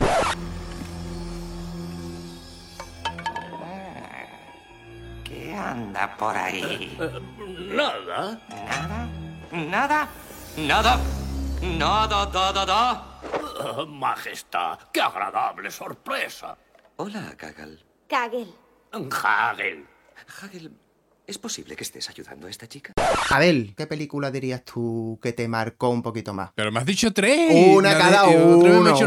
Anda 5.71 6.17
por 6.17 6.37
ahí? 6.37 6.97
Nada. 7.75 8.41
¿Nada? 8.49 9.09
¿Nada? 9.53 10.09
¿Nada? 10.57 11.01
¿Nada, 11.63 12.27
da, 12.27 12.53
da, 12.53 12.67
da? 12.67 12.91
Ah, 13.59 13.85
majestad, 13.89 14.79
qué 14.93 15.01
agradable 15.01 15.71
sorpresa. 15.71 16.57
Hola, 16.97 17.35
Kagel. 17.37 17.85
Kagel. 18.09 18.53
Hagel. 18.93 19.87
Hagel, 20.43 20.73
¿es 21.27 21.39
posible 21.39 21.75
que 21.77 21.85
estés 21.85 22.09
ayudando 22.09 22.47
a 22.47 22.51
esta 22.51 22.67
chica? 22.67 22.93
Abel, 23.31 23.75
¿qué 23.77 23.87
película 23.87 24.31
dirías 24.31 24.65
tú 24.65 25.19
que 25.23 25.33
te 25.33 25.49
marcó 25.49 25.89
un 25.91 26.03
poquito 26.03 26.33
más? 26.33 26.51
Pero 26.55 26.71
me 26.71 26.81
has 26.81 26.87
dicho 26.87 27.13
tres. 27.13 27.75
Una 27.75 27.97
cada 27.97 28.25
uno, 28.25 28.59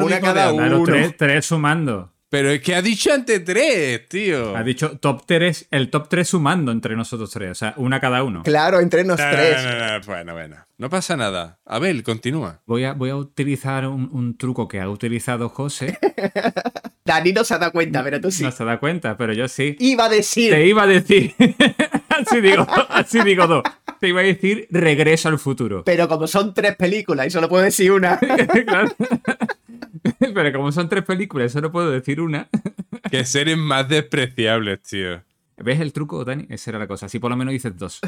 una 0.03 0.19
cada 0.19 0.49
antes. 0.49 0.57
Claro, 0.57 0.77
uno. 0.77 0.85
tres, 0.85 1.17
tres 1.17 1.45
sumando. 1.45 2.11
Pero 2.29 2.51
es 2.51 2.61
que 2.61 2.75
ha 2.75 2.81
dicho 2.83 3.11
antes 3.11 3.43
tres, 3.43 4.07
tío. 4.07 4.55
Ha 4.55 4.61
dicho 4.63 4.99
top 4.99 5.23
3, 5.25 5.67
el 5.71 5.89
top 5.89 6.07
3 6.09 6.27
sumando 6.27 6.71
entre 6.71 6.95
nosotros 6.95 7.31
tres, 7.31 7.51
o 7.51 7.55
sea, 7.55 7.73
una 7.77 7.99
cada 7.99 8.23
uno. 8.23 8.43
Claro, 8.43 8.79
entre 8.79 9.03
nos 9.03 9.19
No, 9.19 9.25
tres. 9.31 9.63
no, 9.63 9.71
no, 9.71 9.99
no, 9.99 10.05
bueno, 10.05 10.33
bueno. 10.33 10.55
No 10.77 10.89
pasa 10.91 11.17
nada. 11.17 11.59
Abel, 11.65 12.03
continúa. 12.03 12.61
Voy 12.67 12.83
a, 12.83 12.93
voy 12.93 13.09
a 13.09 13.15
utilizar 13.15 13.87
un, 13.87 14.09
un 14.13 14.37
truco 14.37 14.67
que 14.67 14.79
ha 14.79 14.87
utilizado 14.89 15.49
José. 15.49 15.97
Dani 17.03 17.33
no 17.33 17.43
se 17.43 17.55
ha 17.55 17.57
dado 17.57 17.71
cuenta, 17.71 18.03
pero 18.03 18.21
tú 18.21 18.29
sí. 18.29 18.43
No 18.43 18.51
se 18.51 18.63
da 18.63 18.79
cuenta, 18.79 19.17
pero 19.17 19.33
yo 19.33 19.47
sí. 19.47 19.75
Iba 19.79 20.05
a 20.05 20.09
decir. 20.09 20.51
Te 20.53 20.67
iba 20.67 20.83
a 20.83 20.87
decir. 20.87 21.33
así 22.09 22.41
digo, 22.41 22.67
así 22.89 23.21
digo 23.23 23.47
dos. 23.47 23.63
Te 23.99 24.07
iba 24.09 24.21
a 24.21 24.23
decir 24.23 24.67
regreso 24.69 25.27
al 25.29 25.39
futuro. 25.39 25.83
Pero 25.83 26.07
como 26.07 26.27
son 26.27 26.53
tres 26.53 26.75
películas 26.75 27.25
y 27.27 27.29
solo 27.31 27.49
puedo 27.49 27.63
decir 27.63 27.91
una. 27.91 28.19
Claro. 28.67 28.89
Pero 30.19 30.53
como 30.53 30.71
son 30.71 30.89
tres 30.89 31.03
películas, 31.03 31.51
solo 31.51 31.71
puedo 31.71 31.89
decir 31.91 32.21
una. 32.21 32.49
Que 33.11 33.25
seres 33.25 33.57
más 33.57 33.87
despreciables, 33.89 34.81
tío. 34.81 35.21
¿Ves 35.61 35.81
el 35.81 35.91
truco, 35.91 36.23
Dani? 36.23 36.45
Esa 36.49 36.71
era 36.71 36.79
la 36.79 36.87
cosa. 36.87 37.07
Así 37.07 37.19
por 37.19 37.29
lo 37.29 37.35
menos 37.35 37.51
dices 37.51 37.75
dos. 37.77 37.99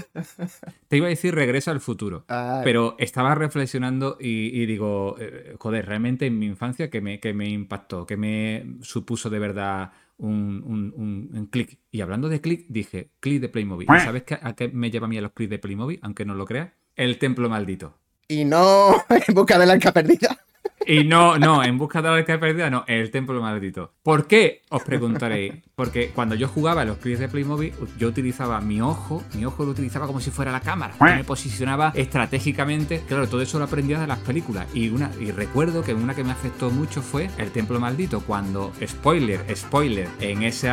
Te 0.87 0.97
iba 0.97 1.07
a 1.07 1.09
decir 1.09 1.35
regreso 1.35 1.69
al 1.71 1.81
futuro. 1.81 2.23
Ay. 2.29 2.61
Pero 2.63 2.95
estaba 2.97 3.35
reflexionando 3.35 4.17
y, 4.21 4.57
y 4.61 4.65
digo, 4.65 5.17
eh, 5.19 5.55
joder, 5.59 5.85
realmente 5.85 6.25
en 6.27 6.39
mi 6.39 6.45
infancia 6.45 6.89
que 6.89 7.01
me, 7.01 7.19
que 7.19 7.33
me 7.33 7.49
impactó, 7.49 8.05
que 8.05 8.15
me 8.15 8.77
supuso 8.81 9.29
de 9.29 9.39
verdad 9.39 9.91
un, 10.17 10.63
un- 10.65 10.93
un- 10.95 11.29
un 11.37 11.45
clic. 11.47 11.77
Y 11.91 11.99
hablando 11.99 12.29
de 12.29 12.39
clic, 12.39 12.67
dije, 12.69 13.09
clic 13.19 13.41
de 13.41 13.49
Playmobil. 13.49 13.87
¿Y 13.93 13.99
¿Sabes 13.99 14.23
qué- 14.23 14.39
a 14.41 14.55
qué 14.55 14.69
me 14.69 14.89
lleva 14.89 15.07
a 15.07 15.09
mí 15.09 15.17
a 15.17 15.21
los 15.21 15.33
clics 15.33 15.49
de 15.49 15.59
Playmobil? 15.59 15.99
Aunque 16.03 16.23
no 16.23 16.35
lo 16.35 16.45
creas. 16.45 16.69
El 16.95 17.17
templo 17.17 17.49
maldito. 17.49 17.97
Y 18.29 18.45
no 18.45 18.95
en 19.27 19.33
busca 19.33 19.59
del 19.59 19.71
arca 19.71 19.91
perdida. 19.91 20.39
Y 20.87 21.03
no, 21.03 21.37
no, 21.37 21.63
en 21.63 21.77
busca 21.77 22.01
de 22.01 22.09
la 22.09 22.15
arca 22.15 22.39
perdida, 22.39 22.69
no, 22.69 22.83
el 22.87 23.11
templo 23.11 23.39
maldito. 23.41 23.93
¿Por 24.03 24.25
qué? 24.27 24.63
Os 24.69 24.83
preguntaréis. 24.83 25.53
Porque 25.75 26.09
cuando 26.09 26.35
yo 26.35 26.47
jugaba 26.47 26.81
a 26.81 26.85
los 26.85 26.97
clics 26.97 27.19
de 27.19 27.27
Playmobil, 27.27 27.73
yo 27.97 28.07
utilizaba 28.07 28.59
mi 28.61 28.81
ojo, 28.81 29.23
mi 29.35 29.45
ojo 29.45 29.63
lo 29.63 29.71
utilizaba 29.71 30.05
como 30.07 30.19
si 30.19 30.31
fuera 30.31 30.51
la 30.51 30.59
cámara. 30.59 30.93
Yo 30.99 31.05
me 31.17 31.23
posicionaba 31.23 31.91
estratégicamente. 31.95 33.03
Claro, 33.07 33.27
todo 33.27 33.41
eso 33.41 33.57
lo 33.59 33.65
aprendía 33.65 33.99
de 33.99 34.07
las 34.07 34.19
películas. 34.19 34.67
Y, 34.73 34.89
una, 34.89 35.11
y 35.19 35.31
recuerdo 35.31 35.83
que 35.83 35.93
una 35.93 36.15
que 36.15 36.23
me 36.23 36.31
afectó 36.31 36.69
mucho 36.69 37.01
fue 37.01 37.29
el 37.37 37.51
templo 37.51 37.79
maldito. 37.79 38.21
Cuando, 38.21 38.71
spoiler, 38.85 39.45
spoiler, 39.55 40.07
en 40.19 40.43
ese 40.43 40.69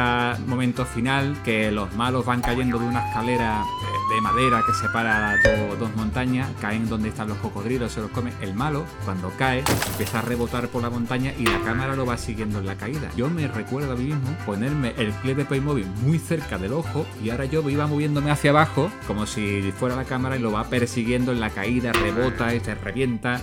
momento 0.47 0.85
final 0.85 1.37
que 1.44 1.71
los 1.71 1.94
malos 1.94 2.25
van 2.25 2.40
cayendo 2.40 2.79
de 2.79 2.87
una 2.87 3.07
escalera 3.09 3.62
eh, 3.62 4.14
de 4.14 4.21
madera 4.21 4.62
que 4.66 4.73
separa 4.75 5.37
do- 5.42 5.77
dos 5.77 5.94
montañas, 5.97 6.49
caen 6.61 6.88
donde 6.88 7.09
están 7.11 7.29
los 7.29 7.38
cocodrilos, 7.38 7.92
se 7.92 8.01
los 8.01 8.11
come. 8.11 8.33
El 8.40 8.55
malo, 8.55 8.85
cuando 9.05 9.31
cae, 9.38 9.62
empieza 9.98 10.20
a 10.20 10.22
rebotar 10.22 10.68
por 10.68 10.80
la 10.80 10.90
montaña 10.90 11.34
y 11.37 11.44
la 11.44 11.61
cámara 11.62 11.96
lo 11.96 12.06
va 12.06 12.16
siguiendo 12.16 12.61
en 12.61 12.66
la 12.66 12.76
caída. 12.76 13.11
Yo 13.16 13.28
me 13.28 13.48
recuerdo 13.48 13.94
a 13.94 13.96
mí 13.96 14.04
mismo 14.04 14.30
ponerme 14.46 14.94
el 14.96 15.11
clip 15.11 15.37
de 15.37 15.44
Playmobil 15.44 15.87
muy 16.04 16.20
cerca 16.20 16.56
del 16.56 16.72
ojo 16.72 17.04
y 17.20 17.30
ahora 17.30 17.46
yo 17.46 17.68
iba 17.68 17.84
moviéndome 17.88 18.30
hacia 18.30 18.50
abajo 18.50 18.92
como 19.08 19.26
si 19.26 19.72
fuera 19.76 19.96
la 19.96 20.04
cámara 20.04 20.37
y 20.37 20.38
lo 20.38 20.52
va 20.52 20.62
persiguiendo 20.68 21.32
en 21.32 21.40
la 21.40 21.50
caída, 21.50 21.92
rebota 21.92 22.54
y 22.54 22.61
se 22.61 22.76
revienta. 22.76 23.40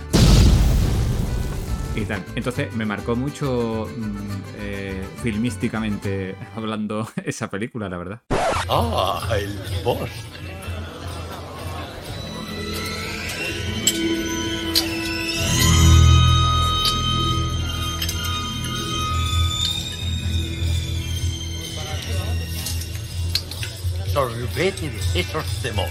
y 1.94 2.06
tal. 2.06 2.24
Entonces 2.34 2.72
me 2.74 2.86
marcó 2.86 3.16
mucho 3.16 3.86
mm, 3.94 4.16
eh, 4.58 5.04
filmísticamente 5.22 6.36
hablando 6.56 7.06
esa 7.22 7.50
película, 7.50 7.90
la 7.90 7.98
verdad. 7.98 8.22
Ah, 8.70 9.28
el 9.38 9.58
postre. 9.84 10.55
Sorbete 24.16 24.88
de 24.88 24.98
sesos 24.98 25.62
de 25.62 25.72
mora. 25.72 25.90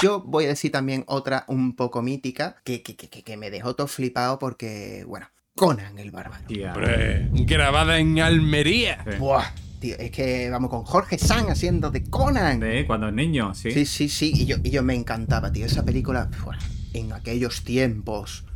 Yo 0.00 0.22
voy 0.22 0.46
a 0.46 0.48
decir 0.48 0.72
también 0.72 1.04
otra 1.06 1.44
un 1.48 1.76
poco 1.76 2.00
mítica 2.00 2.56
que, 2.64 2.82
que, 2.82 2.96
que, 2.96 3.10
que 3.10 3.36
me 3.36 3.50
dejó 3.50 3.76
todo 3.76 3.86
flipado 3.86 4.38
porque, 4.38 5.04
bueno, 5.06 5.26
Conan 5.54 5.98
el 5.98 6.10
Bárbaro. 6.10 6.46
Hombre, 6.48 7.28
grabada 7.44 7.98
en 7.98 8.20
Almería. 8.20 9.04
Buah, 9.18 9.52
tío, 9.80 9.96
es 9.98 10.10
que 10.10 10.48
vamos 10.48 10.70
con 10.70 10.84
Jorge 10.84 11.18
San 11.18 11.50
haciendo 11.50 11.90
de 11.90 12.04
Conan. 12.04 12.58
De 12.60 12.86
cuando 12.86 13.08
es 13.08 13.14
niño, 13.14 13.54
sí. 13.54 13.70
Sí, 13.70 13.84
sí, 13.84 14.08
sí, 14.08 14.32
y 14.34 14.46
yo, 14.46 14.56
y 14.64 14.70
yo 14.70 14.82
me 14.82 14.94
encantaba, 14.94 15.52
tío, 15.52 15.66
esa 15.66 15.84
película, 15.84 16.30
buah, 16.42 16.56
en 16.94 17.12
aquellos 17.12 17.64
tiempos. 17.64 18.46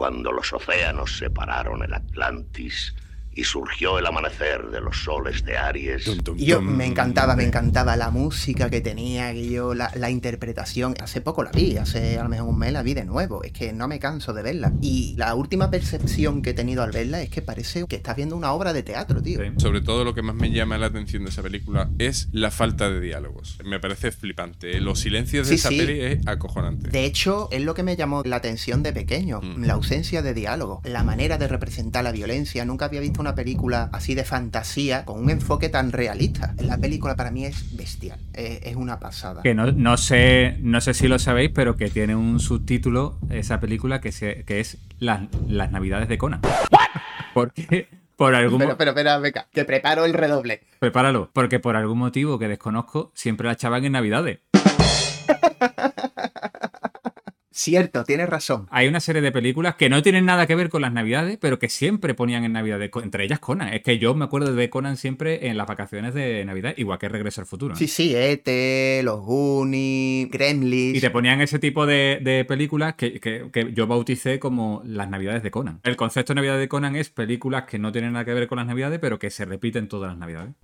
Cuando 0.00 0.32
los 0.32 0.50
océanos 0.54 1.18
separaron 1.18 1.82
el 1.82 1.92
Atlantis 1.92 2.94
y 3.40 3.44
surgió 3.44 3.98
el 3.98 4.04
amanecer 4.06 4.66
de 4.70 4.80
los 4.82 5.02
soles 5.02 5.44
de 5.44 5.56
Aries. 5.56 6.06
Y 6.36 6.44
yo 6.44 6.60
me 6.60 6.84
encantaba, 6.84 7.36
me 7.36 7.44
encantaba 7.44 7.96
la 7.96 8.10
música 8.10 8.68
que 8.68 8.80
tenía, 8.82 9.32
y 9.32 9.50
yo, 9.50 9.72
la, 9.74 9.90
la 9.94 10.10
interpretación. 10.10 10.94
Hace 11.02 11.20
poco 11.22 11.42
la 11.42 11.50
vi, 11.50 11.76
hace 11.78 12.18
a 12.18 12.22
lo 12.24 12.28
mejor 12.28 12.48
un 12.48 12.58
mes 12.58 12.72
la 12.72 12.82
vi 12.82 12.92
de 12.94 13.04
nuevo. 13.04 13.42
Es 13.42 13.52
que 13.52 13.72
no 13.72 13.88
me 13.88 13.98
canso 13.98 14.34
de 14.34 14.42
verla. 14.42 14.72
Y 14.82 15.14
la 15.16 15.34
última 15.34 15.70
percepción 15.70 16.42
que 16.42 16.50
he 16.50 16.54
tenido 16.54 16.82
al 16.82 16.92
verla 16.92 17.22
es 17.22 17.30
que 17.30 17.40
parece 17.40 17.86
que 17.86 17.96
estás 17.96 18.14
viendo 18.16 18.36
una 18.36 18.52
obra 18.52 18.72
de 18.74 18.82
teatro, 18.82 19.22
tío. 19.22 19.40
Sobre 19.56 19.80
todo 19.80 20.04
lo 20.04 20.14
que 20.14 20.20
más 20.22 20.34
me 20.34 20.50
llama 20.50 20.76
la 20.76 20.86
atención 20.86 21.24
de 21.24 21.30
esa 21.30 21.42
película 21.42 21.88
es 21.98 22.28
la 22.32 22.50
falta 22.50 22.90
de 22.90 23.00
diálogos. 23.00 23.58
Me 23.64 23.80
parece 23.80 24.12
flipante. 24.12 24.78
Los 24.80 25.00
silencios 25.00 25.48
de 25.48 25.54
Sí, 25.54 25.60
esa 25.60 25.70
sí. 25.70 25.78
peli 25.78 26.00
es 26.00 26.26
acojonante. 26.26 26.90
De 26.90 27.04
hecho, 27.06 27.48
es 27.52 27.62
lo 27.62 27.72
que 27.74 27.82
me 27.82 27.96
llamó 27.96 28.22
la 28.24 28.36
atención 28.36 28.82
de 28.82 28.92
pequeño, 28.92 29.40
Mm. 29.40 29.64
la 29.64 29.72
ausencia 29.74 30.20
de 30.22 30.34
diálogo, 30.34 30.82
la 30.84 31.02
manera 31.04 31.38
de 31.38 31.48
representar 31.48 32.04
la 32.04 32.12
violencia. 32.12 32.64
Nunca 32.64 32.84
había 32.84 33.00
visto 33.00 33.20
una 33.20 33.29
película 33.34 33.88
así 33.92 34.14
de 34.14 34.24
fantasía 34.24 35.04
con 35.04 35.20
un 35.22 35.30
enfoque 35.30 35.68
tan 35.68 35.92
realista. 35.92 36.54
La 36.58 36.78
película 36.78 37.16
para 37.16 37.30
mí 37.30 37.44
es 37.44 37.76
bestial, 37.76 38.18
es, 38.32 38.60
es 38.62 38.76
una 38.76 38.98
pasada. 38.98 39.42
Que 39.42 39.54
no, 39.54 39.70
no 39.72 39.96
sé, 39.96 40.56
no 40.60 40.80
sé 40.80 40.94
si 40.94 41.08
lo 41.08 41.18
sabéis, 41.18 41.50
pero 41.54 41.76
que 41.76 41.88
tiene 41.90 42.14
un 42.16 42.40
subtítulo 42.40 43.18
esa 43.30 43.60
película 43.60 44.00
que, 44.00 44.12
se, 44.12 44.44
que 44.44 44.60
es 44.60 44.78
las, 44.98 45.22
las 45.48 45.70
Navidades 45.70 46.08
de 46.08 46.18
Conan. 46.18 46.40
Porque 47.34 47.88
por 48.16 48.34
algún 48.34 48.58
Pero, 48.58 48.76
pero, 48.76 48.94
pero, 48.94 49.20
venga, 49.20 49.46
que 49.52 49.64
preparo 49.64 50.04
el 50.04 50.12
redoble. 50.12 50.62
prepáralo, 50.78 51.30
porque 51.32 51.58
por 51.58 51.76
algún 51.76 51.98
motivo 51.98 52.38
que 52.38 52.48
desconozco 52.48 53.12
siempre 53.14 53.46
la 53.46 53.54
echaban 53.54 53.84
en 53.84 53.92
Navidades. 53.92 54.40
Cierto, 57.62 58.04
tienes 58.04 58.26
razón. 58.26 58.66
Hay 58.70 58.88
una 58.88 59.00
serie 59.00 59.20
de 59.20 59.32
películas 59.32 59.74
que 59.74 59.90
no 59.90 60.00
tienen 60.02 60.24
nada 60.24 60.46
que 60.46 60.54
ver 60.54 60.70
con 60.70 60.80
las 60.80 60.94
Navidades, 60.94 61.36
pero 61.38 61.58
que 61.58 61.68
siempre 61.68 62.14
ponían 62.14 62.42
en 62.44 62.54
Navidades, 62.54 62.90
entre 63.02 63.24
ellas 63.24 63.38
Conan. 63.38 63.68
Es 63.74 63.82
que 63.82 63.98
yo 63.98 64.14
me 64.14 64.24
acuerdo 64.24 64.54
de 64.54 64.70
Conan 64.70 64.96
siempre 64.96 65.46
en 65.48 65.58
las 65.58 65.66
vacaciones 65.66 66.14
de 66.14 66.42
Navidad, 66.46 66.72
igual 66.78 66.98
que 66.98 67.10
Regreso 67.10 67.42
al 67.42 67.46
Futuro. 67.46 67.74
¿eh? 67.74 67.76
Sí, 67.76 67.86
sí, 67.86 68.14
E.T., 68.16 69.02
Los 69.04 69.20
Goonies, 69.20 70.30
Gremlins. 70.30 70.96
Y 70.96 71.00
te 71.02 71.10
ponían 71.10 71.42
ese 71.42 71.58
tipo 71.58 71.84
de, 71.84 72.20
de 72.22 72.46
películas 72.46 72.94
que, 72.94 73.20
que- 73.20 73.50
que 73.52 73.74
yo 73.74 73.86
bauticé 73.86 74.38
como 74.38 74.80
las 74.86 75.10
Navidades 75.10 75.42
de 75.42 75.50
Conan. 75.50 75.80
El 75.82 75.96
concepto 75.96 76.32
de 76.32 76.36
Navidad 76.36 76.58
de 76.58 76.66
Conan 76.68 76.96
es 76.96 77.10
películas 77.10 77.64
que 77.64 77.78
no 77.78 77.92
tienen 77.92 78.14
nada 78.14 78.24
que 78.24 78.32
ver 78.32 78.46
con 78.48 78.56
las 78.56 78.66
Navidades, 78.68 79.00
pero 79.00 79.18
que 79.18 79.28
se 79.28 79.44
repiten 79.44 79.86
todas 79.86 80.08
las 80.08 80.16
Navidades. 80.18 80.54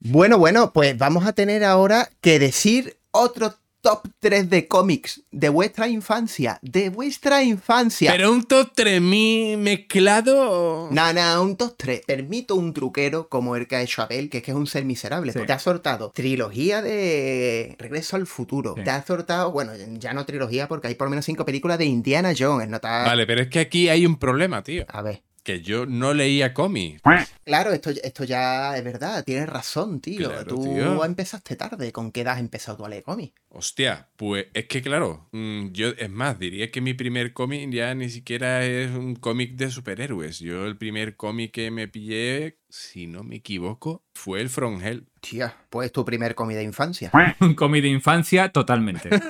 Bueno, 0.00 0.36
bueno, 0.36 0.72
pues 0.74 0.98
vamos 0.98 1.24
a 1.24 1.32
tener 1.32 1.64
ahora 1.64 2.10
que 2.20 2.38
decir 2.38 2.96
otro 3.12 3.54
top 3.82 4.06
3 4.20 4.48
de 4.48 4.68
cómics 4.68 5.22
de 5.32 5.48
vuestra 5.48 5.88
infancia. 5.88 6.58
De 6.62 6.88
vuestra 6.88 7.42
infancia. 7.42 8.12
Pero 8.12 8.32
un 8.32 8.44
top 8.44 8.70
3000 8.74 9.58
mezclado. 9.58 10.88
No, 10.90 11.12
no, 11.12 11.42
un 11.42 11.56
top 11.56 11.74
3. 11.76 12.02
Permito 12.06 12.54
un 12.54 12.72
truquero 12.72 13.28
como 13.28 13.56
el 13.56 13.66
que 13.66 13.76
ha 13.76 13.82
hecho 13.82 14.00
Abel, 14.00 14.30
que 14.30 14.38
es 14.38 14.44
que 14.44 14.52
es 14.52 14.56
un 14.56 14.68
ser 14.68 14.84
miserable. 14.84 15.32
Sí. 15.32 15.40
Te 15.44 15.52
ha 15.52 15.58
sortado 15.58 16.12
trilogía 16.12 16.80
de 16.80 17.74
Regreso 17.78 18.16
al 18.16 18.26
Futuro. 18.26 18.74
Sí. 18.76 18.84
Te 18.84 18.90
ha 18.90 19.04
sortado, 19.04 19.50
bueno, 19.50 19.72
ya 19.98 20.14
no 20.14 20.24
trilogía 20.24 20.68
porque 20.68 20.86
hay 20.86 20.94
por 20.94 21.08
lo 21.08 21.10
menos 21.10 21.24
cinco 21.24 21.44
películas 21.44 21.76
de 21.78 21.84
Indiana 21.84 22.32
Jones. 22.38 22.68
No 22.68 22.78
Vale, 22.80 23.26
pero 23.26 23.42
es 23.42 23.48
que 23.48 23.60
aquí 23.60 23.88
hay 23.88 24.06
un 24.06 24.16
problema, 24.16 24.62
tío. 24.62 24.84
A 24.88 25.02
ver. 25.02 25.22
Que 25.42 25.60
yo 25.60 25.86
no 25.86 26.14
leía 26.14 26.54
cómics. 26.54 27.02
Claro, 27.44 27.72
esto, 27.72 27.90
esto 27.90 28.22
ya 28.22 28.76
es 28.76 28.84
verdad, 28.84 29.24
tienes 29.24 29.48
razón, 29.48 30.00
tío. 30.00 30.28
Claro, 30.28 30.44
tú 30.44 30.62
tío. 30.62 31.04
empezaste 31.04 31.56
tarde. 31.56 31.90
¿Con 31.90 32.12
qué 32.12 32.20
edad 32.20 32.34
has 32.34 32.40
empezado 32.40 32.78
tú 32.78 32.84
a 32.84 32.88
leer 32.88 33.02
cómics? 33.02 33.41
Hostia, 33.54 34.08
pues 34.16 34.46
es 34.54 34.64
que 34.66 34.80
claro, 34.80 35.28
mm, 35.32 35.72
yo 35.72 35.88
es 35.88 36.08
más, 36.08 36.38
diría 36.38 36.70
que 36.70 36.80
mi 36.80 36.94
primer 36.94 37.34
cómic 37.34 37.70
ya 37.70 37.94
ni 37.94 38.08
siquiera 38.08 38.64
es 38.64 38.90
un 38.90 39.14
cómic 39.14 39.56
de 39.56 39.70
superhéroes. 39.70 40.38
Yo 40.38 40.64
el 40.64 40.78
primer 40.78 41.16
cómic 41.16 41.52
que 41.52 41.70
me 41.70 41.86
pillé, 41.86 42.56
si 42.70 43.06
no 43.06 43.24
me 43.24 43.36
equivoco, 43.36 44.04
fue 44.14 44.40
el 44.40 44.48
From 44.48 44.80
Hell. 44.80 45.06
Tía, 45.20 45.54
pues 45.68 45.92
tu 45.92 46.02
primer 46.02 46.34
cómic 46.34 46.56
de 46.56 46.62
infancia. 46.62 47.10
Un 47.40 47.54
cómic 47.54 47.82
de 47.82 47.88
infancia 47.88 48.48
totalmente. 48.48 49.10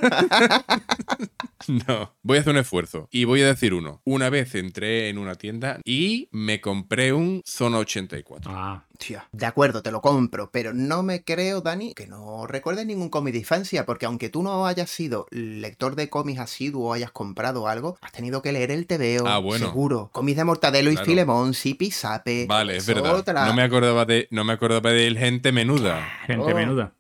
No, 1.87 2.15
voy 2.23 2.39
a 2.39 2.41
hacer 2.41 2.53
un 2.53 2.59
esfuerzo 2.59 3.09
y 3.11 3.25
voy 3.25 3.43
a 3.43 3.47
decir 3.47 3.75
uno. 3.75 4.01
Una 4.05 4.31
vez 4.31 4.55
entré 4.55 5.09
en 5.09 5.19
una 5.19 5.37
tienda 5.37 5.79
y 5.85 6.29
me 6.33 6.61
compré 6.61 7.13
un 7.13 7.43
Zona 7.45 7.79
84. 7.79 8.51
Ah, 8.53 8.85
De 9.33 9.47
acuerdo, 9.47 9.83
te 9.83 9.91
lo 9.91 10.01
compro, 10.01 10.51
pero 10.51 10.73
no 10.73 11.03
me 11.03 11.25
creo, 11.25 11.61
Dani, 11.61 11.95
que 11.95 12.07
no 12.07 12.47
recuerdes 12.47 12.87
ningún 12.87 13.09
cómic 13.11 13.33
de 13.35 13.41
infancia, 13.41 13.85
porque 13.87 14.07
aunque 14.07 14.29
tú 14.29 14.43
no 14.43 14.67
hayas 14.67 14.91
sido 14.91 15.27
lector 15.31 15.95
de 15.97 16.09
cómics 16.09 16.41
asiduo 16.41 16.89
o 16.89 16.93
hayas 16.93 17.11
comprado 17.11 17.69
algo, 17.69 17.99
has 18.01 18.13
tenido 18.13 18.43
que 18.43 18.53
leer 18.53 18.71
el 18.71 18.87
TVO, 18.87 19.27
Ah, 19.27 19.39
bueno. 19.39 19.67
seguro. 19.67 20.11
Cómics 20.13 20.37
de 20.39 20.45
Mortadelo 20.45 20.91
y. 20.91 20.97
Filemón, 20.97 21.53
Sipi 21.55 21.91
Sape. 21.91 22.47
Vale, 22.47 22.77
es 22.77 22.87
verdad. 22.87 23.17
otra. 23.17 23.47
No 23.47 23.55
me 23.55 23.63
acordaba 23.63 24.05
de 24.05 24.29
no 24.31 24.45
me 24.45 24.53
acordaba 24.53 24.91
del 24.91 25.19
gente 25.19 25.53
menuda. 25.53 26.01
gente 26.27 26.53
Oh. 26.53 26.55
menuda. 26.57 26.93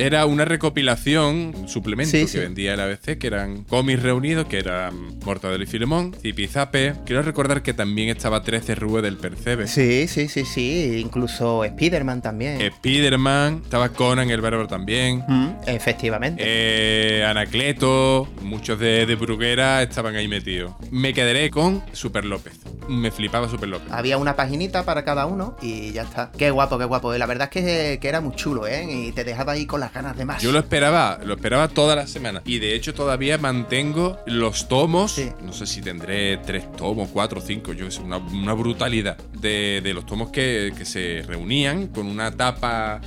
Era 0.00 0.26
una 0.26 0.44
recopilación, 0.44 1.52
un 1.54 1.68
suplemento 1.68 2.10
Sí, 2.12 2.22
que 2.22 2.28
sí. 2.28 2.38
vendía 2.38 2.74
el 2.74 2.80
ABC, 2.80 3.18
que 3.18 3.26
eran 3.26 3.64
cómics 3.64 4.02
reunidos, 4.02 4.46
que 4.46 4.58
eran 4.58 5.18
Mortadelo 5.24 5.62
y 5.62 5.66
Filemón, 5.66 6.14
Zipizape. 6.20 6.94
Quiero 7.04 7.22
recordar 7.22 7.62
que 7.62 7.74
también 7.74 8.08
estaba 8.08 8.42
13 8.42 8.74
Rue 8.76 9.02
del 9.02 9.16
Percebe. 9.16 9.66
Sí, 9.66 10.08
sí, 10.08 10.28
sí, 10.28 10.44
sí. 10.44 11.00
Incluso 11.04 11.64
Spider-Man 11.64 12.22
también. 12.22 12.58
Spiderman, 12.76 13.60
estaba 13.64 13.90
Conan 13.90 14.30
el 14.30 14.40
Bárbaro 14.40 14.66
también. 14.66 15.22
Mm, 15.28 15.48
efectivamente. 15.66 16.42
Eh, 16.46 17.24
Anacleto, 17.24 18.28
muchos 18.42 18.78
de, 18.78 19.06
de 19.06 19.14
Bruguera 19.16 19.82
estaban 19.82 20.16
ahí 20.16 20.28
metidos. 20.28 20.72
Me 20.90 21.12
quedaré 21.12 21.50
con 21.50 21.82
Super 21.92 22.24
López. 22.24 22.54
Me 22.88 23.10
flipaba 23.10 23.48
Super 23.48 23.68
López. 23.68 23.92
Había 23.92 24.16
una 24.18 24.34
paginita 24.34 24.84
para 24.84 25.04
cada 25.04 25.26
uno 25.26 25.56
y 25.62 25.92
ya 25.92 26.02
está. 26.02 26.32
Qué 26.36 26.50
guapo, 26.50 26.78
qué 26.78 26.84
guapo. 26.86 27.12
La 27.16 27.26
verdad 27.26 27.48
es 27.52 27.62
que, 27.62 27.98
que 28.00 28.08
era 28.08 28.20
muy 28.20 28.34
chulo, 28.34 28.66
¿eh? 28.66 28.86
Y 28.90 29.12
te 29.12 29.24
dejaba 29.24 29.52
ahí 29.52 29.66
con 29.66 29.80
las 29.80 29.89
ganas 29.92 30.16
de 30.16 30.24
más. 30.24 30.42
Yo 30.42 30.52
lo 30.52 30.58
esperaba, 30.58 31.18
lo 31.24 31.34
esperaba 31.34 31.68
toda 31.68 31.96
la 31.96 32.06
semana. 32.06 32.42
Y 32.44 32.58
de 32.58 32.74
hecho 32.74 32.94
todavía 32.94 33.38
mantengo 33.38 34.18
los 34.26 34.68
tomos. 34.68 35.12
Sí. 35.12 35.30
No 35.42 35.52
sé 35.52 35.66
si 35.66 35.80
tendré 35.80 36.38
tres 36.38 36.70
tomos, 36.72 37.08
cuatro, 37.12 37.40
cinco, 37.40 37.72
yo 37.72 37.86
que 37.86 37.90
sé, 37.90 38.02
una, 38.02 38.18
una 38.18 38.52
brutalidad. 38.54 39.16
De, 39.18 39.80
de 39.82 39.94
los 39.94 40.06
tomos 40.06 40.30
que, 40.30 40.72
que 40.76 40.84
se 40.84 41.22
reunían 41.26 41.88
con 41.88 42.06
una 42.06 42.30
tapa 42.30 43.00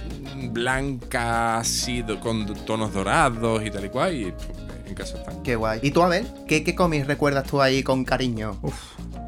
blanca, 0.50 1.58
así, 1.58 2.04
con 2.22 2.46
tonos 2.66 2.94
dorados 2.94 3.64
y 3.66 3.70
tal 3.70 3.86
y 3.86 3.90
cual. 3.90 4.14
Y 4.16 4.34
en 4.86 4.96
casa 4.96 5.18
están. 5.18 5.44
Qué 5.44 5.56
guay. 5.56 5.80
¿Y 5.82 5.92
tú, 5.92 6.02
a 6.02 6.08
ver? 6.08 6.26
¿Qué, 6.48 6.64
qué 6.64 6.76
cómics 6.76 7.08
recuerdas 7.08 7.46
tú 7.46 7.62
ahí 7.62 7.84
con 7.84 8.04
cariño? 8.04 8.58
Uf. 8.62 8.76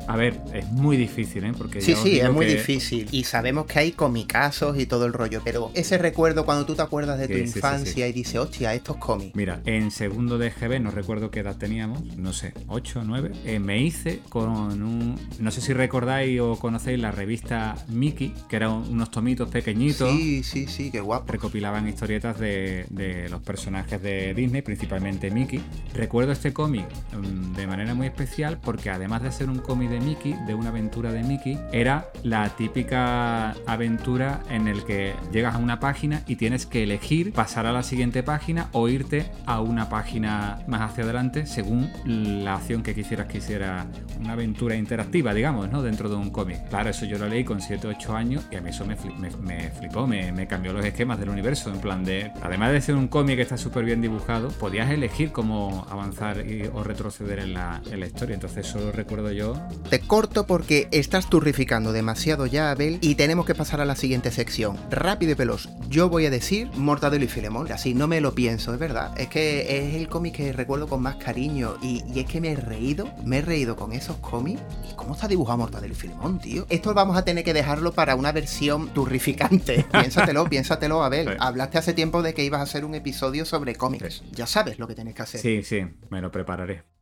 A 0.08 0.16
ver, 0.16 0.39
es 0.53 0.70
muy 0.72 0.97
difícil, 0.97 1.43
¿eh? 1.45 1.51
Porque 1.58 1.82
Sí, 1.82 1.95
sí, 1.95 2.20
es 2.20 2.30
muy 2.32 2.45
que- 2.45 2.53
difícil. 2.53 3.08
Y 3.12 3.24
sabemos 3.24 3.66
que 3.66 3.80
hay 3.80 3.91
comicazos 3.91 4.78
y 4.80 4.86
todo 4.86 5.06
el 5.06 5.14
rollo, 5.14 5.41
pero 5.43 5.72
ese 5.74 5.97
recuerdo 5.97 6.45
cuando 6.45 6.66
tú 6.66 6.76
te 6.76 6.82
acuerdas 6.84 7.18
de 7.20 7.28
tu 7.28 7.34
Sí, 7.34 7.39
sí, 7.41 7.47
sí, 7.53 7.58
infancia 7.60 8.08
y 8.08 8.14
dices, 8.14 8.36
hostia, 8.36 8.74
estos 8.74 8.97
cómics. 8.97 9.36
Mira, 9.36 9.62
en 9.66 9.89
segundo 9.91 10.38
de 10.38 10.51
GB, 10.51 10.80
no 10.80 10.91
recuerdo 10.91 11.32
qué 11.32 11.39
edad 11.39 11.58
teníamos, 11.58 12.03
no 12.18 12.34
sé, 12.34 12.53
8 12.68 12.99
o 12.99 13.03
9, 13.03 13.32
eh, 13.45 13.60
me 13.60 13.82
hice 13.82 14.20
con 14.30 14.49
un... 14.84 15.20
No 15.39 15.51
sé 15.51 15.62
si 15.62 15.74
recordáis 15.74 16.39
o 16.39 16.56
conocéis 16.58 16.99
la 16.99 17.12
revista 17.12 17.76
Mickey, 17.88 18.34
que 18.47 18.56
eran 18.58 18.72
unos 18.72 19.10
tomitos 19.12 19.49
pequeñitos. 19.49 20.12
Sí, 20.12 20.43
sí, 20.43 20.68
sí, 20.68 20.91
qué 20.91 20.99
guapo. 21.01 21.32
Recopilaban 21.32 21.88
historietas 21.89 22.39
de, 22.39 22.86
de 22.89 23.28
los 23.30 23.41
personajes 23.41 24.01
de 24.01 24.34
Disney, 24.34 24.62
principalmente 24.62 25.32
Mickey. 25.32 25.62
Recuerdo 25.93 26.32
este 26.32 26.53
cómic 26.53 26.86
mm, 27.14 27.56
de 27.56 27.68
manera 27.68 27.93
muy 27.95 28.08
especial 28.08 28.60
porque 28.64 28.89
además 28.89 29.24
de 29.24 29.32
ser 29.32 29.49
un 29.49 29.60
cómic 29.60 29.89
de 29.89 29.94
de 29.95 30.01
Mickey, 30.05 30.35
de 30.45 30.53
una 30.53 30.69
aventura 30.69 31.11
de 31.11 31.23
Mickey, 31.23 31.57
era 31.71 32.09
la 32.23 32.49
típica 32.49 33.51
aventura 33.65 34.41
en 34.49 34.67
el 34.67 34.83
que 34.83 35.13
llegas 35.31 35.55
a 35.55 35.57
una 35.57 35.79
página 35.79 36.21
y 36.27 36.35
tienes 36.35 36.65
que 36.65 36.83
elegir 36.83 37.31
pasar 37.33 37.65
a 37.65 37.71
la 37.71 37.83
siguiente 37.83 38.23
página 38.23 38.67
o 38.73 38.87
irte 38.89 39.31
a 39.45 39.61
una 39.61 39.89
página 39.89 40.59
más 40.67 40.81
hacia 40.81 41.03
adelante 41.03 41.45
según 41.45 41.89
la 42.05 42.55
acción 42.55 42.83
que 42.83 42.93
quisieras 42.93 43.27
que 43.27 43.37
hiciera 43.39 43.87
una 44.19 44.33
aventura 44.33 44.75
interactiva, 44.75 45.33
digamos, 45.33 45.69
¿no? 45.71 45.81
Dentro 45.81 46.09
de 46.09 46.15
un 46.15 46.29
cómic. 46.29 46.67
Claro, 46.69 46.89
eso 46.89 47.05
yo 47.05 47.17
lo 47.17 47.27
leí 47.27 47.43
con 47.43 47.61
7 47.61 47.87
o 47.87 47.89
8 47.91 48.15
años 48.15 48.45
y 48.51 48.55
a 48.55 48.61
mí 48.61 48.69
eso 48.69 48.85
me, 48.85 48.97
fli- 48.97 49.15
me- 49.15 49.29
me 49.37 49.69
flipó, 49.71 50.05
me, 50.07 50.47
cambió 50.47 50.73
los 50.73 50.83
esquemas 50.85 51.19
del 51.19 51.29
universo. 51.29 51.71
En 51.73 51.79
plan 51.79 52.03
de, 52.03 52.31
además 52.41 52.71
de 52.71 52.81
ser 52.81 52.95
un 52.95 53.07
cómic 53.07 53.37
que 53.37 53.41
está 53.43 53.57
súper 53.57 53.85
bien 53.85 54.01
dibujado, 54.01 54.49
podías 54.49 54.89
elegir 54.91 55.31
cómo 55.31 55.85
avanzar 55.89 56.43
o 56.73 56.83
retroceder 56.83 57.39
en 57.39 57.53
la, 57.53 57.81
en 57.91 57.99
la 57.99 58.05
historia. 58.07 58.33
Entonces, 58.35 58.67
eso 58.67 58.79
lo 58.79 58.91
recuerdo 58.91 59.31
yo. 59.31 59.53
Te 59.89 59.99
corto 59.99 60.47
porque 60.47 60.88
estás 60.91 61.29
turrificando 61.29 61.93
demasiado 61.93 62.47
ya, 62.47 62.71
Abel, 62.71 62.97
y 63.01 63.15
tenemos 63.15 63.45
que 63.45 63.53
pasar 63.53 63.81
a 63.81 63.86
la 63.86 63.95
siguiente 63.95 64.31
sección. 64.31 64.77
Rápido 64.89 65.33
y 65.33 65.36
veloz. 65.36 65.69
Yo 65.89 66.09
voy 66.09 66.25
a 66.25 66.31
decir 66.31 66.69
Mortadelo 66.75 67.23
y 67.23 67.27
Filemón, 67.27 67.71
así 67.71 67.93
no 67.93 68.07
me 68.07 68.19
lo 68.19 68.33
pienso, 68.33 68.73
es 68.73 68.79
verdad. 68.79 69.13
Es 69.15 69.27
que 69.27 69.77
es 69.77 69.93
el 69.93 70.09
cómic 70.09 70.36
que 70.36 70.53
recuerdo 70.53 70.88
con 70.88 71.03
más 71.03 71.17
cariño 71.17 71.77
y, 71.83 72.03
y 72.11 72.19
es 72.19 72.25
que 72.25 72.41
me 72.41 72.53
he 72.53 72.55
reído, 72.55 73.07
me 73.23 73.38
he 73.38 73.41
reído 73.41 73.75
con 73.75 73.91
esos 73.91 74.17
cómics. 74.17 74.61
¿Y 74.91 74.95
cómo 74.95 75.13
está 75.13 75.27
dibujado 75.27 75.59
Mortadelo 75.59 75.93
y 75.93 75.97
Filemón, 75.97 76.39
tío? 76.39 76.65
Esto 76.69 76.93
vamos 76.95 77.15
a 77.15 77.23
tener 77.23 77.43
que 77.43 77.53
dejarlo 77.53 77.91
para 77.91 78.15
una 78.15 78.31
versión 78.31 78.89
turrificante. 78.89 79.86
piénsatelo, 79.91 80.45
piénsatelo, 80.49 81.03
Abel. 81.03 81.27
Sí. 81.27 81.36
Hablaste 81.39 81.77
hace 81.77 81.93
tiempo 81.93 82.23
de 82.23 82.33
que 82.33 82.43
ibas 82.43 82.59
a 82.59 82.63
hacer 82.63 82.86
un 82.86 82.95
episodio 82.95 83.45
sobre 83.45 83.75
cómics. 83.75 84.23
Ya 84.31 84.47
sabes 84.47 84.79
lo 84.79 84.88
que 84.88 84.95
tienes 84.95 85.13
que 85.13 85.21
hacer. 85.21 85.41
Sí, 85.41 85.61
sí, 85.61 85.86
me 86.09 86.21
lo 86.21 86.31
prepararé. 86.31 86.94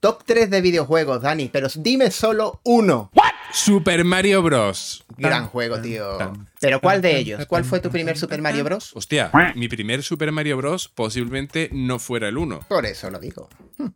Top 0.00 0.22
3 0.24 0.48
de 0.48 0.60
videojuegos, 0.60 1.22
Dani, 1.22 1.48
pero 1.48 1.66
dime 1.74 2.12
solo 2.12 2.60
uno. 2.62 3.10
Super 3.50 4.04
Mario 4.04 4.42
Bros. 4.42 5.04
Gran 5.16 5.42
Tan, 5.42 5.48
juego, 5.48 5.74
tan, 5.74 5.82
tío. 5.82 6.16
tan. 6.18 6.48
Pero 6.60 6.80
¿cuál 6.80 7.02
de 7.02 7.16
ellos? 7.18 7.46
¿Cuál 7.46 7.64
fue 7.64 7.80
tu 7.80 7.90
primer 7.90 8.16
Super 8.18 8.42
Mario 8.42 8.64
Bros? 8.64 8.92
Hostia, 8.94 9.30
mi 9.54 9.68
primer 9.68 10.02
Super 10.02 10.32
Mario 10.32 10.56
Bros. 10.56 10.88
posiblemente 10.88 11.70
no 11.72 11.98
fuera 11.98 12.28
el 12.28 12.38
1. 12.38 12.60
Por 12.68 12.86
eso 12.86 13.10
lo 13.10 13.18
digo. 13.18 13.48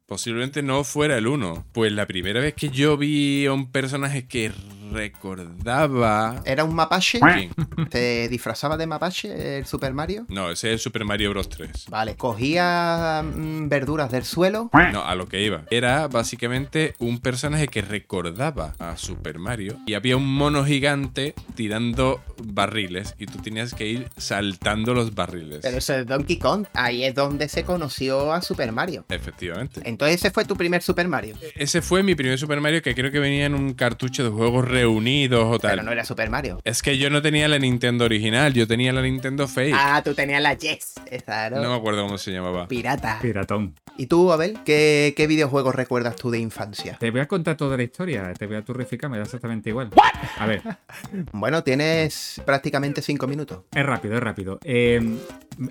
Posiblemente 0.06 0.62
no 0.62 0.84
fuera 0.84 1.18
el 1.18 1.26
1. 1.26 1.66
Pues 1.72 1.92
la 1.92 2.06
primera 2.06 2.40
vez 2.40 2.54
que 2.54 2.68
yo 2.68 2.96
vi 2.96 3.46
a 3.46 3.52
un 3.52 3.70
personaje 3.70 4.26
que 4.26 4.52
recordaba. 4.92 6.42
¿Era 6.44 6.64
un 6.64 6.74
mapache? 6.74 7.18
¿Quién? 7.20 7.50
¿Te 7.90 8.28
disfrazaba 8.28 8.76
de 8.76 8.86
mapache 8.86 9.58
el 9.58 9.66
Super 9.66 9.94
Mario? 9.94 10.26
No, 10.28 10.50
ese 10.50 10.68
es 10.68 10.72
el 10.74 10.78
Super 10.78 11.04
Mario 11.04 11.30
Bros. 11.30 11.48
3. 11.48 11.86
Vale, 11.88 12.16
cogía 12.16 13.22
mm, 13.24 13.68
verduras 13.68 14.10
del 14.10 14.24
suelo. 14.24 14.70
No, 14.92 15.04
a 15.04 15.14
lo 15.14 15.28
que 15.28 15.42
iba. 15.42 15.64
Era 15.70 16.08
básicamente 16.08 16.94
un 16.98 17.20
personaje 17.20 17.68
que 17.68 17.82
recordaba 17.82 18.74
a 18.78 18.96
Super 18.96 19.38
Mario 19.38 19.78
y 19.86 19.94
había 19.94 20.16
un 20.16 20.32
mono 20.32 20.64
gigante 20.64 21.34
tirando 21.54 22.20
barriles 22.55 23.14
y 23.18 23.26
tú 23.26 23.38
tenías 23.38 23.74
que 23.74 23.86
ir 23.86 24.09
saltando 24.16 24.94
los 24.94 25.14
barriles. 25.14 25.61
Pero 25.62 25.78
eso 25.78 25.94
es 25.94 26.07
Donkey 26.07 26.38
Kong. 26.38 26.66
Ahí 26.74 27.05
es 27.05 27.14
donde 27.14 27.48
se 27.48 27.64
conoció 27.64 28.32
a 28.32 28.42
Super 28.42 28.72
Mario. 28.72 29.05
Efectivamente. 29.09 29.80
Entonces 29.84 30.16
ese 30.16 30.30
fue 30.30 30.44
tu 30.44 30.57
primer 30.57 30.82
Super 30.82 31.09
Mario. 31.09 31.36
Ese 31.55 31.82
fue 31.82 32.03
mi 32.03 32.14
primer 32.14 32.38
Super 32.38 32.61
Mario 32.61 32.82
que 32.82 32.94
creo 32.94 33.11
que 33.11 33.18
venía 33.18 33.46
en 33.46 33.55
un 33.55 33.74
cartucho 33.74 34.24
de 34.24 34.30
juegos 34.30 34.68
reunidos 34.68 35.44
o 35.44 35.59
tal. 35.59 35.72
Pero 35.72 35.82
no 35.82 35.92
era 35.92 36.05
Super 36.05 36.30
Mario. 36.30 36.61
Es 36.64 36.82
que 36.82 36.98
yo 36.98 37.11
no 37.11 37.22
tenía 37.22 37.48
la 37.48 37.59
Nintendo 37.59 38.05
original, 38.05 38.53
yo 38.53 38.66
tenía 38.66 38.92
la 38.92 39.03
Nintendo 39.03 39.48
Fake. 39.48 39.74
Ah, 39.76 40.03
tú 40.05 40.14
tenías 40.14 40.42
la 40.42 40.55
Yes. 40.55 40.94
Esa, 41.11 41.50
¿no? 41.50 41.62
No 41.62 41.70
me 41.70 41.76
acuerdo 41.76 42.03
cómo 42.03 42.18
se 42.18 42.30
llamaba. 42.30 42.68
Pirata. 42.68 43.18
Piratón. 43.20 43.74
¿Y 43.99 44.07
tú, 44.07 44.32
Abel? 44.32 44.59
¿Qué, 44.64 45.12
qué 45.16 45.26
videojuegos 45.26 45.74
recuerdas 45.74 46.16
tú 46.16 46.30
de 46.30 46.38
infancia? 46.38 46.97
Te 46.99 47.11
voy 47.11 47.20
a 47.20 47.28
contar 47.28 47.57
toda 47.57 47.76
la 47.76 47.82
historia, 47.82 48.32
te 48.32 48.47
voy 48.47 48.57
a 48.57 48.64
turrificar, 48.64 49.11
me 49.11 49.18
da 49.18 49.24
exactamente 49.24 49.68
igual. 49.68 49.90
A 50.38 50.47
ver, 50.47 50.62
Bueno, 51.32 51.62
tienes 51.62 52.40
prácticamente 52.45 53.03
cinco 53.03 53.26
minutos. 53.26 53.61
es 53.70 53.84
rápido, 53.84 54.16
es 54.16 54.22
rápido. 54.22 54.59
Eh, 54.64 55.18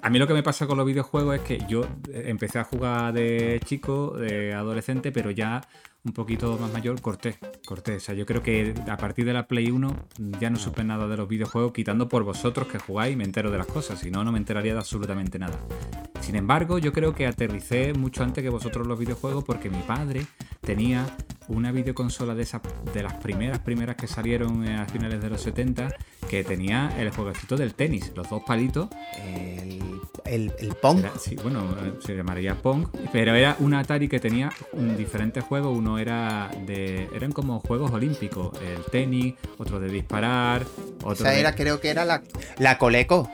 a 0.02 0.10
mí 0.10 0.20
lo 0.20 0.28
que 0.28 0.34
me 0.34 0.44
pasa 0.44 0.68
con 0.68 0.78
los 0.78 0.86
videojuegos 0.86 1.36
es 1.36 1.42
que 1.42 1.60
yo 1.68 1.82
eh, 2.12 2.26
empecé 2.28 2.60
a 2.60 2.64
jugar 2.64 3.14
de 3.14 3.60
chico, 3.66 4.12
de 4.18 4.54
adolescente, 4.54 5.12
pero 5.12 5.32
ya 5.32 5.62
un 6.04 6.14
poquito 6.14 6.58
más 6.58 6.72
mayor 6.72 7.00
corté, 7.02 7.38
corté. 7.66 7.98
O 7.98 8.00
sea, 8.00 8.16
yo 8.16 8.26
creo 8.26 8.42
que 8.42 8.74
a 8.90 8.98
partir 8.98 9.26
de 9.26 9.34
la 9.34 9.48
Play 9.48 9.70
1 9.70 10.08
ya 10.40 10.50
no 10.50 10.58
supe 10.58 10.84
nada 10.84 11.08
de 11.08 11.18
los 11.18 11.28
videojuegos, 11.28 11.74
quitando 11.74 12.08
por 12.08 12.24
vosotros 12.24 12.68
que 12.68 12.80
jugáis 12.80 13.16
me 13.16 13.24
entero 13.24 13.52
de 13.52 13.58
las 13.58 13.68
cosas, 13.68 14.00
si 14.00 14.10
no, 14.10 14.24
no 14.24 14.32
me 14.32 14.38
enteraría 14.38 14.74
de 14.74 14.80
absolutamente 14.80 15.38
nada. 15.38 15.60
Sin 16.22 16.36
embargo, 16.36 16.78
yo 16.78 16.94
creo 16.94 17.14
que 17.14 17.28
aterricé 17.28 17.94
mucho 17.94 18.24
antes 18.24 18.44
que 18.44 18.50
vosotros 18.50 18.88
los 18.88 18.98
videojuegos 18.98 19.44
porque 19.44 19.70
mi 19.70 19.82
padre 19.82 20.26
tenía 20.62 21.06
una 21.52 21.72
videoconsola 21.72 22.34
de 22.36 22.44
esas 22.44 22.62
de 22.94 23.04
las 23.04 23.14
primeras 23.16 23.60
primeras 23.60 23.96
que 23.96 24.08
salieron 24.08 24.66
eh, 24.68 24.76
a 24.78 24.86
finales 24.86 25.22
de 25.22 25.30
los 25.30 25.42
70 25.42 25.94
que 26.30 26.44
tenía 26.44 26.94
el 26.98 27.10
jueguecito 27.12 27.58
del 27.58 27.74
tenis, 27.74 28.12
los 28.16 28.30
dos 28.30 28.42
palitos. 28.46 28.88
El, 29.24 29.82
el, 30.26 30.54
el 30.60 30.76
Pong. 30.76 31.00
Era- 31.00 31.12
sí, 31.20 31.36
bueno, 31.42 31.64
se 32.00 32.16
llamaría 32.16 32.56
Pong, 32.56 32.88
pero 33.12 33.34
era 33.36 33.56
un 33.60 33.74
Atari 33.74 34.08
que 34.08 34.20
tenía 34.20 34.52
un 34.74 34.96
diferentes 34.96 35.44
juegos. 35.44 35.78
Uno 35.78 35.98
era 36.00 36.50
de. 36.66 37.10
eran 37.14 37.32
como 37.32 37.60
juegos 37.60 37.92
olímpicos. 37.92 38.58
El 38.62 38.84
tenis, 38.86 39.34
otro 39.58 39.80
de 39.80 39.90
disparar, 39.90 40.64
otro 41.04 41.14
Esa 41.26 41.32
de- 41.32 41.40
era, 41.42 41.54
creo 41.56 41.80
que 41.82 41.90
era 41.90 42.06
la, 42.06 42.22
la 42.60 42.78
Coleco. 42.78 43.30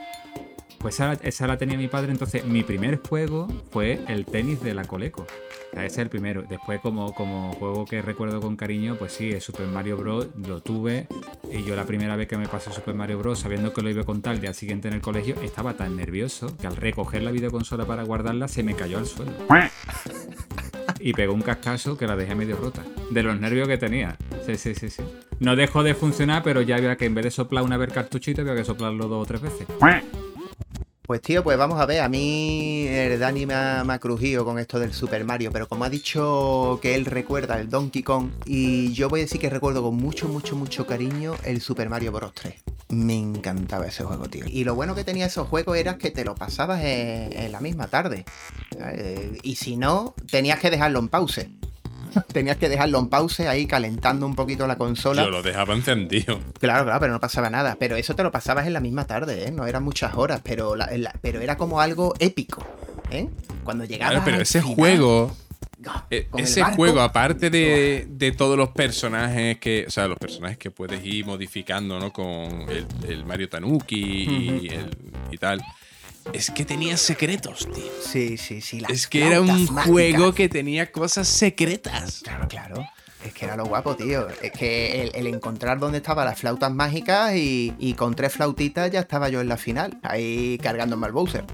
Pues 0.78 0.94
esa, 0.94 1.14
esa 1.14 1.46
la 1.46 1.58
tenía 1.58 1.76
mi 1.76 1.88
padre, 1.88 2.12
entonces 2.12 2.44
mi 2.44 2.62
primer 2.62 3.00
juego 3.00 3.48
fue 3.70 4.00
el 4.08 4.24
tenis 4.24 4.62
de 4.62 4.74
la 4.74 4.84
Coleco. 4.84 5.22
O 5.22 5.74
sea, 5.74 5.84
ese 5.84 5.94
es 5.94 5.98
el 5.98 6.08
primero. 6.08 6.44
Después, 6.48 6.80
como, 6.80 7.12
como 7.14 7.52
juego 7.54 7.84
que 7.84 8.00
recuerdo 8.00 8.40
con 8.40 8.56
cariño, 8.56 8.96
pues 8.96 9.12
sí, 9.12 9.30
el 9.32 9.40
Super 9.40 9.66
Mario 9.66 9.96
Bros. 9.96 10.28
lo 10.46 10.60
tuve. 10.60 11.08
Y 11.52 11.64
yo 11.64 11.74
la 11.76 11.84
primera 11.84 12.16
vez 12.16 12.28
que 12.28 12.36
me 12.36 12.46
pasé 12.48 12.72
Super 12.72 12.94
Mario 12.94 13.18
Bros. 13.18 13.40
sabiendo 13.40 13.72
que 13.72 13.82
lo 13.82 13.90
iba 13.90 14.02
a 14.02 14.06
contar 14.06 14.34
el 14.34 14.40
día 14.40 14.54
siguiente 14.54 14.88
en 14.88 14.94
el 14.94 15.00
colegio, 15.00 15.34
estaba 15.42 15.74
tan 15.74 15.96
nervioso 15.96 16.56
que 16.56 16.66
al 16.66 16.76
recoger 16.76 17.22
la 17.22 17.32
videoconsola 17.32 17.84
para 17.84 18.04
guardarla 18.04 18.48
se 18.48 18.62
me 18.62 18.74
cayó 18.74 18.98
al 18.98 19.06
suelo. 19.06 19.32
Y 21.00 21.12
pegó 21.12 21.32
un 21.32 21.42
cascazo 21.42 21.96
que 21.96 22.06
la 22.06 22.16
dejé 22.16 22.34
medio 22.34 22.56
rota. 22.56 22.82
De 23.10 23.22
los 23.22 23.38
nervios 23.38 23.68
que 23.68 23.78
tenía. 23.78 24.16
Sí, 24.44 24.56
sí, 24.56 24.74
sí, 24.74 24.90
sí. 24.90 25.02
No 25.38 25.54
dejó 25.54 25.82
de 25.82 25.94
funcionar, 25.94 26.42
pero 26.42 26.60
ya 26.62 26.76
había 26.76 26.96
que 26.96 27.04
en 27.04 27.14
vez 27.14 27.24
de 27.24 27.30
soplar 27.30 27.62
una 27.62 27.76
vez 27.76 27.92
cartuchito, 27.92 28.40
había 28.40 28.56
que 28.56 28.64
soplarlo 28.64 29.06
dos 29.06 29.22
o 29.22 29.26
tres 29.26 29.40
veces. 29.40 29.66
Pues 31.08 31.22
tío, 31.22 31.42
pues 31.42 31.56
vamos 31.56 31.80
a 31.80 31.86
ver, 31.86 32.02
a 32.02 32.08
mí 32.10 32.86
el 32.86 33.18
Dani 33.18 33.46
me 33.46 33.54
ha, 33.54 33.98
crujido 33.98 34.44
con 34.44 34.58
esto 34.58 34.78
del 34.78 34.92
Super 34.92 35.24
Mario, 35.24 35.50
pero 35.50 35.66
como 35.66 35.84
ha 35.84 35.88
dicho 35.88 36.78
que 36.82 36.94
él 36.94 37.06
recuerda 37.06 37.58
el 37.58 37.70
Donkey 37.70 38.02
Kong, 38.02 38.28
y 38.44 38.92
yo 38.92 39.08
voy 39.08 39.20
a 39.20 39.22
decir 39.22 39.40
que 39.40 39.48
recuerdo 39.48 39.82
con 39.82 39.96
mucho, 39.96 40.28
mucho, 40.28 40.54
mucho 40.54 40.86
cariño 40.86 41.32
el 41.44 41.62
Super 41.62 41.88
Mario 41.88 42.12
Bros. 42.12 42.34
3. 42.34 42.56
Me 42.90 43.18
encantaba 43.18 43.86
ese 43.86 44.04
juego, 44.04 44.28
tío. 44.28 44.44
Y 44.46 44.64
lo 44.64 44.74
bueno 44.74 44.94
que 44.94 45.02
tenía 45.02 45.24
esos 45.24 45.48
juegos 45.48 45.78
era 45.78 45.96
que 45.96 46.10
te 46.10 46.26
lo 46.26 46.34
pasabas 46.34 46.82
en, 46.84 47.52
la 47.52 47.60
misma 47.60 47.86
tarde. 47.86 48.26
Y 49.42 49.56
si 49.56 49.78
no, 49.78 50.14
tenías 50.30 50.58
que 50.58 50.68
dejarlo 50.68 50.98
en 50.98 51.08
pause. 51.08 51.48
Tenías 52.32 52.56
que 52.56 52.68
dejarlo 52.68 52.98
en 52.98 53.08
pause 53.08 53.48
ahí 53.48 53.66
calentando 53.66 54.26
un 54.26 54.34
poquito 54.34 54.66
la 54.66 54.76
consola. 54.76 55.22
Yo 55.24 55.30
lo 55.30 55.42
dejaba 55.42 55.74
encendido. 55.74 56.40
Claro, 56.60 56.84
claro, 56.84 57.00
pero 57.00 57.12
no 57.12 57.20
pasaba 57.20 57.50
nada. 57.50 57.76
Pero 57.78 57.96
eso 57.96 58.14
te 58.14 58.22
lo 58.22 58.30
pasabas 58.32 58.66
en 58.66 58.72
la 58.72 58.80
misma 58.80 59.06
tarde, 59.06 59.48
¿eh? 59.48 59.50
No 59.50 59.66
eran 59.66 59.82
muchas 59.84 60.14
horas, 60.14 60.40
pero, 60.42 60.76
la- 60.76 60.88
la- 60.96 61.14
pero 61.20 61.40
era 61.40 61.56
como 61.56 61.80
algo 61.80 62.14
épico, 62.18 62.64
¿eh? 63.10 63.28
Cuando 63.64 63.84
llegabas 63.84 64.12
Claro, 64.12 64.24
pero 64.24 64.42
ese 64.42 64.60
final- 64.62 64.76
juego. 64.76 65.36
Eh, 66.10 66.26
ese 66.36 66.60
barco. 66.60 66.76
juego, 66.76 67.00
aparte 67.00 67.50
de, 67.50 68.06
de 68.10 68.32
todos 68.32 68.56
los 68.58 68.70
personajes 68.70 69.58
que. 69.58 69.84
O 69.86 69.90
sea, 69.90 70.08
los 70.08 70.18
personajes 70.18 70.58
que 70.58 70.72
puedes 70.72 71.04
ir 71.04 71.24
modificando, 71.24 72.00
¿no? 72.00 72.12
Con 72.12 72.26
el, 72.68 72.84
el 73.08 73.24
Mario 73.24 73.48
Tanuki 73.48 73.96
y, 74.64 74.68
el- 74.70 74.90
y 75.30 75.38
tal. 75.38 75.62
Es 76.32 76.50
que 76.50 76.64
tenía 76.64 76.96
secretos, 76.96 77.68
tío. 77.74 77.84
Sí, 78.02 78.36
sí, 78.36 78.60
sí. 78.60 78.82
Es 78.88 79.06
que 79.08 79.26
era 79.26 79.40
un 79.40 79.46
mágicas. 79.48 79.86
juego 79.86 80.34
que 80.34 80.48
tenía 80.48 80.92
cosas 80.92 81.26
secretas. 81.26 82.20
Claro, 82.22 82.48
claro. 82.48 82.88
Es 83.24 83.32
que 83.34 83.46
era 83.46 83.56
lo 83.56 83.64
guapo, 83.66 83.96
tío. 83.96 84.28
Es 84.42 84.52
que 84.52 85.02
el, 85.02 85.10
el 85.14 85.26
encontrar 85.34 85.78
dónde 85.80 85.98
estaban 85.98 86.26
las 86.26 86.38
flautas 86.38 86.70
mágicas 86.72 87.34
y, 87.34 87.74
y 87.78 87.94
con 87.94 88.14
tres 88.14 88.32
flautitas 88.34 88.90
ya 88.90 89.00
estaba 89.00 89.28
yo 89.28 89.40
en 89.40 89.48
la 89.48 89.56
final, 89.56 89.98
ahí 90.02 90.58
cargándome 90.62 91.06
al 91.06 91.12
Bowser. 91.12 91.44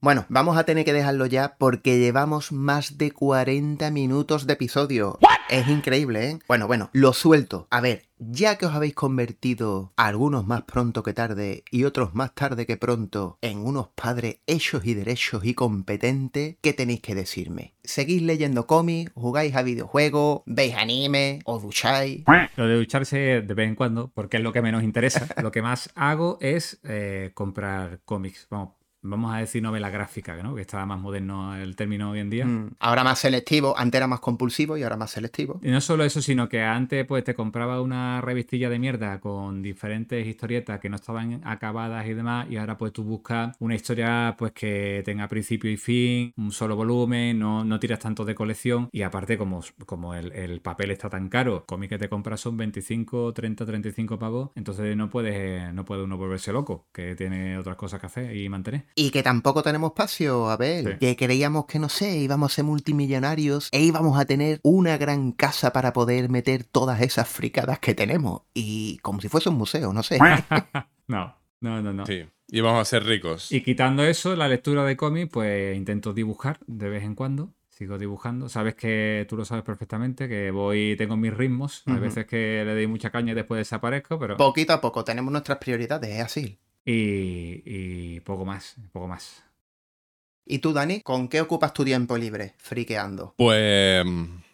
Bueno, 0.00 0.26
vamos 0.28 0.56
a 0.56 0.62
tener 0.62 0.84
que 0.84 0.92
dejarlo 0.92 1.26
ya 1.26 1.56
porque 1.58 1.98
llevamos 1.98 2.52
más 2.52 2.98
de 2.98 3.10
40 3.10 3.90
minutos 3.90 4.46
de 4.46 4.52
episodio. 4.52 5.18
Es 5.48 5.66
increíble, 5.66 6.30
¿eh? 6.30 6.38
Bueno, 6.46 6.68
bueno, 6.68 6.88
lo 6.92 7.12
suelto. 7.12 7.66
A 7.70 7.80
ver, 7.80 8.04
ya 8.18 8.58
que 8.58 8.66
os 8.66 8.74
habéis 8.74 8.94
convertido, 8.94 9.92
algunos 9.96 10.46
más 10.46 10.62
pronto 10.62 11.02
que 11.02 11.14
tarde 11.14 11.64
y 11.72 11.82
otros 11.82 12.14
más 12.14 12.32
tarde 12.36 12.64
que 12.64 12.76
pronto, 12.76 13.38
en 13.40 13.58
unos 13.58 13.88
padres 13.88 14.36
hechos 14.46 14.84
y 14.84 14.94
derechos 14.94 15.44
y 15.44 15.54
competentes, 15.54 16.58
¿qué 16.60 16.72
tenéis 16.72 17.00
que 17.00 17.16
decirme? 17.16 17.74
¿Seguís 17.82 18.22
leyendo 18.22 18.68
cómics? 18.68 19.10
¿Jugáis 19.16 19.56
a 19.56 19.62
videojuegos? 19.62 20.42
¿Veis 20.46 20.76
anime? 20.76 21.40
¿Os 21.44 21.62
ducháis? 21.62 22.22
Lo 22.54 22.68
de 22.68 22.76
ducharse 22.76 23.16
de 23.16 23.54
vez 23.54 23.66
en 23.66 23.74
cuando, 23.74 24.12
porque 24.14 24.36
es 24.36 24.44
lo 24.44 24.52
que 24.52 24.62
menos 24.62 24.84
interesa. 24.84 25.26
Lo 25.42 25.50
que 25.50 25.62
más 25.62 25.90
hago 25.96 26.38
es 26.40 26.78
eh, 26.84 27.32
comprar 27.34 28.00
cómics. 28.04 28.46
Vamos, 28.48 28.77
vamos 29.02 29.34
a 29.34 29.38
decir 29.38 29.62
novela 29.62 29.90
gráfica, 29.90 30.36
¿no? 30.42 30.54
Que 30.54 30.62
está 30.62 30.84
más 30.86 31.00
moderno 31.00 31.56
el 31.56 31.76
término 31.76 32.10
hoy 32.10 32.20
en 32.20 32.30
día. 32.30 32.44
Mm, 32.46 32.70
Ahora 32.80 33.04
más 33.04 33.18
selectivo, 33.18 33.74
antes 33.76 33.98
era 33.98 34.06
más 34.06 34.20
compulsivo 34.20 34.76
y 34.76 34.82
ahora 34.82 34.96
más 34.96 35.10
selectivo. 35.10 35.60
Y 35.62 35.70
no 35.70 35.80
solo 35.80 36.04
eso, 36.04 36.20
sino 36.22 36.48
que 36.48 36.62
antes 36.62 37.06
pues 37.06 37.24
te 37.24 37.34
compraba 37.34 37.80
una 37.80 38.20
revistilla 38.20 38.68
de 38.68 38.78
mierda 38.78 39.20
con 39.20 39.62
diferentes 39.62 40.26
historietas 40.26 40.80
que 40.80 40.88
no 40.88 40.96
estaban 40.96 41.40
acabadas 41.44 42.06
y 42.06 42.14
demás, 42.14 42.46
y 42.50 42.56
ahora 42.56 42.76
pues 42.78 42.92
tú 42.92 43.04
buscas 43.04 43.54
una 43.58 43.74
historia 43.74 44.34
pues 44.38 44.52
que 44.52 45.02
tenga 45.04 45.28
principio 45.28 45.70
y 45.70 45.76
fin, 45.76 46.32
un 46.36 46.52
solo 46.52 46.76
volumen, 46.76 47.38
no, 47.38 47.64
no 47.64 47.78
tiras 47.78 47.98
tanto 47.98 48.24
de 48.24 48.34
colección, 48.34 48.88
y 48.92 49.02
aparte 49.02 49.38
como, 49.38 49.60
como 49.86 50.14
el, 50.14 50.32
el 50.32 50.60
papel 50.60 50.90
está 50.90 51.08
tan 51.08 51.28
caro, 51.28 51.64
cómic 51.66 51.90
que 51.90 51.98
te 51.98 52.08
compras 52.08 52.40
son 52.40 52.56
25, 52.56 53.32
30, 53.32 53.64
35 53.66 54.18
pavos, 54.18 54.50
entonces 54.54 54.96
no 54.96 55.08
puedes, 55.10 55.72
no 55.72 55.84
puede 55.84 56.02
uno 56.02 56.16
volverse 56.16 56.52
loco, 56.52 56.86
que 56.92 57.14
tiene 57.14 57.58
otras 57.58 57.76
cosas 57.76 58.00
que 58.00 58.06
hacer 58.06 58.36
y 58.36 58.48
mantener. 58.48 58.86
Y 58.94 59.10
que 59.10 59.22
tampoco 59.22 59.62
tenemos 59.62 59.90
espacio, 59.90 60.50
a 60.50 60.56
ver, 60.56 60.84
Sí. 60.92 60.98
que 60.98 61.16
creíamos 61.16 61.66
que 61.66 61.78
no 61.78 61.88
sé, 61.88 62.18
íbamos 62.18 62.52
a 62.52 62.54
ser 62.56 62.64
multimillonarios 62.64 63.68
e 63.72 63.80
íbamos 63.80 64.18
a 64.18 64.24
tener 64.24 64.60
una 64.62 64.96
gran 64.98 65.32
casa 65.32 65.72
para 65.72 65.92
poder 65.92 66.28
meter 66.28 66.64
todas 66.64 67.00
esas 67.00 67.28
fricadas 67.28 67.78
que 67.78 67.94
tenemos. 67.94 68.42
Y 68.54 68.98
como 68.98 69.20
si 69.20 69.28
fuese 69.28 69.48
un 69.48 69.56
museo, 69.56 69.92
no 69.92 70.02
sé. 70.02 70.18
No, 71.06 71.34
no, 71.60 71.80
no, 71.82 71.92
no. 71.92 72.04
Sí. 72.06 72.26
Y 72.48 72.60
vamos 72.60 72.80
a 72.82 72.84
ser 72.84 73.04
ricos. 73.04 73.50
Y 73.52 73.62
quitando 73.62 74.02
eso, 74.04 74.36
la 74.36 74.46
lectura 74.48 74.84
de 74.84 74.96
cómic, 74.96 75.30
pues 75.30 75.76
intento 75.76 76.12
dibujar 76.12 76.58
de 76.66 76.88
vez 76.88 77.02
en 77.02 77.14
cuando. 77.14 77.54
Sigo 77.70 77.96
dibujando. 77.96 78.48
Sabes 78.48 78.74
que 78.74 79.24
tú 79.28 79.36
lo 79.36 79.44
sabes 79.44 79.64
perfectamente, 79.64 80.28
que 80.28 80.50
voy, 80.50 80.96
tengo 80.98 81.16
mis 81.16 81.32
ritmos. 81.32 81.82
Hay 81.86 81.98
veces 81.98 82.26
que 82.26 82.62
le 82.66 82.74
doy 82.74 82.86
mucha 82.88 83.10
caña 83.10 83.32
y 83.32 83.34
después 83.36 83.58
desaparezco, 83.58 84.18
pero. 84.18 84.36
Poquito 84.36 84.72
a 84.72 84.80
poco 84.80 85.04
tenemos 85.04 85.30
nuestras 85.30 85.58
prioridades, 85.58 86.10
es 86.10 86.22
así. 86.24 86.58
Y, 86.90 87.62
y 87.66 88.20
poco 88.20 88.46
más, 88.46 88.76
poco 88.92 89.08
más. 89.08 89.44
¿Y 90.46 90.60
tú, 90.60 90.72
Dani, 90.72 91.02
con 91.02 91.28
qué 91.28 91.42
ocupas 91.42 91.74
tu 91.74 91.84
tiempo 91.84 92.16
libre? 92.16 92.54
Friqueando. 92.56 93.34
Pues 93.36 94.06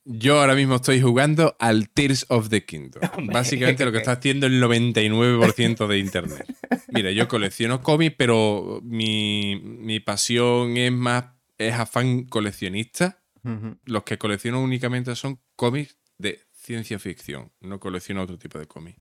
yo 0.05 0.41
ahora 0.41 0.57
mismo 0.57 0.74
estoy 0.74 1.01
jugando 1.01 1.55
al 1.61 1.89
Tears 1.91 2.26
of 2.30 2.49
the 2.49 2.64
Kingdom. 2.64 3.03
Básicamente 3.32 3.85
lo 3.85 3.93
que 3.93 3.99
está 3.99 4.12
haciendo 4.12 4.47
el 4.47 4.61
99% 4.61 5.87
de 5.87 5.99
Internet. 5.99 6.45
Mira, 6.89 7.12
yo 7.12 7.28
colecciono 7.28 7.80
cómics, 7.82 8.16
pero 8.18 8.80
mi, 8.82 9.61
mi 9.62 10.01
pasión 10.01 10.76
es 10.76 10.91
más, 10.91 11.26
es 11.57 11.74
afán 11.74 12.24
coleccionista. 12.24 13.22
Los 13.85 14.03
que 14.03 14.18
colecciono 14.18 14.61
únicamente 14.61 15.14
son 15.14 15.39
cómics 15.55 15.99
de 16.18 16.41
ciencia 16.51 16.99
ficción. 16.99 17.53
No 17.61 17.78
colecciono 17.78 18.22
otro 18.22 18.39
tipo 18.39 18.59
de 18.59 18.66
cómics. 18.66 18.99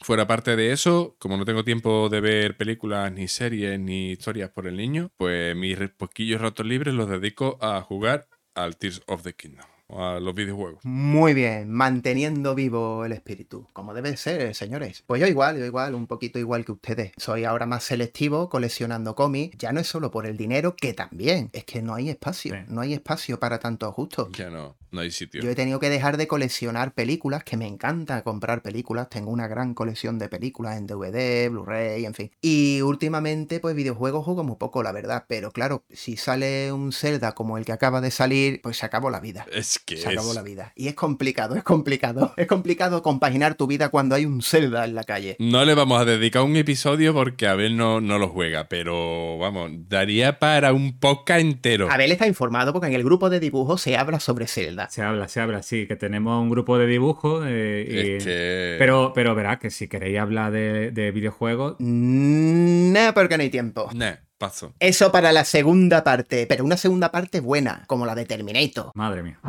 Fuera 0.00 0.26
parte 0.26 0.56
de 0.56 0.72
eso, 0.72 1.16
como 1.18 1.38
no 1.38 1.46
tengo 1.46 1.64
tiempo 1.64 2.10
de 2.10 2.20
ver 2.20 2.56
películas, 2.56 3.10
ni 3.12 3.28
series, 3.28 3.80
ni 3.80 4.10
historias 4.12 4.50
por 4.50 4.66
el 4.66 4.76
niño, 4.76 5.10
pues 5.16 5.56
mis 5.56 5.78
poquillos 5.96 6.40
ratos 6.40 6.66
libres 6.66 6.92
los 6.94 7.08
dedico 7.08 7.56
a 7.62 7.80
jugar 7.80 8.28
al 8.54 8.76
Tears 8.76 9.02
of 9.06 9.22
the 9.22 9.32
Kingdom, 9.32 9.66
a 9.88 10.18
los 10.20 10.34
videojuegos. 10.34 10.84
Muy 10.84 11.34
bien, 11.34 11.70
manteniendo 11.70 12.54
vivo 12.54 13.04
el 13.04 13.12
espíritu, 13.12 13.68
como 13.72 13.94
debe 13.94 14.16
ser, 14.16 14.54
señores. 14.54 15.02
Pues 15.06 15.20
yo 15.20 15.26
igual, 15.26 15.58
yo 15.58 15.64
igual, 15.64 15.94
un 15.94 16.06
poquito 16.06 16.38
igual 16.38 16.64
que 16.64 16.72
ustedes. 16.72 17.12
Soy 17.16 17.44
ahora 17.44 17.66
más 17.66 17.84
selectivo, 17.84 18.48
coleccionando 18.48 19.14
cómics. 19.14 19.56
Ya 19.58 19.72
no 19.72 19.80
es 19.80 19.86
solo 19.86 20.10
por 20.10 20.26
el 20.26 20.36
dinero, 20.36 20.74
que 20.76 20.94
también. 20.94 21.50
Es 21.52 21.64
que 21.64 21.82
no 21.82 21.94
hay 21.94 22.10
espacio, 22.10 22.54
Sí. 22.54 22.60
no 22.68 22.80
hay 22.80 22.94
espacio 22.94 23.38
para 23.38 23.58
tanto 23.58 23.90
justo. 23.92 24.28
Ya 24.32 24.50
no, 24.50 24.76
no 24.90 25.00
hay 25.00 25.10
sitio. 25.10 25.42
Yo 25.42 25.50
he 25.50 25.54
tenido 25.54 25.78
que 25.80 25.90
dejar 25.90 26.16
de 26.16 26.26
coleccionar 26.26 26.92
películas, 26.94 27.44
que 27.44 27.56
me 27.56 27.66
encanta 27.66 28.22
comprar 28.24 28.62
películas. 28.62 29.08
Tengo 29.10 29.30
una 29.30 29.48
gran 29.48 29.74
colección 29.74 30.18
de 30.18 30.28
películas 30.28 30.76
en 30.78 30.86
DVD, 30.86 31.48
Blu-ray, 31.50 32.04
en 32.06 32.14
fin. 32.14 32.30
Y 32.40 32.80
últimamente, 32.82 33.60
pues 33.60 33.74
videojuegos 33.76 34.24
juego 34.24 34.44
muy 34.44 34.56
poco, 34.56 34.82
la 34.82 34.92
verdad. 34.92 35.24
Pero 35.28 35.50
claro, 35.52 35.84
si 35.90 36.16
sale 36.16 36.72
un 36.72 36.92
Zelda 36.92 37.32
como 37.32 37.58
el 37.58 37.64
que 37.64 37.72
acaba 37.72 38.00
de 38.00 38.10
salir, 38.10 38.60
pues 38.62 38.78
se 38.78 38.86
acabó 38.86 39.10
la 39.10 39.20
vida. 39.20 39.46
Es 39.52 39.78
que 39.84 39.96
Se 39.96 40.08
acabó 40.08 40.30
es- 40.30 40.34
la 40.34 40.42
vida. 40.42 40.72
Y 40.76 40.88
es 40.88 40.94
complicado, 40.94 41.56
es 41.56 41.62
complicado. 41.62 42.32
Es 42.36 42.46
complicado 42.46 43.02
compaginar 43.02 43.54
tu 43.54 43.66
vida 43.66 43.88
cuando 43.90 44.14
hay 44.14 44.24
un 44.26 44.42
Zelda 44.42 44.84
en 44.84 44.94
la 44.94 45.04
calle. 45.04 45.36
No 45.38 45.64
le 45.64 45.74
vamos 45.74 46.00
a 46.00 46.04
dedicar 46.04 46.42
un 46.42 46.56
episodio 46.56 47.12
porque 47.14 47.46
Abel 47.46 47.76
no, 47.76 48.00
no 48.00 48.18
lo 48.18 48.28
juega, 48.28 48.68
pero 48.68 49.36
vamos, 49.38 49.70
daría 49.88 50.38
para 50.38 50.72
un 50.72 50.98
podcast 50.98 51.40
entero. 51.40 51.90
Abel 51.90 52.12
está 52.12 52.26
informado 52.26 52.72
porque 52.72 52.88
en 52.88 52.94
el 52.94 53.04
grupo 53.04 53.28
de 53.30 53.40
dibujos 53.40 53.80
se 53.82 53.96
habla 53.96 54.20
sobre 54.20 54.46
Zelda. 54.46 54.88
Se 54.90 55.02
habla, 55.02 55.28
se 55.28 55.40
habla, 55.40 55.62
sí, 55.62 55.86
que 55.86 55.96
tenemos 55.96 56.40
un 56.42 56.50
grupo 56.50 56.78
de 56.78 56.86
dibujo. 56.86 57.42
eh, 57.46 57.86
y- 57.88 57.98
Es 58.16 58.24
que... 58.24 58.76
Pero, 58.78 59.12
pero 59.14 59.34
verá 59.34 59.58
que 59.58 59.70
si 59.70 59.88
queréis 59.88 60.18
hablar 60.18 60.50
de, 60.52 60.90
de 60.90 61.10
videojuegos, 61.10 61.76
No, 61.78 63.14
porque 63.14 63.36
no 63.36 63.42
hay 63.42 63.50
tiempo. 63.50 63.88
Nah, 63.94 64.14
paso. 64.38 64.74
Eso 64.80 65.12
para 65.12 65.32
la 65.32 65.44
segunda 65.44 66.04
parte, 66.04 66.46
pero 66.46 66.64
una 66.64 66.76
segunda 66.76 67.10
parte 67.10 67.40
buena, 67.40 67.84
como 67.86 68.06
la 68.06 68.14
de 68.14 68.24
Terminator. 68.24 68.90
madre 68.94 69.22
mía. 69.22 69.40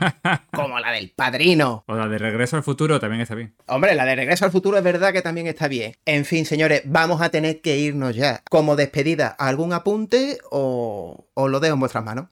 Como 0.52 0.80
la 0.80 0.92
del 0.92 1.10
padrino. 1.10 1.84
O 1.86 1.94
la 1.94 2.08
de 2.08 2.16
Regreso 2.18 2.56
al 2.56 2.62
Futuro 2.62 2.98
también 3.00 3.20
está 3.20 3.34
bien. 3.34 3.54
Hombre, 3.66 3.94
la 3.94 4.06
de 4.06 4.16
Regreso 4.16 4.46
al 4.46 4.50
Futuro 4.50 4.78
es 4.78 4.84
verdad 4.84 5.12
que 5.12 5.20
también 5.20 5.46
está 5.46 5.68
bien. 5.68 5.94
En 6.06 6.24
fin, 6.24 6.46
señores, 6.46 6.82
vamos 6.86 7.20
a 7.20 7.28
tener 7.28 7.60
que 7.60 7.76
irnos 7.76 8.16
ya. 8.16 8.42
Como 8.48 8.76
despedida, 8.76 9.28
¿algún 9.28 9.72
apunte 9.72 10.38
o, 10.50 11.26
o 11.34 11.48
lo 11.48 11.60
dejo 11.60 11.74
en 11.74 11.80
vuestras 11.80 12.04
manos? 12.04 12.28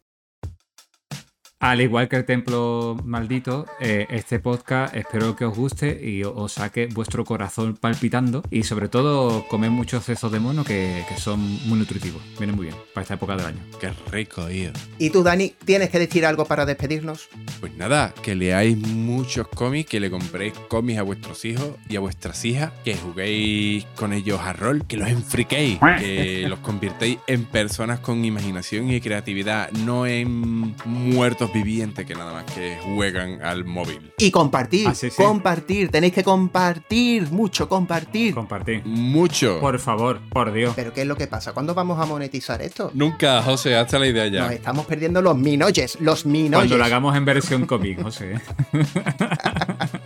Al 1.61 1.81
igual 1.81 2.09
que 2.09 2.15
el 2.15 2.25
Templo 2.25 2.97
Maldito, 3.05 3.67
eh, 3.81 4.07
este 4.11 4.39
podcast 4.39 4.95
espero 4.95 5.35
que 5.35 5.45
os 5.45 5.57
guste 5.57 5.99
y 6.09 6.23
os 6.23 6.53
saque 6.53 6.87
vuestro 6.87 7.25
corazón 7.25 7.77
palpitando. 7.77 8.45
Y 8.49 8.63
sobre 8.63 8.87
todo, 8.87 9.45
comed 9.49 9.71
muchos 9.71 10.05
sesos 10.05 10.31
de 10.31 10.39
mono 10.39 10.63
que, 10.63 11.05
que 11.09 11.17
son 11.17 11.41
muy 11.69 11.81
nutritivos. 11.81 12.23
Vienen 12.39 12.55
muy 12.55 12.67
bien 12.67 12.77
para 12.95 13.03
esta 13.03 13.15
época 13.15 13.35
del 13.35 13.47
año. 13.47 13.59
Qué 13.81 13.91
rico, 14.13 14.47
tío. 14.47 14.71
¿Y 14.99 15.11
tú, 15.11 15.25
Dani, 15.25 15.53
tienes 15.65 15.91
que 15.91 15.99
decir 15.99 16.25
algo 16.27 16.45
para 16.45 16.65
despedirnos? 16.65 17.29
Pues 17.59 17.77
nada, 17.77 18.15
que 18.23 18.37
leáis 18.37 18.79
muchos 18.79 19.49
cómics, 19.49 19.91
que 19.91 19.99
le 19.99 20.11
compréis 20.11 20.53
cómics 20.69 21.01
a 21.01 21.03
vuestros 21.03 21.45
hijos 21.45 21.71
y 21.89 21.97
a 21.97 22.01
vuestras 22.01 22.45
hijas, 22.45 22.71
que 22.85 22.95
juguéis 22.95 23.85
con 23.97 24.13
ellos 24.13 24.39
a 24.41 24.53
rol, 24.53 24.87
que 24.87 24.97
los 24.97 25.09
enfriquéis, 25.09 25.81
que 25.99 26.47
los 26.49 26.61
convirtáis 26.61 27.19
en 27.27 27.47
personas 27.47 27.99
con 27.99 28.25
imaginación 28.25 28.93
y 28.93 29.01
creatividad, 29.01 29.73
no 29.73 30.07
en 30.07 30.77
muertos 30.85 31.48
vivientes 31.53 32.05
que 32.07 32.15
nada 32.15 32.33
más 32.33 32.45
que 32.45 32.79
juegan 32.83 33.43
al 33.43 33.65
móvil. 33.65 34.13
Y 34.19 34.31
compartir, 34.31 34.89
Ah, 34.89 34.95
sí, 34.95 35.11
sí. 35.11 35.23
compartir, 35.23 35.91
tenéis 35.91 36.13
que 36.13 36.25
compartir, 36.25 37.31
mucho 37.31 37.69
compartir. 37.69 38.35
Compartid. 38.35 38.83
Mucho. 38.85 39.61
Por 39.61 39.79
favor, 39.79 40.21
por 40.31 40.53
Dios. 40.53 40.73
Pero 40.77 40.93
¿qué 40.93 41.03
es 41.03 41.07
lo 41.07 41.17
que 41.17 41.27
pasa? 41.27 41.53
¿Cuándo 41.53 41.75
vamos 41.75 42.01
a 42.01 42.07
monetizar 42.07 42.61
esto? 42.63 42.91
Nunca, 42.95 43.43
José, 43.43 43.77
hasta 43.77 43.99
la 43.99 44.07
idea 44.07 44.25
Nos 44.25 44.33
ya. 44.51 44.55
estamos 44.55 44.87
perdiendo 44.87 45.23
los 45.23 45.37
minoyes, 45.37 45.99
los 46.01 46.27
minoyes. 46.27 46.55
Cuando 46.57 46.79
lo 46.79 46.85
hagamos 46.85 47.17
en 47.17 47.25
versión 47.25 47.67
cómic, 47.67 48.03
José. 48.03 48.41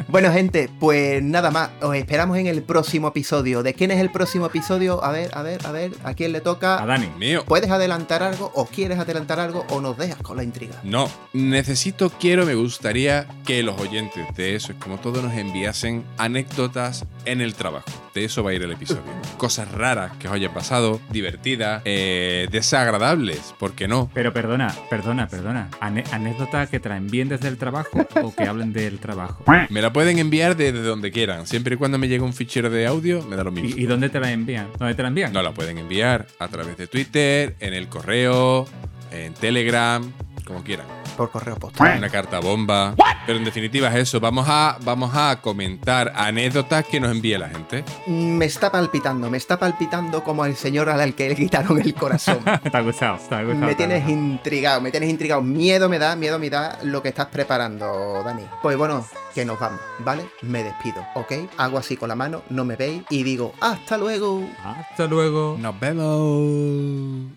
Bueno, 0.09 0.30
gente, 0.30 0.68
pues 0.78 1.22
nada 1.22 1.51
más. 1.51 1.70
Os 1.80 1.97
esperamos 1.97 2.36
en 2.36 2.47
el 2.47 2.62
próximo 2.62 3.09
episodio. 3.09 3.62
¿De 3.62 3.72
quién 3.72 3.90
es 3.93 3.99
el 3.99 4.11
próximo 4.12 4.45
episodio? 4.45 5.03
A 5.03 5.11
ver, 5.11 5.30
a 5.32 5.40
ver, 5.40 5.66
a 5.66 5.72
ver. 5.72 5.93
¿A 6.05 6.12
quién 6.12 6.32
le 6.32 6.38
A 6.38 6.43
toca? 6.43 6.84
Dani. 6.84 7.09
Mío. 7.18 7.45
¿Puedes 7.47 7.70
adelantar 7.70 8.22
algo? 8.22 8.51
¿O 8.55 8.66
quieres 8.66 8.99
adelantar 8.99 9.40
algo? 9.40 9.64
¿O 9.70 9.80
nos 9.80 9.97
dejas 9.97 10.18
con 10.18 10.36
la 10.36 10.43
intriga? 10.45 10.74
No, 10.84 11.09
necesito, 11.33 12.11
quiero, 12.11 12.45
me 12.47 12.55
gustaría 12.55 13.26
que 13.47 13.62
los 13.62 13.80
oyentes 13.80 14.24
de 14.37 14.55
eso 14.55 14.72
es 14.72 14.78
como 14.78 14.99
todo 14.99 15.22
nos 15.22 15.33
enviasen 15.35 16.05
anécdotas 16.18 17.05
en 17.24 17.41
el 17.41 17.55
trabajo. 17.55 17.87
De 18.14 18.24
eso 18.24 18.43
va 18.43 18.51
a 18.51 18.55
ir 18.55 18.62
el 18.62 18.72
episodio. 18.72 19.03
Cosas 19.39 19.70
raras 19.72 20.12
que 20.18 20.28
os 20.28 20.35
hayan 20.35 20.53
pasado, 20.53 21.01
divertidas, 21.11 21.80
eh, 21.87 22.47
desagradables, 22.51 23.55
¿por 23.59 23.72
qué 23.72 23.89
no? 23.89 24.11
Pero 24.12 24.33
perdona, 24.33 24.74
perdona, 24.91 25.28
perdona. 25.28 25.70
Ane- 25.80 26.05
¿Anécdota 26.12 26.66
que 26.66 26.78
traen 26.80 27.07
bien 27.09 27.28
desde 27.28 27.49
el 27.49 27.57
trabajo 27.57 28.07
o 28.22 28.35
que 28.35 28.45
hablen 28.45 28.72
del 28.72 28.99
trabajo? 28.99 29.43
Me 29.70 29.80
la 29.80 29.93
pueden 29.93 30.18
enviar 30.18 30.57
desde 30.57 30.83
donde 30.83 31.11
quieran. 31.11 31.47
Siempre 31.47 31.74
y 31.74 31.78
cuando 31.78 31.97
me 31.99 32.09
llegue 32.09 32.22
un 32.22 32.33
fichero 32.35 32.68
de 32.70 32.87
audio, 32.87 33.22
me 33.22 33.37
da 33.37 33.45
lo 33.45 33.51
mismo. 33.51 33.70
¿Y, 33.76 33.83
y 33.83 33.87
dónde 33.87 34.09
te 34.11 34.20
la 34.20 34.30
envían? 34.33 34.68
¿Dónde 34.78 34.95
te 34.95 35.03
la 35.03 35.09
envían? 35.09 35.33
No 35.33 35.43
la 35.43 35.53
pueden 35.53 35.78
enviar 35.78 36.26
a 36.39 36.49
través 36.49 36.76
de 36.76 36.87
Twitter, 36.87 37.57
en 37.61 37.72
el 37.74 37.89
correo, 37.89 38.66
en 39.11 39.33
Telegram, 39.35 40.12
como 40.45 40.62
quieran. 40.62 40.87
Por 41.16 41.30
correo 41.30 41.56
postal. 41.56 41.98
Una 41.98 42.08
carta 42.08 42.40
bomba. 42.40 42.94
Pero 43.26 43.38
en 43.38 43.44
definitiva 43.44 43.88
es 43.88 44.08
eso. 44.08 44.18
Vamos 44.18 44.46
a, 44.48 44.76
vamos 44.82 45.12
a 45.14 45.40
comentar 45.40 46.12
anécdotas 46.16 46.84
que 46.86 46.98
nos 46.98 47.12
envíe 47.12 47.38
la 47.38 47.48
gente. 47.48 47.84
Me 48.06 48.46
está 48.46 48.72
palpitando, 48.72 49.30
me 49.30 49.36
está 49.38 49.58
palpitando 49.58 50.24
como 50.24 50.44
el 50.44 50.56
señor 50.56 50.88
al 50.88 51.14
que 51.14 51.28
le 51.28 51.36
quitaron 51.36 51.80
el 51.80 51.94
corazón. 51.94 52.38
¿Te 52.70 52.76
ha 52.76 52.80
gustado? 52.80 53.18
¿Te 53.28 53.34
ha 53.34 53.42
gustado? 53.44 53.54
Me 53.54 53.66
¿Te 53.66 53.72
ha 53.72 53.76
tienes 53.76 54.02
gustado? 54.04 54.18
intrigado, 54.20 54.80
me 54.80 54.90
tienes 54.90 55.10
intrigado. 55.10 55.42
Miedo 55.42 55.88
me 55.88 55.98
da, 55.98 56.16
miedo 56.16 56.38
me 56.38 56.50
da 56.50 56.78
lo 56.82 57.02
que 57.02 57.10
estás 57.10 57.26
preparando, 57.26 58.22
Dani. 58.24 58.42
Pues 58.60 58.76
bueno, 58.76 59.06
que 59.34 59.44
nos 59.44 59.60
vamos, 59.60 59.80
¿vale? 60.00 60.24
Me 60.42 60.64
despido, 60.64 61.06
¿ok? 61.14 61.32
Hago 61.58 61.78
así 61.78 61.96
con 61.96 62.08
la 62.08 62.16
mano, 62.16 62.42
no 62.50 62.64
me 62.64 62.74
veis 62.76 63.02
y 63.10 63.22
digo, 63.22 63.54
hasta 63.60 63.98
luego. 63.98 64.42
Hasta 64.64 65.06
luego. 65.06 65.56
Nos 65.60 65.78
vemos. 65.78 67.30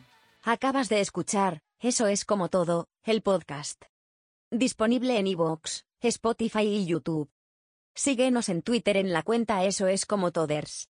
Acabas 0.44 0.90
de 0.90 1.02
escuchar, 1.02 1.62
eso 1.80 2.08
es 2.08 2.26
como 2.26 2.50
todo, 2.50 2.88
el 3.04 3.22
podcast. 3.22 3.84
Disponible 4.52 5.18
en 5.20 5.28
iVoox, 5.28 5.84
Spotify 6.02 6.62
y 6.64 6.86
YouTube. 6.86 7.30
Síguenos 7.94 8.50
en 8.50 8.62
Twitter 8.62 8.98
en 8.98 9.14
la 9.14 9.24
cuenta 9.24 9.64
Eso 9.66 9.88
es 9.88 10.06
como 10.06 10.32
Toders. 10.32 10.90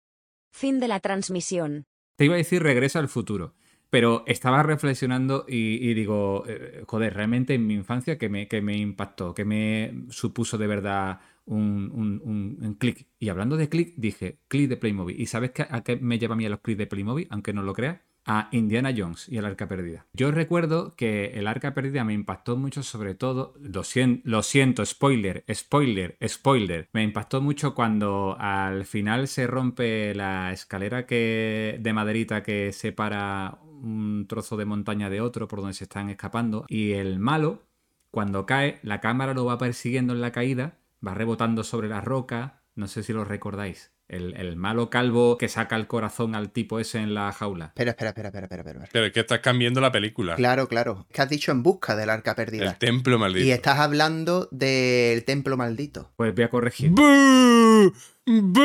Fin 0.51 0.79
de 0.79 0.87
la 0.87 0.99
transmisión. 0.99 1.85
Te 2.15 2.25
iba 2.25 2.33
a 2.35 2.37
decir 2.37 2.63
regreso 2.63 2.99
al 2.99 3.07
futuro. 3.09 3.53
Pero 3.89 4.23
estaba 4.27 4.63
reflexionando 4.63 5.45
y, 5.47 5.93
digo, 5.93 6.43
eh, 6.45 6.83
joder, 6.85 7.13
realmente 7.13 7.53
en 7.53 7.65
mi 7.65 7.73
infancia 7.73 8.17
que 8.17 8.27
me, 8.27 8.47
que 8.49 8.61
me 8.61 8.75
impactó, 8.75 9.33
que 9.33 9.45
me 9.45 10.05
supuso 10.09 10.57
de 10.57 10.67
verdad 10.67 11.21
un, 11.45 11.89
un- 11.93 12.57
un- 12.61 12.73
clic. 12.75 13.07
Y 13.17 13.29
hablando 13.29 13.55
de 13.55 13.69
clic, 13.69 13.93
dije, 13.95 14.39
clic 14.49 14.67
de 14.67 14.75
Playmobil. 14.75 15.19
¿Y 15.21 15.27
sabes 15.27 15.51
qué- 15.51 15.67
a 15.69 15.83
qué 15.85 15.95
me 15.95 16.19
lleva 16.19 16.33
a 16.33 16.37
mí 16.37 16.45
a 16.45 16.49
los 16.49 16.59
clics 16.59 16.79
de 16.79 16.87
Playmobil? 16.87 17.27
Aunque 17.29 17.53
no 17.53 17.63
lo 17.63 17.71
creas. 17.73 18.01
A 18.27 18.49
Indiana 18.51 18.93
Jones 18.95 19.27
y 19.29 19.37
el 19.37 19.45
Arca 19.45 19.67
Perdida. 19.67 20.05
Yo 20.13 20.31
recuerdo 20.31 20.95
que 20.95 21.27
el 21.35 21.47
Arca 21.47 21.73
Perdida 21.73 22.03
me 22.03 22.13
impactó 22.13 22.57
mucho, 22.57 22.83
sobre 22.83 23.15
todo, 23.15 23.53
lo, 23.59 23.83
sien- 23.83 24.21
lo 24.25 24.43
siento, 24.43 24.85
spoiler, 24.85 25.45
spoiler, 25.53 26.17
spoiler. 26.27 26.89
Me 26.93 27.03
impactó 27.03 27.41
mucho 27.41 27.73
cuando 27.73 28.35
al 28.39 28.85
final 28.85 29.27
se 29.27 29.47
rompe 29.47 30.13
la 30.13 30.51
escalera 30.51 31.05
que, 31.05 31.79
de 31.81 31.93
maderita 31.93 32.43
que 32.43 32.73
separa 32.73 33.59
un 33.63 34.25
trozo 34.27 34.57
de 34.57 34.65
montaña 34.65 35.09
de 35.09 35.21
otro 35.21 35.47
por 35.47 35.59
donde 35.59 35.73
se 35.73 35.85
están 35.85 36.09
escapando 36.09 36.65
y 36.67 36.93
el 36.93 37.19
malo 37.19 37.63
cuando 38.11 38.45
cae, 38.45 38.79
la 38.83 38.99
cámara 39.01 39.33
lo 39.33 39.45
va 39.45 39.57
persiguiendo 39.57 40.13
en 40.13 40.21
la 40.21 40.31
caída, 40.31 40.79
va 41.05 41.13
rebotando 41.13 41.63
sobre 41.63 41.87
la 41.89 42.01
roca. 42.01 42.63
No 42.75 42.87
sé 42.87 43.03
si 43.03 43.13
lo 43.13 43.23
recordáis. 43.23 43.91
El, 44.09 44.35
el 44.37 44.55
malo 44.55 44.89
calvo 44.89 45.37
que 45.37 45.49
saca 45.49 45.75
el 45.75 45.85
corazón 45.85 46.33
al 46.33 46.49
tipo 46.51 46.79
ese 46.79 46.99
en 46.99 47.13
la 47.13 47.31
jaula. 47.33 47.65
Espera, 47.65 47.91
espera, 47.91 48.09
espera, 48.11 48.29
espera, 48.29 48.45
espera. 48.45 48.61
espera. 48.61 48.89
Pero 48.93 49.05
es 49.05 49.11
que 49.11 49.19
estás 49.19 49.39
cambiando 49.39 49.81
la 49.81 49.91
película. 49.91 50.35
Claro, 50.35 50.67
claro. 50.69 51.05
Que 51.11 51.21
has 51.21 51.29
dicho 51.29 51.51
en 51.51 51.61
busca 51.61 51.95
del 51.97 52.09
arca 52.09 52.31
El 52.31 52.35
perdida. 52.37 52.73
templo 52.79 53.19
maldito. 53.19 53.45
Y 53.45 53.51
estás 53.51 53.79
hablando 53.79 54.47
del 54.51 55.25
templo 55.25 55.57
maldito. 55.57 56.09
Pues 56.15 56.33
voy 56.33 56.43
a 56.45 56.49
corregir. 56.49 56.91
¡Bú! 56.91 57.93
¡Bú! 58.29 58.61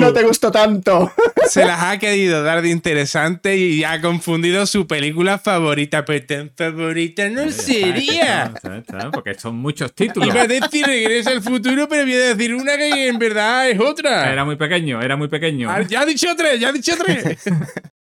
No 0.00 0.14
te 0.14 0.22
gustó 0.22 0.50
tanto. 0.50 1.12
Se 1.46 1.62
las 1.62 1.82
ha 1.82 1.98
querido 1.98 2.42
dar 2.42 2.62
de 2.62 2.70
interesante 2.70 3.58
y 3.58 3.84
ha 3.84 4.00
confundido 4.00 4.64
su 4.64 4.86
película 4.86 5.36
favorita. 5.36 6.06
Pero 6.06 6.24
tan 6.24 6.50
favorita 6.56 7.28
no 7.28 7.50
sería. 7.50 8.44
Está, 8.44 8.78
está, 8.78 8.96
está, 8.96 9.10
Porque 9.10 9.34
son 9.34 9.56
muchos 9.56 9.92
títulos. 9.92 10.30
Iba 10.30 10.42
a 10.42 10.46
decir 10.46 10.86
Regresa 10.86 11.32
al 11.32 11.42
futuro, 11.42 11.86
pero 11.86 12.04
voy 12.04 12.14
a 12.14 12.34
decir 12.34 12.54
una 12.54 12.78
que 12.78 13.08
en 13.08 13.18
verdad 13.18 13.68
es 13.68 13.78
otra. 13.78 14.32
Era 14.32 14.46
muy 14.46 14.56
pequeño, 14.56 15.02
era 15.02 15.16
muy 15.16 15.28
pequeño. 15.28 15.70
Ah, 15.70 15.82
ya 15.82 16.00
ha 16.00 16.06
dicho 16.06 16.28
tres, 16.34 16.58
ya 16.58 16.70
ha 16.70 16.72
dicho 16.72 16.94
tres. 16.96 17.42